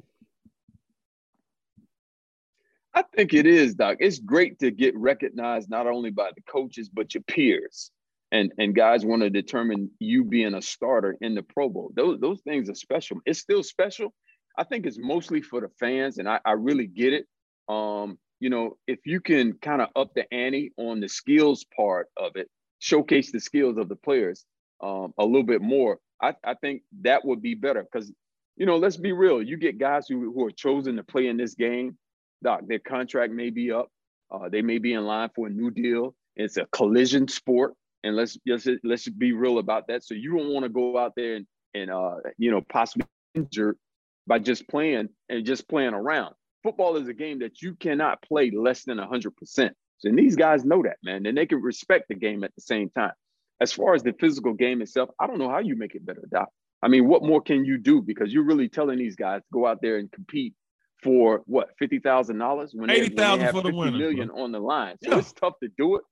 I 2.93 3.03
think 3.15 3.33
it 3.33 3.45
is, 3.45 3.75
Doc. 3.75 3.97
It's 3.99 4.19
great 4.19 4.59
to 4.59 4.71
get 4.71 4.95
recognized 4.95 5.69
not 5.69 5.85
only 5.85 6.11
by 6.11 6.31
the 6.35 6.41
coaches 6.41 6.89
but 6.89 7.13
your 7.13 7.23
peers 7.23 7.91
and 8.31 8.51
and 8.57 8.75
guys 8.75 9.05
want 9.05 9.21
to 9.21 9.29
determine 9.29 9.91
you 9.99 10.23
being 10.23 10.53
a 10.53 10.61
starter 10.61 11.17
in 11.21 11.35
the 11.35 11.43
Pro 11.43 11.69
Bowl. 11.69 11.91
Those 11.95 12.19
those 12.19 12.41
things 12.41 12.69
are 12.69 12.75
special. 12.75 13.19
It's 13.25 13.39
still 13.39 13.63
special. 13.63 14.13
I 14.57 14.63
think 14.63 14.85
it's 14.85 14.97
mostly 14.97 15.41
for 15.41 15.61
the 15.61 15.69
fans, 15.79 16.17
and 16.17 16.27
I, 16.27 16.39
I 16.45 16.53
really 16.53 16.87
get 16.87 17.13
it. 17.13 17.27
Um, 17.67 18.17
you 18.39 18.49
know, 18.49 18.77
if 18.87 18.99
you 19.05 19.19
can 19.21 19.53
kind 19.53 19.81
of 19.81 19.89
up 19.95 20.13
the 20.13 20.31
ante 20.33 20.73
on 20.77 20.99
the 20.99 21.09
skills 21.09 21.65
part 21.75 22.07
of 22.17 22.35
it, 22.35 22.49
showcase 22.79 23.31
the 23.31 23.39
skills 23.39 23.77
of 23.77 23.89
the 23.89 23.95
players 23.95 24.45
um, 24.81 25.13
a 25.17 25.25
little 25.25 25.43
bit 25.43 25.61
more, 25.61 25.99
I, 26.21 26.35
I 26.43 26.53
think 26.55 26.83
that 27.01 27.25
would 27.25 27.41
be 27.41 27.55
better. 27.55 27.83
Because, 27.83 28.11
you 28.57 28.65
know, 28.65 28.77
let's 28.77 28.97
be 28.97 29.13
real. 29.13 29.41
You 29.41 29.57
get 29.57 29.79
guys 29.79 30.07
who, 30.07 30.33
who 30.33 30.45
are 30.45 30.51
chosen 30.51 30.97
to 30.97 31.03
play 31.03 31.27
in 31.27 31.37
this 31.37 31.55
game, 31.55 31.97
Doc, 32.43 32.61
their 32.67 32.79
contract 32.79 33.33
may 33.33 33.49
be 33.49 33.71
up. 33.71 33.89
Uh, 34.29 34.49
they 34.49 34.61
may 34.61 34.77
be 34.77 34.93
in 34.93 35.05
line 35.05 35.29
for 35.35 35.47
a 35.47 35.49
new 35.49 35.71
deal. 35.71 36.15
It's 36.35 36.57
a 36.57 36.65
collision 36.71 37.27
sport 37.27 37.73
and 38.05 38.15
let's 38.15 38.37
just 38.47 38.69
let's 38.83 39.09
be 39.09 39.33
real 39.33 39.57
about 39.57 39.87
that. 39.87 40.03
So 40.03 40.13
you 40.13 40.37
don't 40.37 40.53
want 40.53 40.63
to 40.63 40.69
go 40.69 40.97
out 40.97 41.13
there 41.15 41.35
and 41.35 41.47
and 41.73 41.89
uh, 41.89 42.17
you 42.37 42.51
know 42.51 42.61
possibly 42.69 43.07
injure 43.33 43.75
by 44.27 44.39
just 44.39 44.67
playing 44.67 45.09
and 45.29 45.45
just 45.45 45.67
playing 45.67 45.93
around. 45.93 46.35
Football 46.63 46.97
is 46.97 47.07
a 47.07 47.13
game 47.13 47.39
that 47.39 47.61
you 47.61 47.75
cannot 47.75 48.21
play 48.21 48.51
less 48.51 48.83
than 48.83 48.97
hundred 48.97 49.35
percent. 49.35 49.75
And 50.03 50.17
these 50.17 50.35
guys 50.35 50.65
know 50.65 50.83
that, 50.83 50.97
man, 51.03 51.25
and 51.25 51.37
they 51.37 51.45
can 51.45 51.61
respect 51.61 52.09
the 52.09 52.15
game 52.15 52.43
at 52.43 52.53
the 52.55 52.61
same 52.61 52.89
time. 52.89 53.13
As 53.61 53.71
far 53.71 53.95
as 53.95 54.03
the 54.03 54.13
physical 54.19 54.53
game 54.53 54.81
itself, 54.81 55.09
I 55.19 55.27
don't 55.27 55.39
know 55.39 55.49
how 55.49 55.59
you 55.59 55.75
make 55.75 55.95
it 55.95 56.05
better, 56.05 56.23
Doc. 56.31 56.49
I 56.83 56.87
mean, 56.87 57.07
what 57.07 57.23
more 57.23 57.41
can 57.41 57.65
you 57.65 57.77
do? 57.77 58.01
Because 58.01 58.33
you're 58.33 58.43
really 58.43 58.67
telling 58.67 58.99
these 58.99 59.15
guys 59.15 59.41
to 59.41 59.47
go 59.53 59.65
out 59.65 59.81
there 59.81 59.97
and 59.97 60.11
compete 60.11 60.53
for 61.01 61.41
what 61.45 61.69
fifty 61.79 61.99
thousand 61.99 62.37
dollars 62.37 62.71
when, 62.73 62.89
eighty 62.89 63.15
thousand 63.15 63.51
for 63.51 63.61
the 63.61 63.73
winner, 63.73 63.97
million 63.97 64.27
bro. 64.27 64.43
on 64.43 64.51
the 64.51 64.59
line. 64.59 64.97
So 65.03 65.11
yeah. 65.11 65.19
it's 65.19 65.33
tough 65.33 65.53
to 65.63 65.69
do 65.77 65.95
it. 65.95 66.03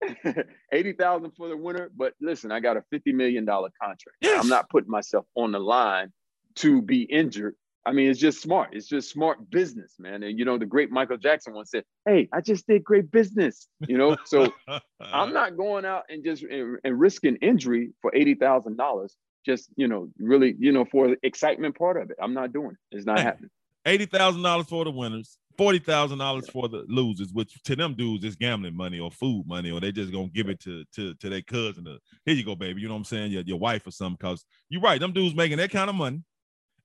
80,000 0.72 1.32
for 1.36 1.48
the 1.48 1.56
winner, 1.56 1.90
but 1.96 2.14
listen, 2.20 2.52
I 2.52 2.60
got 2.60 2.76
a 2.76 2.84
50 2.90 3.12
million 3.12 3.44
dollar 3.44 3.70
contract. 3.82 4.16
Yes. 4.20 4.40
I'm 4.40 4.48
not 4.48 4.70
putting 4.70 4.90
myself 4.90 5.26
on 5.34 5.50
the 5.50 5.58
line 5.58 6.12
to 6.58 6.82
be 6.82 7.02
injured. 7.02 7.54
I 7.88 7.92
mean, 7.92 8.10
it's 8.10 8.20
just 8.20 8.42
smart. 8.42 8.70
It's 8.72 8.86
just 8.86 9.10
smart 9.10 9.50
business, 9.50 9.94
man. 9.98 10.22
And 10.22 10.38
you 10.38 10.44
know, 10.44 10.58
the 10.58 10.66
great 10.66 10.90
Michael 10.90 11.16
Jackson 11.16 11.54
once 11.54 11.70
said, 11.70 11.84
"Hey, 12.04 12.28
I 12.34 12.42
just 12.42 12.66
did 12.66 12.84
great 12.84 13.10
business." 13.10 13.66
You 13.86 13.96
know, 13.96 14.16
so 14.26 14.52
I'm 15.00 15.32
not 15.32 15.56
going 15.56 15.86
out 15.86 16.02
and 16.10 16.22
just 16.22 16.42
and, 16.42 16.78
and 16.84 17.00
risking 17.00 17.36
injury 17.36 17.90
for 18.02 18.14
eighty 18.14 18.34
thousand 18.34 18.76
dollars. 18.76 19.16
Just 19.46 19.70
you 19.76 19.88
know, 19.88 20.10
really, 20.18 20.54
you 20.58 20.70
know, 20.72 20.84
for 20.84 21.08
the 21.08 21.16
excitement 21.22 21.78
part 21.78 21.96
of 21.96 22.10
it. 22.10 22.18
I'm 22.20 22.34
not 22.34 22.52
doing 22.52 22.72
it. 22.72 22.96
It's 22.96 23.06
not 23.06 23.20
happening. 23.20 23.50
Eighty 23.86 24.04
thousand 24.04 24.42
dollars 24.42 24.66
for 24.66 24.84
the 24.84 24.90
winners, 24.90 25.38
forty 25.56 25.78
thousand 25.78 26.18
dollars 26.18 26.46
for 26.50 26.68
the 26.68 26.84
losers, 26.88 27.32
which 27.32 27.54
to 27.62 27.74
them 27.74 27.94
dudes 27.94 28.22
is 28.22 28.36
gambling 28.36 28.76
money 28.76 28.98
or 28.98 29.10
food 29.10 29.44
money, 29.46 29.70
or 29.70 29.80
they 29.80 29.92
just 29.92 30.12
gonna 30.12 30.28
give 30.28 30.50
it 30.50 30.60
to 30.60 30.84
to 30.96 31.14
to 31.14 31.30
their 31.30 31.40
cousin. 31.40 31.86
To, 31.86 31.98
Here 32.26 32.34
you 32.34 32.44
go, 32.44 32.54
baby. 32.54 32.82
You 32.82 32.88
know 32.88 32.94
what 32.94 32.98
I'm 32.98 33.04
saying? 33.04 33.32
Your, 33.32 33.42
your 33.44 33.58
wife 33.58 33.86
or 33.86 33.92
something. 33.92 34.18
Cause 34.18 34.44
you're 34.68 34.82
right, 34.82 35.00
them 35.00 35.12
dudes 35.12 35.34
making 35.34 35.56
that 35.56 35.70
kind 35.70 35.88
of 35.88 35.96
money, 35.96 36.22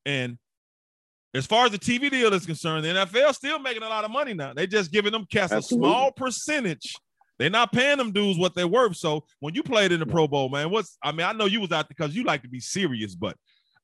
and 0.05 0.37
as 1.33 1.45
far 1.45 1.65
as 1.65 1.71
the 1.71 1.79
TV 1.79 2.11
deal 2.11 2.31
is 2.33 2.45
concerned, 2.45 2.85
the 2.85 2.89
NFL 2.89 3.33
still 3.33 3.59
making 3.59 3.83
a 3.83 3.89
lot 3.89 4.05
of 4.05 4.11
money 4.11 4.33
now. 4.33 4.53
They 4.53 4.67
just 4.67 4.91
giving 4.91 5.11
them 5.11 5.25
cats 5.31 5.51
Absolutely. 5.51 5.89
a 5.89 5.91
small 5.91 6.11
percentage. 6.11 6.93
They're 7.39 7.49
not 7.49 7.71
paying 7.71 7.97
them 7.97 8.11
dudes 8.11 8.37
what 8.37 8.53
they're 8.53 8.67
worth. 8.67 8.95
So 8.95 9.25
when 9.39 9.55
you 9.55 9.63
played 9.63 9.91
in 9.91 9.99
the 9.99 10.05
Pro 10.05 10.27
Bowl, 10.27 10.49
man, 10.49 10.69
what's 10.69 10.97
I 11.03 11.11
mean, 11.11 11.25
I 11.25 11.33
know 11.33 11.45
you 11.45 11.59
was 11.59 11.71
out 11.71 11.89
there 11.89 11.95
because 11.97 12.15
you 12.15 12.23
like 12.23 12.43
to 12.43 12.49
be 12.49 12.59
serious, 12.59 13.15
but 13.15 13.35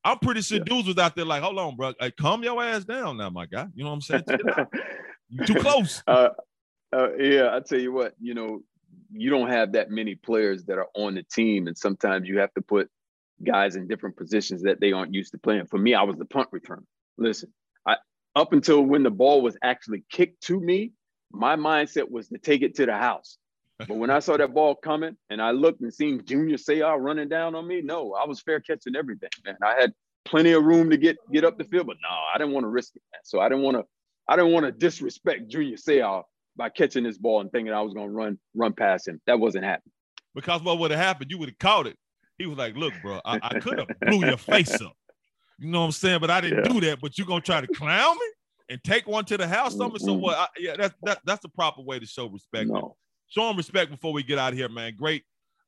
I'm 0.04 0.20
pretty 0.20 0.42
sure 0.42 0.60
yeah. 0.60 0.64
dudes 0.66 0.88
was 0.88 0.98
out 0.98 1.16
there 1.16 1.26
like, 1.26 1.42
hold 1.42 1.58
on, 1.58 1.76
bro, 1.76 1.94
hey, 2.00 2.12
calm 2.12 2.44
your 2.44 2.64
ass 2.64 2.86
down 2.86 3.18
now, 3.18 3.30
my 3.30 3.48
guy. 3.48 3.68
You 3.74 3.84
know 3.84 3.90
what 3.90 3.96
I'm 3.96 4.02
saying? 4.02 4.24
you 5.30 5.46
too 5.46 5.56
close. 5.56 6.04
Uh, 6.08 6.30
uh, 6.94 7.16
yeah, 7.18 7.56
I 7.56 7.60
tell 7.60 7.80
you 7.80 7.92
what, 7.92 8.14
you 8.20 8.34
know, 8.34 8.62
you 9.12 9.30
don't 9.30 9.50
have 9.50 9.74
that 9.74 9.90
many 9.90 10.16
players 10.16 10.66
that 10.66 10.78
are 10.78 10.88
on 10.94 11.16
the 11.16 11.24
team, 11.24 11.68
and 11.68 11.78
sometimes 11.78 12.28
you 12.28 12.40
have 12.40 12.54
to 12.54 12.62
put 12.62 12.90
guys 13.44 13.76
in 13.76 13.88
different 13.88 14.18
positions 14.18 14.64
that 14.64 14.80
they 14.80 14.92
aren't 14.92 15.14
used 15.14 15.32
to 15.32 15.38
playing. 15.38 15.66
For 15.68 15.78
me, 15.78 15.94
I 15.94 16.04
was 16.04 16.18
the 16.18 16.26
punt 16.26 16.50
returner. 16.52 16.84
Listen, 17.18 17.54
I 17.86 17.96
up 18.36 18.54
until 18.54 18.82
when 18.82 19.04
the 19.04 19.12
ball 19.12 19.42
was 19.42 19.58
actually 19.64 20.04
kicked 20.12 20.44
to 20.44 20.60
me, 20.60 20.94
my 21.32 21.56
mindset 21.56 22.10
was 22.10 22.30
to 22.30 22.38
take 22.38 22.62
it 22.62 22.76
to 22.76 22.86
the 22.86 22.96
house. 22.96 23.38
But 23.88 23.96
when 23.96 24.10
I 24.10 24.20
saw 24.20 24.36
that 24.36 24.54
ball 24.54 24.76
coming 24.76 25.16
and 25.30 25.42
I 25.42 25.52
looked 25.52 25.80
and 25.82 25.94
seen 25.94 26.26
Junior 26.26 26.58
Seau 26.58 26.98
running 27.00 27.30
down 27.30 27.56
on 27.56 27.66
me, 27.66 27.82
no, 27.82 28.14
I 28.14 28.28
was 28.28 28.42
fair 28.42 28.60
catching 28.60 28.96
everything, 28.96 29.30
man. 29.46 29.56
I 29.64 29.80
had 29.80 29.94
plenty 30.26 30.52
of 30.52 30.64
room 30.64 30.90
to 30.90 30.98
get 30.98 31.18
get 31.32 31.46
up 31.46 31.58
the 31.58 31.64
field, 31.64 31.88
but 31.88 31.98
no, 32.02 32.10
I 32.10 32.38
didn't 32.38 32.54
want 32.54 32.66
to 32.66 32.70
risk 32.70 32.96
it, 32.96 33.02
man. 33.14 33.22
So 33.24 33.40
I 33.40 33.48
didn't 33.48 33.64
want 33.64 33.78
to 33.78 33.86
I 34.28 34.36
didn't 34.36 34.52
want 34.52 34.66
to 34.66 34.72
disrespect 34.74 35.50
Junior 35.50 35.78
Seau 35.78 36.24
by 36.58 36.70
catching 36.70 37.06
this 37.06 37.18
ball 37.18 37.40
and 37.40 37.52
thinking 37.52 37.74
I 37.74 37.82
was 37.82 37.94
gonna 37.94 38.12
run 38.12 38.38
run 38.54 38.74
past 38.74 39.08
him. 39.08 39.22
That 39.28 39.40
wasn't 39.40 39.64
happening. 39.64 39.94
Because 40.36 40.62
what 40.62 40.78
would 40.80 40.92
have 40.92 41.00
happened? 41.00 41.32
You 41.32 41.38
would 41.38 41.50
have 41.50 41.60
caught 41.60 41.88
it. 41.88 41.98
He 42.40 42.46
was 42.46 42.58
like, 42.58 42.76
"Look, 42.76 42.94
bro, 43.04 43.20
I, 43.26 43.40
I 43.42 43.60
could 43.60 43.78
have 43.78 43.88
blew 44.02 44.26
your 44.26 44.38
face 44.38 44.74
up. 44.82 44.94
You 45.60 45.70
know 45.70 45.82
what 45.82 45.86
I'm 45.88 45.92
saying? 45.92 46.20
But 46.22 46.32
I 46.32 46.42
didn't 46.42 46.66
yeah. 46.66 46.74
do 46.74 46.82
that. 46.88 47.02
But 47.02 47.18
you're 47.18 47.28
gonna 47.28 47.42
try 47.42 47.62
to 47.62 47.68
clown 47.68 48.16
me 48.16 48.26
and 48.70 48.84
take 48.84 49.08
one 49.08 49.26
to 49.26 49.38
the 49.38 49.48
house, 49.48 49.76
something. 49.76 50.00
So 50.00 50.14
what? 50.14 50.38
I, 50.38 50.48
yeah, 50.58 50.76
that's 50.78 50.96
that, 51.04 51.20
that's 51.26 51.42
the 51.42 51.50
proper 51.50 51.82
way 51.82 52.00
to 52.00 52.06
show 52.06 52.28
respect. 52.28 52.70
No. 52.70 52.96
Show 53.28 53.48
them 53.48 53.58
respect 53.58 53.92
before 53.92 54.14
we 54.14 54.24
get 54.24 54.40
out 54.40 54.54
of 54.54 54.58
here, 54.58 54.70
man. 54.70 54.96
Great. 54.98 55.24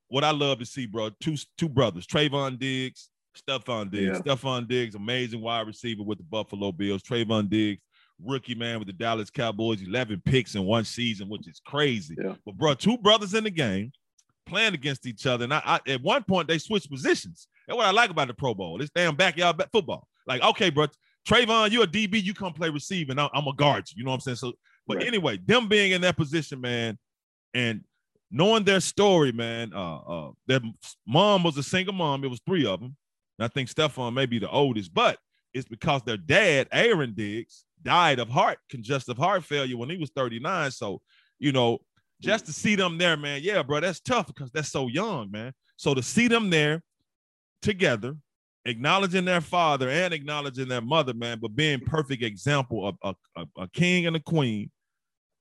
What 0.08 0.24
I 0.24 0.32
love 0.32 0.60
to 0.60 0.66
see, 0.66 0.86
bro. 0.86 1.10
Two 1.20 1.36
two 1.58 1.70
brothers, 1.70 2.08
Trevon 2.08 2.58
Diggs, 2.58 3.10
Stefon 3.38 3.92
Diggs. 3.92 4.22
Yeah. 4.26 4.34
Stefon 4.34 4.68
Diggs, 4.68 4.96
amazing 4.96 5.42
wide 5.42 5.68
receiver 5.68 6.04
with 6.04 6.20
the 6.20 6.24
Buffalo 6.24 6.72
Bills. 6.72 7.04
Trevon 7.04 7.50
Diggs, 7.50 7.82
rookie 8.24 8.56
man 8.56 8.80
with 8.80 8.88
the 8.88 8.94
Dallas 8.94 9.30
Cowboys, 9.30 9.82
11 9.82 10.22
picks 10.24 10.56
in 10.56 10.64
one 10.64 10.86
season, 10.86 11.28
which 11.30 11.48
is 11.48 11.62
crazy. 11.66 12.16
Yeah. 12.22 12.36
But 12.46 12.56
bro, 12.58 12.74
two 12.76 12.98
brothers 12.98 13.34
in 13.34 13.44
the 13.44 13.52
game 13.52 13.92
playing 14.46 14.74
against 14.74 15.06
each 15.06 15.26
other. 15.26 15.44
And 15.44 15.54
I, 15.54 15.62
I, 15.66 15.92
at 15.92 16.02
one 16.02 16.24
point 16.24 16.48
they 16.48 16.58
switched 16.58 16.90
positions. 16.90 17.48
That's 17.68 17.78
what 17.78 17.86
I 17.86 17.92
like 17.92 18.10
about 18.10 18.28
the 18.28 18.34
Pro 18.34 18.54
Bowl. 18.54 18.78
This 18.78 18.90
damn 18.94 19.16
backyard 19.16 19.62
football. 19.72 20.08
Like, 20.28 20.42
okay, 20.42 20.70
bro, 20.70 20.88
Trevon, 21.28 21.72
you're 21.72 21.84
a 21.84 21.88
DB, 21.88 22.22
you 22.22 22.34
come 22.34 22.54
play 22.54 22.70
receiving. 22.70 23.20
I'm, 23.20 23.30
I'm 23.34 23.48
a 23.48 23.54
guard 23.54 23.86
you. 23.90 24.00
You 24.00 24.04
know 24.06 24.12
what 24.12 24.16
I'm 24.16 24.22
saying? 24.22 24.38
So, 24.38 24.54
but 24.88 24.98
right. 24.98 25.08
anyway, 25.08 25.38
them 25.46 25.68
being 25.68 25.92
in 25.92 26.02
that 26.02 26.18
position, 26.18 26.62
man, 26.62 26.98
and 27.54 27.82
knowing 28.32 28.64
their 28.64 28.80
story, 28.80 29.32
man. 29.32 29.72
Uh, 29.74 29.98
uh, 29.98 30.32
their 30.48 30.62
mom 31.06 31.44
was 31.44 31.58
a 31.58 31.64
single 31.64 31.94
mom. 31.94 32.24
It 32.24 32.30
was 32.30 32.42
three 32.46 32.66
of 32.66 32.80
them. 32.80 32.96
And 33.38 33.46
I 33.46 33.48
think 33.50 33.70
Stefon 33.70 34.14
may 34.14 34.26
be 34.26 34.40
the 34.40 34.50
oldest, 34.50 34.94
but 34.94 35.18
it's 35.54 35.68
because 35.68 36.02
their 36.04 36.18
dad, 36.18 36.68
Aaron 36.72 37.14
Diggs, 37.14 37.66
died 37.84 38.20
of 38.20 38.30
heart 38.30 38.60
congestive 38.70 39.18
heart 39.18 39.44
failure 39.44 39.78
when 39.78 39.90
he 39.90 39.98
was 39.98 40.12
39. 40.16 40.72
So, 40.72 41.02
you 41.40 41.52
know, 41.52 41.80
just 42.22 42.46
to 42.46 42.54
see 42.54 42.76
them 42.76 42.98
there, 42.98 43.18
man, 43.18 43.42
yeah, 43.44 43.64
bro, 43.64 43.80
that's 43.80 44.00
tough 44.00 44.28
because 44.28 44.52
that's 44.52 44.72
so 44.72 44.88
young, 44.88 45.32
man. 45.32 45.54
So 45.78 45.94
to 45.94 46.04
see 46.04 46.28
them 46.28 46.50
there 46.50 46.82
together, 47.62 48.16
acknowledging 48.66 49.26
their 49.26 49.42
father 49.42 49.90
and 49.90 50.14
acknowledging 50.14 50.68
their 50.68 50.82
mother, 50.82 51.14
man, 51.14 51.40
but 51.42 51.56
being 51.56 51.80
perfect 51.80 52.24
example 52.24 52.88
of 52.88 52.96
a, 53.04 53.42
a, 53.42 53.64
a 53.64 53.68
king 53.70 54.06
and 54.06 54.16
a 54.16 54.20
queen. 54.20 54.70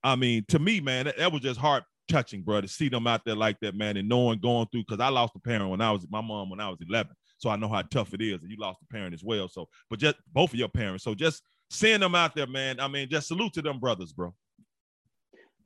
I 0.03 0.17
mean, 0.17 0.45
to 0.49 0.59
me, 0.59 0.81
man, 0.81 1.05
that, 1.05 1.19
that 1.19 1.31
was 1.31 1.43
just 1.43 1.61
heart 1.61 1.85
touching, 2.09 2.43
bro, 2.43 2.63
to 2.63 2.69
see 2.69 2.89
them 2.89 3.07
out 3.07 3.23
there 3.25 3.37
like 3.37 3.59
that, 3.61 3.75
man, 3.75 3.97
and 3.97 4.09
knowing 4.09 4.41
going 4.41 4.67
through 4.73 4.85
because 4.89 5.01
I 5.01 5.09
lost 5.09 5.37
a 5.37 5.41
parent 5.41 5.71
when 5.71 5.81
I 5.81 5.91
was 5.91 6.07
my 6.11 6.23
mom 6.23 6.51
when 6.51 6.61
I 6.61 6.69
was 6.69 6.79
11, 6.89 7.13
so 7.39 7.51
I 7.51 7.57
know 7.57 7.69
how 7.69 7.83
tough 7.83 8.15
it 8.15 8.23
is, 8.23 8.43
and 8.43 8.51
you 8.51 8.57
lost 8.59 8.81
a 8.83 8.93
parent 8.93 9.15
as 9.15 9.23
well. 9.23 9.49
So, 9.49 9.69
but 9.91 9.99
just 9.99 10.17
both 10.33 10.53
of 10.53 10.59
your 10.59 10.69
parents, 10.69 11.05
so 11.05 11.15
just 11.15 11.43
seeing 11.71 12.01
them 12.01 12.15
out 12.15 12.35
there, 12.35 12.47
man. 12.47 12.81
I 12.81 12.89
mean, 12.89 13.09
just 13.09 13.29
salute 13.29 13.53
to 13.55 13.63
them 13.63 13.79
brothers, 13.79 14.13
bro. 14.13 14.35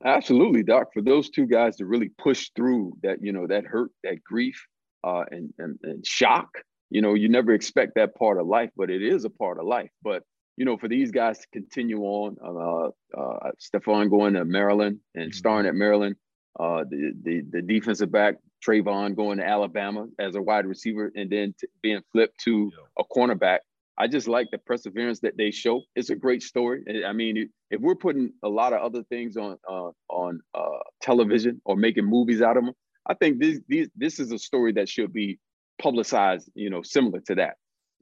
Absolutely, 0.05 0.61
Doc. 0.61 0.89
For 0.93 1.01
those 1.01 1.29
two 1.29 1.47
guys 1.47 1.77
to 1.77 1.85
really 1.85 2.09
push 2.19 2.51
through 2.55 2.93
that, 3.01 3.17
you 3.21 3.33
know, 3.33 3.47
that 3.47 3.65
hurt, 3.65 3.89
that 4.03 4.23
grief, 4.23 4.63
uh, 5.03 5.23
and, 5.31 5.53
and 5.57 5.79
and 5.83 6.05
shock. 6.05 6.49
You 6.89 7.01
know, 7.01 7.13
you 7.13 7.29
never 7.29 7.53
expect 7.53 7.95
that 7.95 8.15
part 8.15 8.39
of 8.39 8.47
life, 8.47 8.69
but 8.77 8.89
it 8.89 9.01
is 9.01 9.25
a 9.25 9.29
part 9.29 9.59
of 9.59 9.65
life. 9.65 9.89
But 10.03 10.23
you 10.57 10.65
know, 10.65 10.77
for 10.77 10.87
these 10.87 11.11
guys 11.11 11.39
to 11.39 11.47
continue 11.51 12.01
on, 12.01 12.37
uh, 12.43 13.19
uh, 13.19 13.51
Stefon 13.59 14.09
going 14.09 14.35
to 14.35 14.45
Maryland 14.45 14.99
and 15.13 15.25
mm-hmm. 15.25 15.37
starring 15.37 15.67
at 15.67 15.75
Maryland, 15.75 16.15
uh, 16.59 16.83
the, 16.89 17.13
the 17.23 17.41
the 17.51 17.61
defensive 17.61 18.11
back 18.11 18.35
Trevon 18.65 19.15
going 19.15 19.37
to 19.39 19.45
Alabama 19.45 20.07
as 20.19 20.35
a 20.35 20.41
wide 20.41 20.65
receiver, 20.65 21.11
and 21.15 21.29
then 21.29 21.53
t- 21.59 21.67
being 21.81 22.01
flipped 22.11 22.39
to 22.45 22.71
yeah. 22.73 22.83
a 22.99 23.03
cornerback. 23.03 23.59
I 23.97 24.07
just 24.07 24.27
like 24.27 24.51
the 24.51 24.57
perseverance 24.57 25.21
that 25.21 25.37
they 25.37 25.51
show. 25.51 25.81
It's 25.95 26.09
a 26.09 26.15
great 26.15 26.43
story. 26.43 26.83
I 27.05 27.13
mean, 27.13 27.49
if 27.71 27.81
we're 27.81 27.95
putting 27.95 28.33
a 28.43 28.49
lot 28.49 28.73
of 28.73 28.81
other 28.81 29.03
things 29.03 29.37
on 29.37 29.57
uh, 29.69 29.91
on 30.09 30.41
uh, 30.53 30.79
television 31.01 31.61
or 31.65 31.75
making 31.77 32.05
movies 32.05 32.41
out 32.41 32.57
of 32.57 32.65
them, 32.65 32.73
I 33.07 33.13
think 33.13 33.39
this, 33.39 33.59
this 33.69 33.87
this 33.95 34.19
is 34.19 34.31
a 34.31 34.39
story 34.39 34.73
that 34.73 34.89
should 34.89 35.13
be 35.13 35.39
publicized. 35.81 36.49
You 36.55 36.69
know, 36.69 36.81
similar 36.81 37.21
to 37.27 37.35
that. 37.35 37.55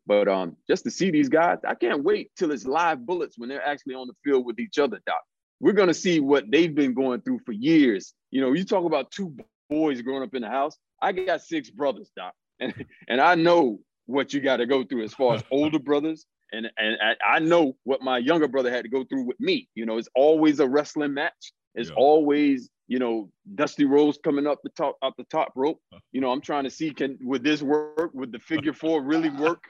But 0.06 0.28
um, 0.28 0.58
just 0.68 0.84
to 0.86 0.92
see 0.92 1.12
these 1.12 1.30
guys, 1.30 1.60
I 1.66 1.76
can't 1.76 2.04
wait 2.04 2.32
till 2.38 2.52
it's 2.52 2.66
live 2.66 3.06
bullets 3.06 3.36
when 3.38 3.48
they're 3.48 3.66
actually 3.66 3.96
on 3.96 4.08
the 4.08 4.16
field 4.24 4.46
with 4.46 4.60
each 4.60 4.80
other, 4.80 5.00
Doc. 5.06 5.22
We're 5.60 5.74
gonna 5.74 5.94
see 5.94 6.20
what 6.20 6.46
they've 6.52 6.74
been 6.74 6.94
going 6.94 7.22
through 7.22 7.40
for 7.46 7.52
years. 7.52 8.14
You 8.32 8.42
know, 8.42 8.54
you 8.54 8.66
talk 8.66 8.86
about 8.86 9.12
two 9.12 9.36
boys 9.70 10.02
growing 10.02 10.24
up 10.24 10.34
in 10.34 10.42
the 10.42 10.50
house. 10.50 10.76
I 11.02 11.12
got 11.12 11.42
six 11.42 11.70
brothers, 11.70 12.10
Doc, 12.18 12.34
and 12.60 12.74
and 13.08 13.22
I 13.22 13.36
know 13.36 13.80
what 14.06 14.34
you 14.34 14.42
got 14.42 14.58
to 14.58 14.66
go 14.66 14.84
through 14.84 15.04
as 15.04 15.14
far 15.14 15.36
as 15.36 15.44
older 15.52 15.80
brothers. 15.80 16.26
And, 16.52 16.70
and 16.78 16.98
I 17.28 17.40
know 17.40 17.76
what 17.84 18.02
my 18.02 18.20
younger 18.20 18.48
brother 18.48 18.72
had 18.72 18.84
to 18.84 18.90
go 18.90 19.04
through 19.04 19.24
with 19.24 19.40
me. 19.40 19.68
You 19.74 19.86
know, 19.86 19.98
it's 19.98 20.10
always 20.16 20.60
a 20.60 20.68
wrestling 20.68 21.14
match. 21.14 21.52
It's 21.74 21.90
yeah. 21.90 21.96
always, 21.96 22.70
you 22.88 23.00
know, 23.00 23.32
Dusty 23.56 23.86
Rhodes 23.86 24.20
coming 24.24 24.46
up 24.46 24.60
the 24.64 24.70
top 24.70 24.98
up 25.02 25.16
the 25.18 25.24
top 25.26 25.54
rope. 25.56 25.82
You 26.12 26.22
know, 26.22 26.32
I'm 26.32 26.42
trying 26.42 26.66
to 26.66 26.70
see 26.70 26.94
can 26.94 27.18
would 27.22 27.44
this 27.44 27.64
work? 27.64 28.12
Would 28.14 28.32
the 28.32 28.38
figure 28.38 28.74
four 28.74 29.02
really 29.02 29.30
work? 29.40 29.64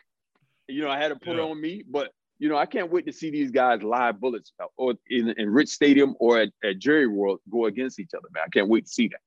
You 0.67 0.81
know, 0.81 0.89
I 0.89 0.97
had 0.97 1.09
to 1.09 1.15
put 1.15 1.37
yeah. 1.37 1.43
it 1.43 1.51
on 1.51 1.61
me, 1.61 1.83
but 1.89 2.11
you 2.39 2.49
know, 2.49 2.57
I 2.57 2.65
can't 2.65 2.91
wait 2.91 3.05
to 3.05 3.13
see 3.13 3.31
these 3.31 3.51
guys 3.51 3.81
live 3.81 4.19
bullets 4.19 4.51
uh, 4.61 4.65
or 4.75 4.95
in, 5.09 5.29
in 5.37 5.49
Rich 5.49 5.69
Stadium 5.69 6.15
or 6.19 6.39
at, 6.39 6.49
at 6.65 6.79
Jerry 6.79 7.07
World 7.07 7.39
go 7.49 7.67
against 7.67 7.99
each 7.99 8.11
other, 8.13 8.27
man. 8.33 8.43
I 8.45 8.49
can't 8.49 8.67
wait 8.67 8.85
to 8.85 8.91
see 8.91 9.07
that 9.07 9.21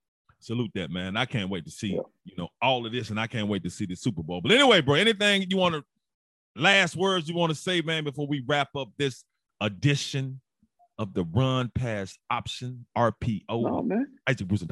salute 0.46 0.70
that, 0.74 0.90
man. 0.90 1.16
I 1.16 1.24
can't 1.24 1.50
wait 1.50 1.64
to 1.64 1.70
see, 1.70 1.94
yeah. 1.94 2.00
you 2.24 2.34
know, 2.38 2.48
all 2.62 2.86
of 2.86 2.92
this, 2.92 3.10
and 3.10 3.18
I 3.18 3.26
can't 3.26 3.48
wait 3.48 3.64
to 3.64 3.70
see 3.70 3.84
the 3.84 3.96
Super 3.96 4.22
Bowl. 4.22 4.40
But 4.40 4.52
anyway, 4.52 4.80
bro, 4.80 4.94
anything 4.94 5.46
you 5.50 5.56
want 5.56 5.74
to 5.74 5.84
last 6.54 6.96
words 6.96 7.28
you 7.28 7.34
want 7.34 7.50
to 7.50 7.58
say, 7.58 7.82
man, 7.82 8.04
before 8.04 8.26
we 8.26 8.42
wrap 8.46 8.74
up 8.76 8.88
this 8.96 9.24
edition 9.60 10.40
of 10.98 11.14
the 11.14 11.24
Run 11.24 11.70
Pass 11.74 12.16
Option 12.30 12.86
RPO? 12.96 13.42
No, 13.48 13.82
man. 13.82 14.06
Isaac 14.28 14.48
Bruce 14.48 14.64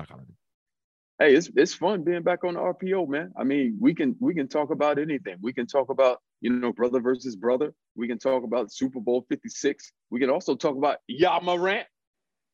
Hey, 1.20 1.34
it's 1.34 1.48
it's 1.54 1.72
fun 1.72 2.02
being 2.02 2.22
back 2.22 2.42
on 2.42 2.54
the 2.54 2.60
RPO, 2.60 3.08
man. 3.08 3.32
I 3.38 3.44
mean, 3.44 3.76
we 3.80 3.94
can 3.94 4.16
we 4.18 4.34
can 4.34 4.48
talk 4.48 4.70
about 4.70 4.98
anything. 4.98 5.36
We 5.40 5.52
can 5.52 5.66
talk 5.66 5.90
about 5.90 6.18
you 6.40 6.50
know 6.50 6.72
brother 6.72 7.00
versus 7.00 7.36
brother. 7.36 7.72
We 7.94 8.08
can 8.08 8.18
talk 8.18 8.42
about 8.42 8.72
Super 8.72 9.00
Bowl 9.00 9.24
Fifty 9.28 9.48
Six. 9.48 9.92
We 10.10 10.18
can 10.18 10.28
also 10.28 10.56
talk 10.56 10.76
about 10.76 10.98
Ja 11.06 11.38
Morant. 11.40 11.86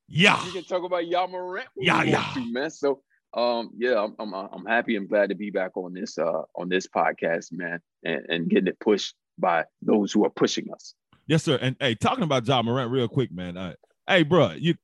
Yeah, 0.08 0.44
we 0.44 0.52
can 0.52 0.64
talk 0.64 0.84
about 0.84 1.06
Ja 1.06 1.26
Morant. 1.26 1.68
Yeah, 1.74 2.02
yeah, 2.02 2.30
to, 2.34 2.52
man. 2.52 2.70
So 2.70 3.00
um, 3.34 3.70
yeah, 3.76 4.02
I'm, 4.02 4.14
I'm 4.18 4.34
I'm 4.34 4.66
happy 4.66 4.96
and 4.96 5.08
glad 5.08 5.28
to 5.28 5.34
be 5.34 5.50
back 5.50 5.76
on 5.76 5.92
this 5.92 6.18
uh 6.18 6.42
on 6.56 6.68
this 6.68 6.86
podcast, 6.86 7.52
man, 7.52 7.80
and, 8.04 8.26
and 8.28 8.48
getting 8.48 8.68
it 8.68 8.80
pushed 8.80 9.14
by 9.38 9.64
those 9.82 10.12
who 10.12 10.24
are 10.24 10.30
pushing 10.30 10.72
us. 10.72 10.94
Yes, 11.26 11.44
sir. 11.44 11.58
And 11.60 11.76
hey, 11.80 11.94
talking 11.94 12.24
about 12.24 12.46
Ja 12.46 12.62
Morant 12.62 12.90
real 12.90 13.08
quick, 13.08 13.30
man. 13.32 13.56
Uh, 13.56 13.74
hey, 14.08 14.24
bro, 14.24 14.52
you 14.52 14.74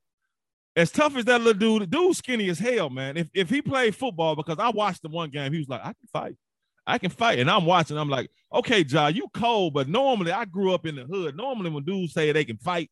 as 0.77 0.91
tough 0.91 1.15
as 1.17 1.25
that 1.25 1.41
little 1.41 1.79
dude, 1.79 1.89
dude 1.89 2.15
skinny 2.15 2.49
as 2.49 2.59
hell, 2.59 2.89
man. 2.89 3.17
If 3.17 3.27
if 3.33 3.49
he 3.49 3.61
played 3.61 3.95
football, 3.95 4.35
because 4.35 4.59
I 4.59 4.69
watched 4.69 5.01
the 5.01 5.09
one 5.09 5.29
game, 5.29 5.51
he 5.51 5.59
was 5.59 5.67
like, 5.67 5.81
I 5.81 5.93
can 5.93 6.07
fight. 6.13 6.35
I 6.85 6.97
can 6.97 7.09
fight. 7.09 7.39
And 7.39 7.51
I'm 7.51 7.65
watching, 7.65 7.97
I'm 7.97 8.07
like, 8.07 8.31
okay, 8.53 8.85
Ja, 8.87 9.07
you 9.07 9.27
cold, 9.33 9.73
but 9.73 9.89
normally 9.89 10.31
I 10.31 10.45
grew 10.45 10.73
up 10.73 10.85
in 10.85 10.95
the 10.95 11.03
hood. 11.03 11.35
Normally, 11.35 11.69
when 11.69 11.83
dudes 11.83 12.13
say 12.13 12.31
they 12.31 12.45
can 12.45 12.57
fight, 12.57 12.89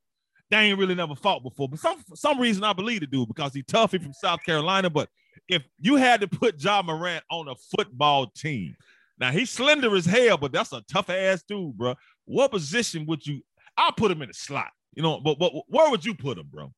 they 0.52 0.58
ain't 0.58 0.78
really 0.78 0.96
never 0.96 1.16
fought 1.16 1.44
before. 1.44 1.70
But 1.70 1.80
some 1.80 2.04
some 2.14 2.40
reason 2.40 2.64
I 2.64 2.74
believe 2.74 3.00
the 3.00 3.08
dude 3.08 3.30
because 3.30 3.54
he 3.54 3.64
tough, 3.64 3.92
he 3.92 4.00
from 4.00 4.14
South 4.14 4.44
Carolina. 4.44 4.90
But 4.90 5.08
if 5.48 5.64
you 5.80 5.96
had 5.96 6.22
to 6.22 6.28
put 6.28 6.62
Ja 6.62 6.82
Morant 6.82 7.24
on 7.30 7.48
a 7.48 7.56
football 7.56 8.28
team, 8.28 8.76
now 9.20 9.32
he's 9.32 9.50
slender 9.50 9.96
as 9.96 10.06
hell, 10.06 10.38
but 10.38 10.52
that's 10.52 10.74
a 10.74 10.82
tough 10.92 11.10
ass 11.10 11.44
dude, 11.44 11.78
bro. 11.78 11.96
What 12.26 12.52
position 12.52 13.06
would 13.06 13.26
you? 13.26 13.42
I'll 13.78 13.92
put 13.92 14.12
him 14.12 14.22
in 14.22 14.30
a 14.30 14.34
slot, 14.34 14.72
you 14.94 15.04
know. 15.04 15.20
But 15.20 15.40
but 15.40 15.54
where 15.68 15.90
would 15.90 16.04
you 16.04 16.16
put 16.16 16.38
him, 16.38 16.48
bro? 16.52 16.74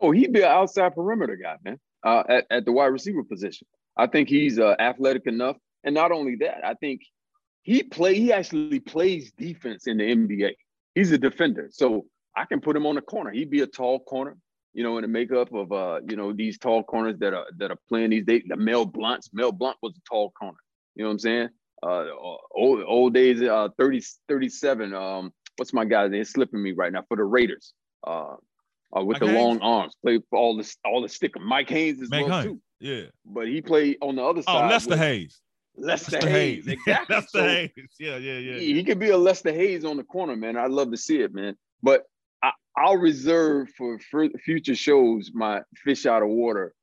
Oh, 0.00 0.10
he'd 0.10 0.32
be 0.32 0.40
an 0.40 0.48
outside 0.48 0.94
perimeter 0.94 1.36
guy, 1.36 1.56
man. 1.64 1.78
Uh, 2.04 2.22
at, 2.28 2.46
at 2.50 2.64
the 2.64 2.72
wide 2.72 2.86
receiver 2.86 3.22
position, 3.22 3.66
I 3.96 4.06
think 4.06 4.28
he's 4.28 4.58
uh, 4.58 4.74
athletic 4.78 5.26
enough, 5.26 5.56
and 5.84 5.94
not 5.94 6.12
only 6.12 6.36
that, 6.36 6.64
I 6.64 6.74
think 6.74 7.02
he 7.62 7.82
play. 7.82 8.14
He 8.14 8.32
actually 8.32 8.80
plays 8.80 9.32
defense 9.32 9.86
in 9.86 9.98
the 9.98 10.04
NBA. 10.04 10.52
he's 10.94 11.12
a 11.12 11.18
defender. 11.18 11.68
So 11.70 12.06
I 12.36 12.44
can 12.46 12.60
put 12.60 12.76
him 12.76 12.86
on 12.86 12.94
the 12.94 13.02
corner. 13.02 13.30
He'd 13.30 13.50
be 13.50 13.60
a 13.60 13.66
tall 13.66 14.00
corner, 14.00 14.36
you 14.74 14.82
know, 14.82 14.96
in 14.98 15.02
the 15.02 15.08
makeup 15.08 15.52
of 15.52 15.72
uh, 15.72 16.00
you 16.08 16.16
know, 16.16 16.32
these 16.32 16.58
tall 16.58 16.82
corners 16.82 17.18
that 17.18 17.34
are 17.34 17.46
that 17.58 17.70
are 17.70 17.78
playing 17.88 18.10
these 18.10 18.24
days. 18.24 18.42
The 18.46 18.56
Mel 18.56 18.84
Blounts. 18.84 19.30
Mel 19.32 19.52
Blount 19.52 19.76
was 19.82 19.94
a 19.96 20.00
tall 20.08 20.30
corner. 20.30 20.58
You 20.94 21.04
know 21.04 21.08
what 21.08 21.12
I'm 21.12 21.18
saying? 21.18 21.48
Uh 21.82 22.06
old 22.54 22.82
old 22.86 23.14
days, 23.14 23.42
uh 23.42 23.68
30, 23.78 24.02
37. 24.28 24.94
Um, 24.94 25.32
what's 25.56 25.72
my 25.72 25.84
guy's 25.84 26.10
name? 26.10 26.24
Slipping 26.24 26.62
me 26.62 26.72
right 26.72 26.92
now 26.92 27.04
for 27.08 27.16
the 27.16 27.24
Raiders. 27.24 27.72
Uh, 28.06 28.36
uh 28.96 29.04
with 29.04 29.20
Mike 29.20 29.30
the 29.30 29.38
long 29.38 29.60
arms, 29.60 29.96
played 30.02 30.22
for 30.30 30.38
all 30.38 30.56
the 30.56 30.76
all 30.84 31.02
the 31.02 31.08
sticker. 31.08 31.40
Mike 31.40 31.68
Haynes 31.70 32.00
as 32.00 32.10
Mike 32.10 32.26
well 32.26 32.42
too. 32.42 32.60
Yeah. 32.82 33.02
But 33.24 33.48
he 33.48 33.62
played 33.62 33.98
on 34.02 34.16
the 34.16 34.22
other 34.22 34.40
oh, 34.40 34.52
side. 34.52 34.64
Oh, 34.64 34.68
Lester 34.68 34.96
Hayes. 34.96 35.40
Lester, 35.76 36.12
Lester 36.12 36.28
Hayes. 36.28 36.66
Hayes. 36.66 36.78
Exactly. 36.86 37.14
Lester 37.14 37.38
so 37.38 37.42
Hayes. 37.42 37.70
Yeah, 37.98 38.16
yeah, 38.16 38.38
yeah. 38.38 38.58
He, 38.58 38.74
he 38.74 38.84
could 38.84 38.98
be 38.98 39.10
a 39.10 39.16
Lester 39.16 39.52
Hayes 39.52 39.84
on 39.84 39.96
the 39.96 40.04
corner, 40.04 40.36
man. 40.36 40.56
I'd 40.56 40.70
love 40.70 40.90
to 40.90 40.96
see 40.96 41.20
it, 41.20 41.32
man. 41.32 41.56
But 41.82 42.04
I, 42.42 42.52
will 42.86 42.96
reserve 42.96 43.70
for, 43.76 43.98
future 43.98 44.74
shows 44.74 45.30
my 45.34 45.62
fish 45.76 46.06
out 46.06 46.22
of 46.22 46.28
water 46.28 46.74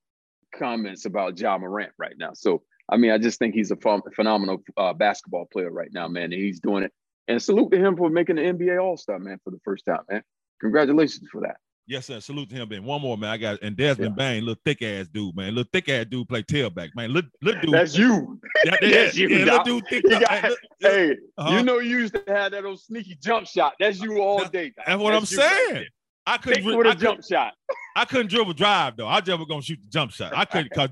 comments 0.55 1.05
about 1.05 1.39
Ja 1.39 1.57
Morant 1.57 1.91
right 1.97 2.15
now. 2.17 2.31
So, 2.33 2.63
I 2.89 2.97
mean, 2.97 3.11
I 3.11 3.17
just 3.17 3.39
think 3.39 3.53
he's 3.53 3.71
a 3.71 3.77
phenomenal 4.15 4.63
uh, 4.77 4.93
basketball 4.93 5.47
player 5.51 5.71
right 5.71 5.91
now, 5.93 6.07
man. 6.07 6.25
And 6.25 6.33
he's 6.33 6.59
doing 6.59 6.83
it. 6.83 6.91
And 7.27 7.41
salute 7.41 7.71
to 7.71 7.77
him 7.77 7.95
for 7.95 8.09
making 8.09 8.37
the 8.37 8.41
NBA 8.41 8.81
All 8.81 8.97
Star, 8.97 9.19
man, 9.19 9.39
for 9.43 9.51
the 9.51 9.59
first 9.63 9.85
time, 9.85 9.99
man. 10.09 10.23
Congratulations 10.61 11.27
for 11.31 11.41
that. 11.41 11.57
Yes, 11.89 12.05
sir. 12.05 12.19
Salute 12.19 12.51
to 12.51 12.55
him, 12.55 12.69
Ben. 12.69 12.83
One 12.83 13.01
more, 13.01 13.17
man. 13.17 13.31
I 13.31 13.37
got 13.37 13.63
and 13.63 13.75
Desmond 13.75 14.13
yeah. 14.15 14.23
Bane, 14.33 14.45
little 14.45 14.61
thick 14.63 14.83
ass 14.83 15.07
dude, 15.07 15.35
man. 15.35 15.55
Little 15.55 15.69
thick 15.73 15.89
ass 15.89 16.05
dude 16.05 16.29
play 16.29 16.43
tailback, 16.43 16.89
man. 16.93 17.11
Little, 17.11 17.31
little 17.41 17.61
dude. 17.61 17.73
That's 17.73 17.97
you. 17.97 18.39
Yeah, 18.63 18.75
That's 18.81 19.17
you. 19.17 19.27
Yeah, 19.27 19.45
little 19.45 19.63
dude 19.63 19.87
thick. 19.87 20.03
You 20.09 20.19
got, 20.19 20.51
hey, 20.79 21.17
uh-huh. 21.37 21.57
you 21.57 21.63
know 21.63 21.79
you 21.79 21.97
used 21.97 22.13
to 22.13 22.23
have 22.27 22.51
that 22.51 22.63
old 22.63 22.79
sneaky 22.79 23.17
jump 23.19 23.47
shot. 23.47 23.73
That's 23.79 23.99
you 23.99 24.21
all 24.21 24.45
day. 24.45 24.71
That's 24.85 25.01
what 25.01 25.13
that's 25.13 25.31
I'm 25.31 25.37
saying. 25.39 25.85
I 26.29 26.37
couldn't 26.37 26.63
with 26.63 26.87
a 26.87 26.95
jump 26.95 27.23
shot. 27.23 27.53
I 27.95 28.05
couldn't 28.05 28.27
dribble 28.27 28.53
drive 28.53 28.97
though. 28.97 29.07
I 29.07 29.19
just 29.19 29.37
was 29.39 29.47
gonna 29.47 29.61
shoot 29.61 29.79
the 29.81 29.89
jump 29.89 30.11
shot. 30.11 30.31
I 30.35 30.45
couldn't 30.45 30.71
cause 30.73 30.89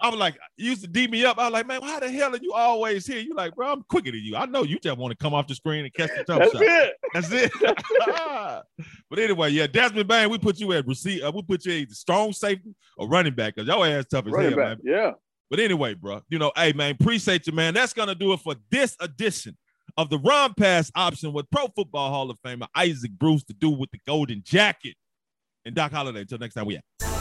I 0.00 0.08
was 0.08 0.18
like, 0.18 0.38
you 0.56 0.70
used 0.70 0.82
to 0.82 0.88
D 0.88 1.08
me 1.08 1.24
up. 1.24 1.38
I 1.38 1.44
was 1.44 1.52
like, 1.52 1.66
man, 1.66 1.82
how 1.82 2.00
the 2.00 2.10
hell 2.10 2.34
are 2.34 2.38
you 2.40 2.52
always 2.52 3.06
here? 3.06 3.18
You 3.18 3.34
like, 3.34 3.54
bro, 3.54 3.72
I'm 3.72 3.82
quicker 3.82 4.12
than 4.12 4.20
you. 4.22 4.36
I 4.36 4.46
know 4.46 4.62
you 4.62 4.78
just 4.78 4.96
want 4.96 5.10
to 5.10 5.16
come 5.16 5.34
off 5.34 5.48
the 5.48 5.54
screen 5.54 5.84
and 5.84 5.92
catch 5.92 6.10
the 6.16 6.24
jump 6.24 6.40
That's 6.40 6.52
shot. 6.52 6.62
It. 6.62 6.94
That's 7.12 7.32
it. 7.32 7.52
but 9.10 9.18
anyway, 9.18 9.50
yeah, 9.50 9.66
Desmond 9.66 10.08
Bane, 10.08 10.30
we 10.30 10.38
put 10.38 10.58
you 10.58 10.72
at 10.72 10.86
receipt. 10.86 11.22
Uh, 11.22 11.32
we 11.34 11.42
put 11.42 11.64
you 11.64 11.82
at 11.82 11.88
the 11.88 11.94
strong 11.94 12.32
safety 12.32 12.74
or 12.96 13.08
running 13.08 13.34
back 13.34 13.56
because 13.56 13.66
your 13.66 13.84
ass 13.86 14.06
tough 14.08 14.26
as 14.26 14.32
running 14.32 14.52
hell, 14.52 14.58
back. 14.58 14.84
man. 14.84 14.94
Yeah. 14.94 15.10
But 15.50 15.60
anyway, 15.60 15.94
bro, 15.94 16.22
you 16.28 16.38
know, 16.38 16.52
hey 16.56 16.72
man, 16.72 16.96
appreciate 16.98 17.46
you, 17.46 17.52
man. 17.52 17.74
That's 17.74 17.92
gonna 17.92 18.14
do 18.14 18.32
it 18.32 18.40
for 18.40 18.54
this 18.70 18.96
edition 19.00 19.56
of 19.96 20.10
the 20.10 20.18
Run 20.18 20.54
Pass 20.54 20.90
option 20.94 21.32
with 21.32 21.50
Pro 21.50 21.68
Football 21.68 22.10
Hall 22.10 22.30
of 22.30 22.38
Famer 22.42 22.68
Isaac 22.74 23.12
Bruce 23.12 23.44
to 23.44 23.54
do 23.54 23.70
with 23.70 23.90
the 23.90 23.98
golden 24.06 24.42
jacket 24.44 24.94
and 25.64 25.74
Doc 25.74 25.92
Holliday. 25.92 26.20
Until 26.20 26.38
next 26.38 26.54
time, 26.54 26.66
we 26.66 26.76
out. 26.76 27.15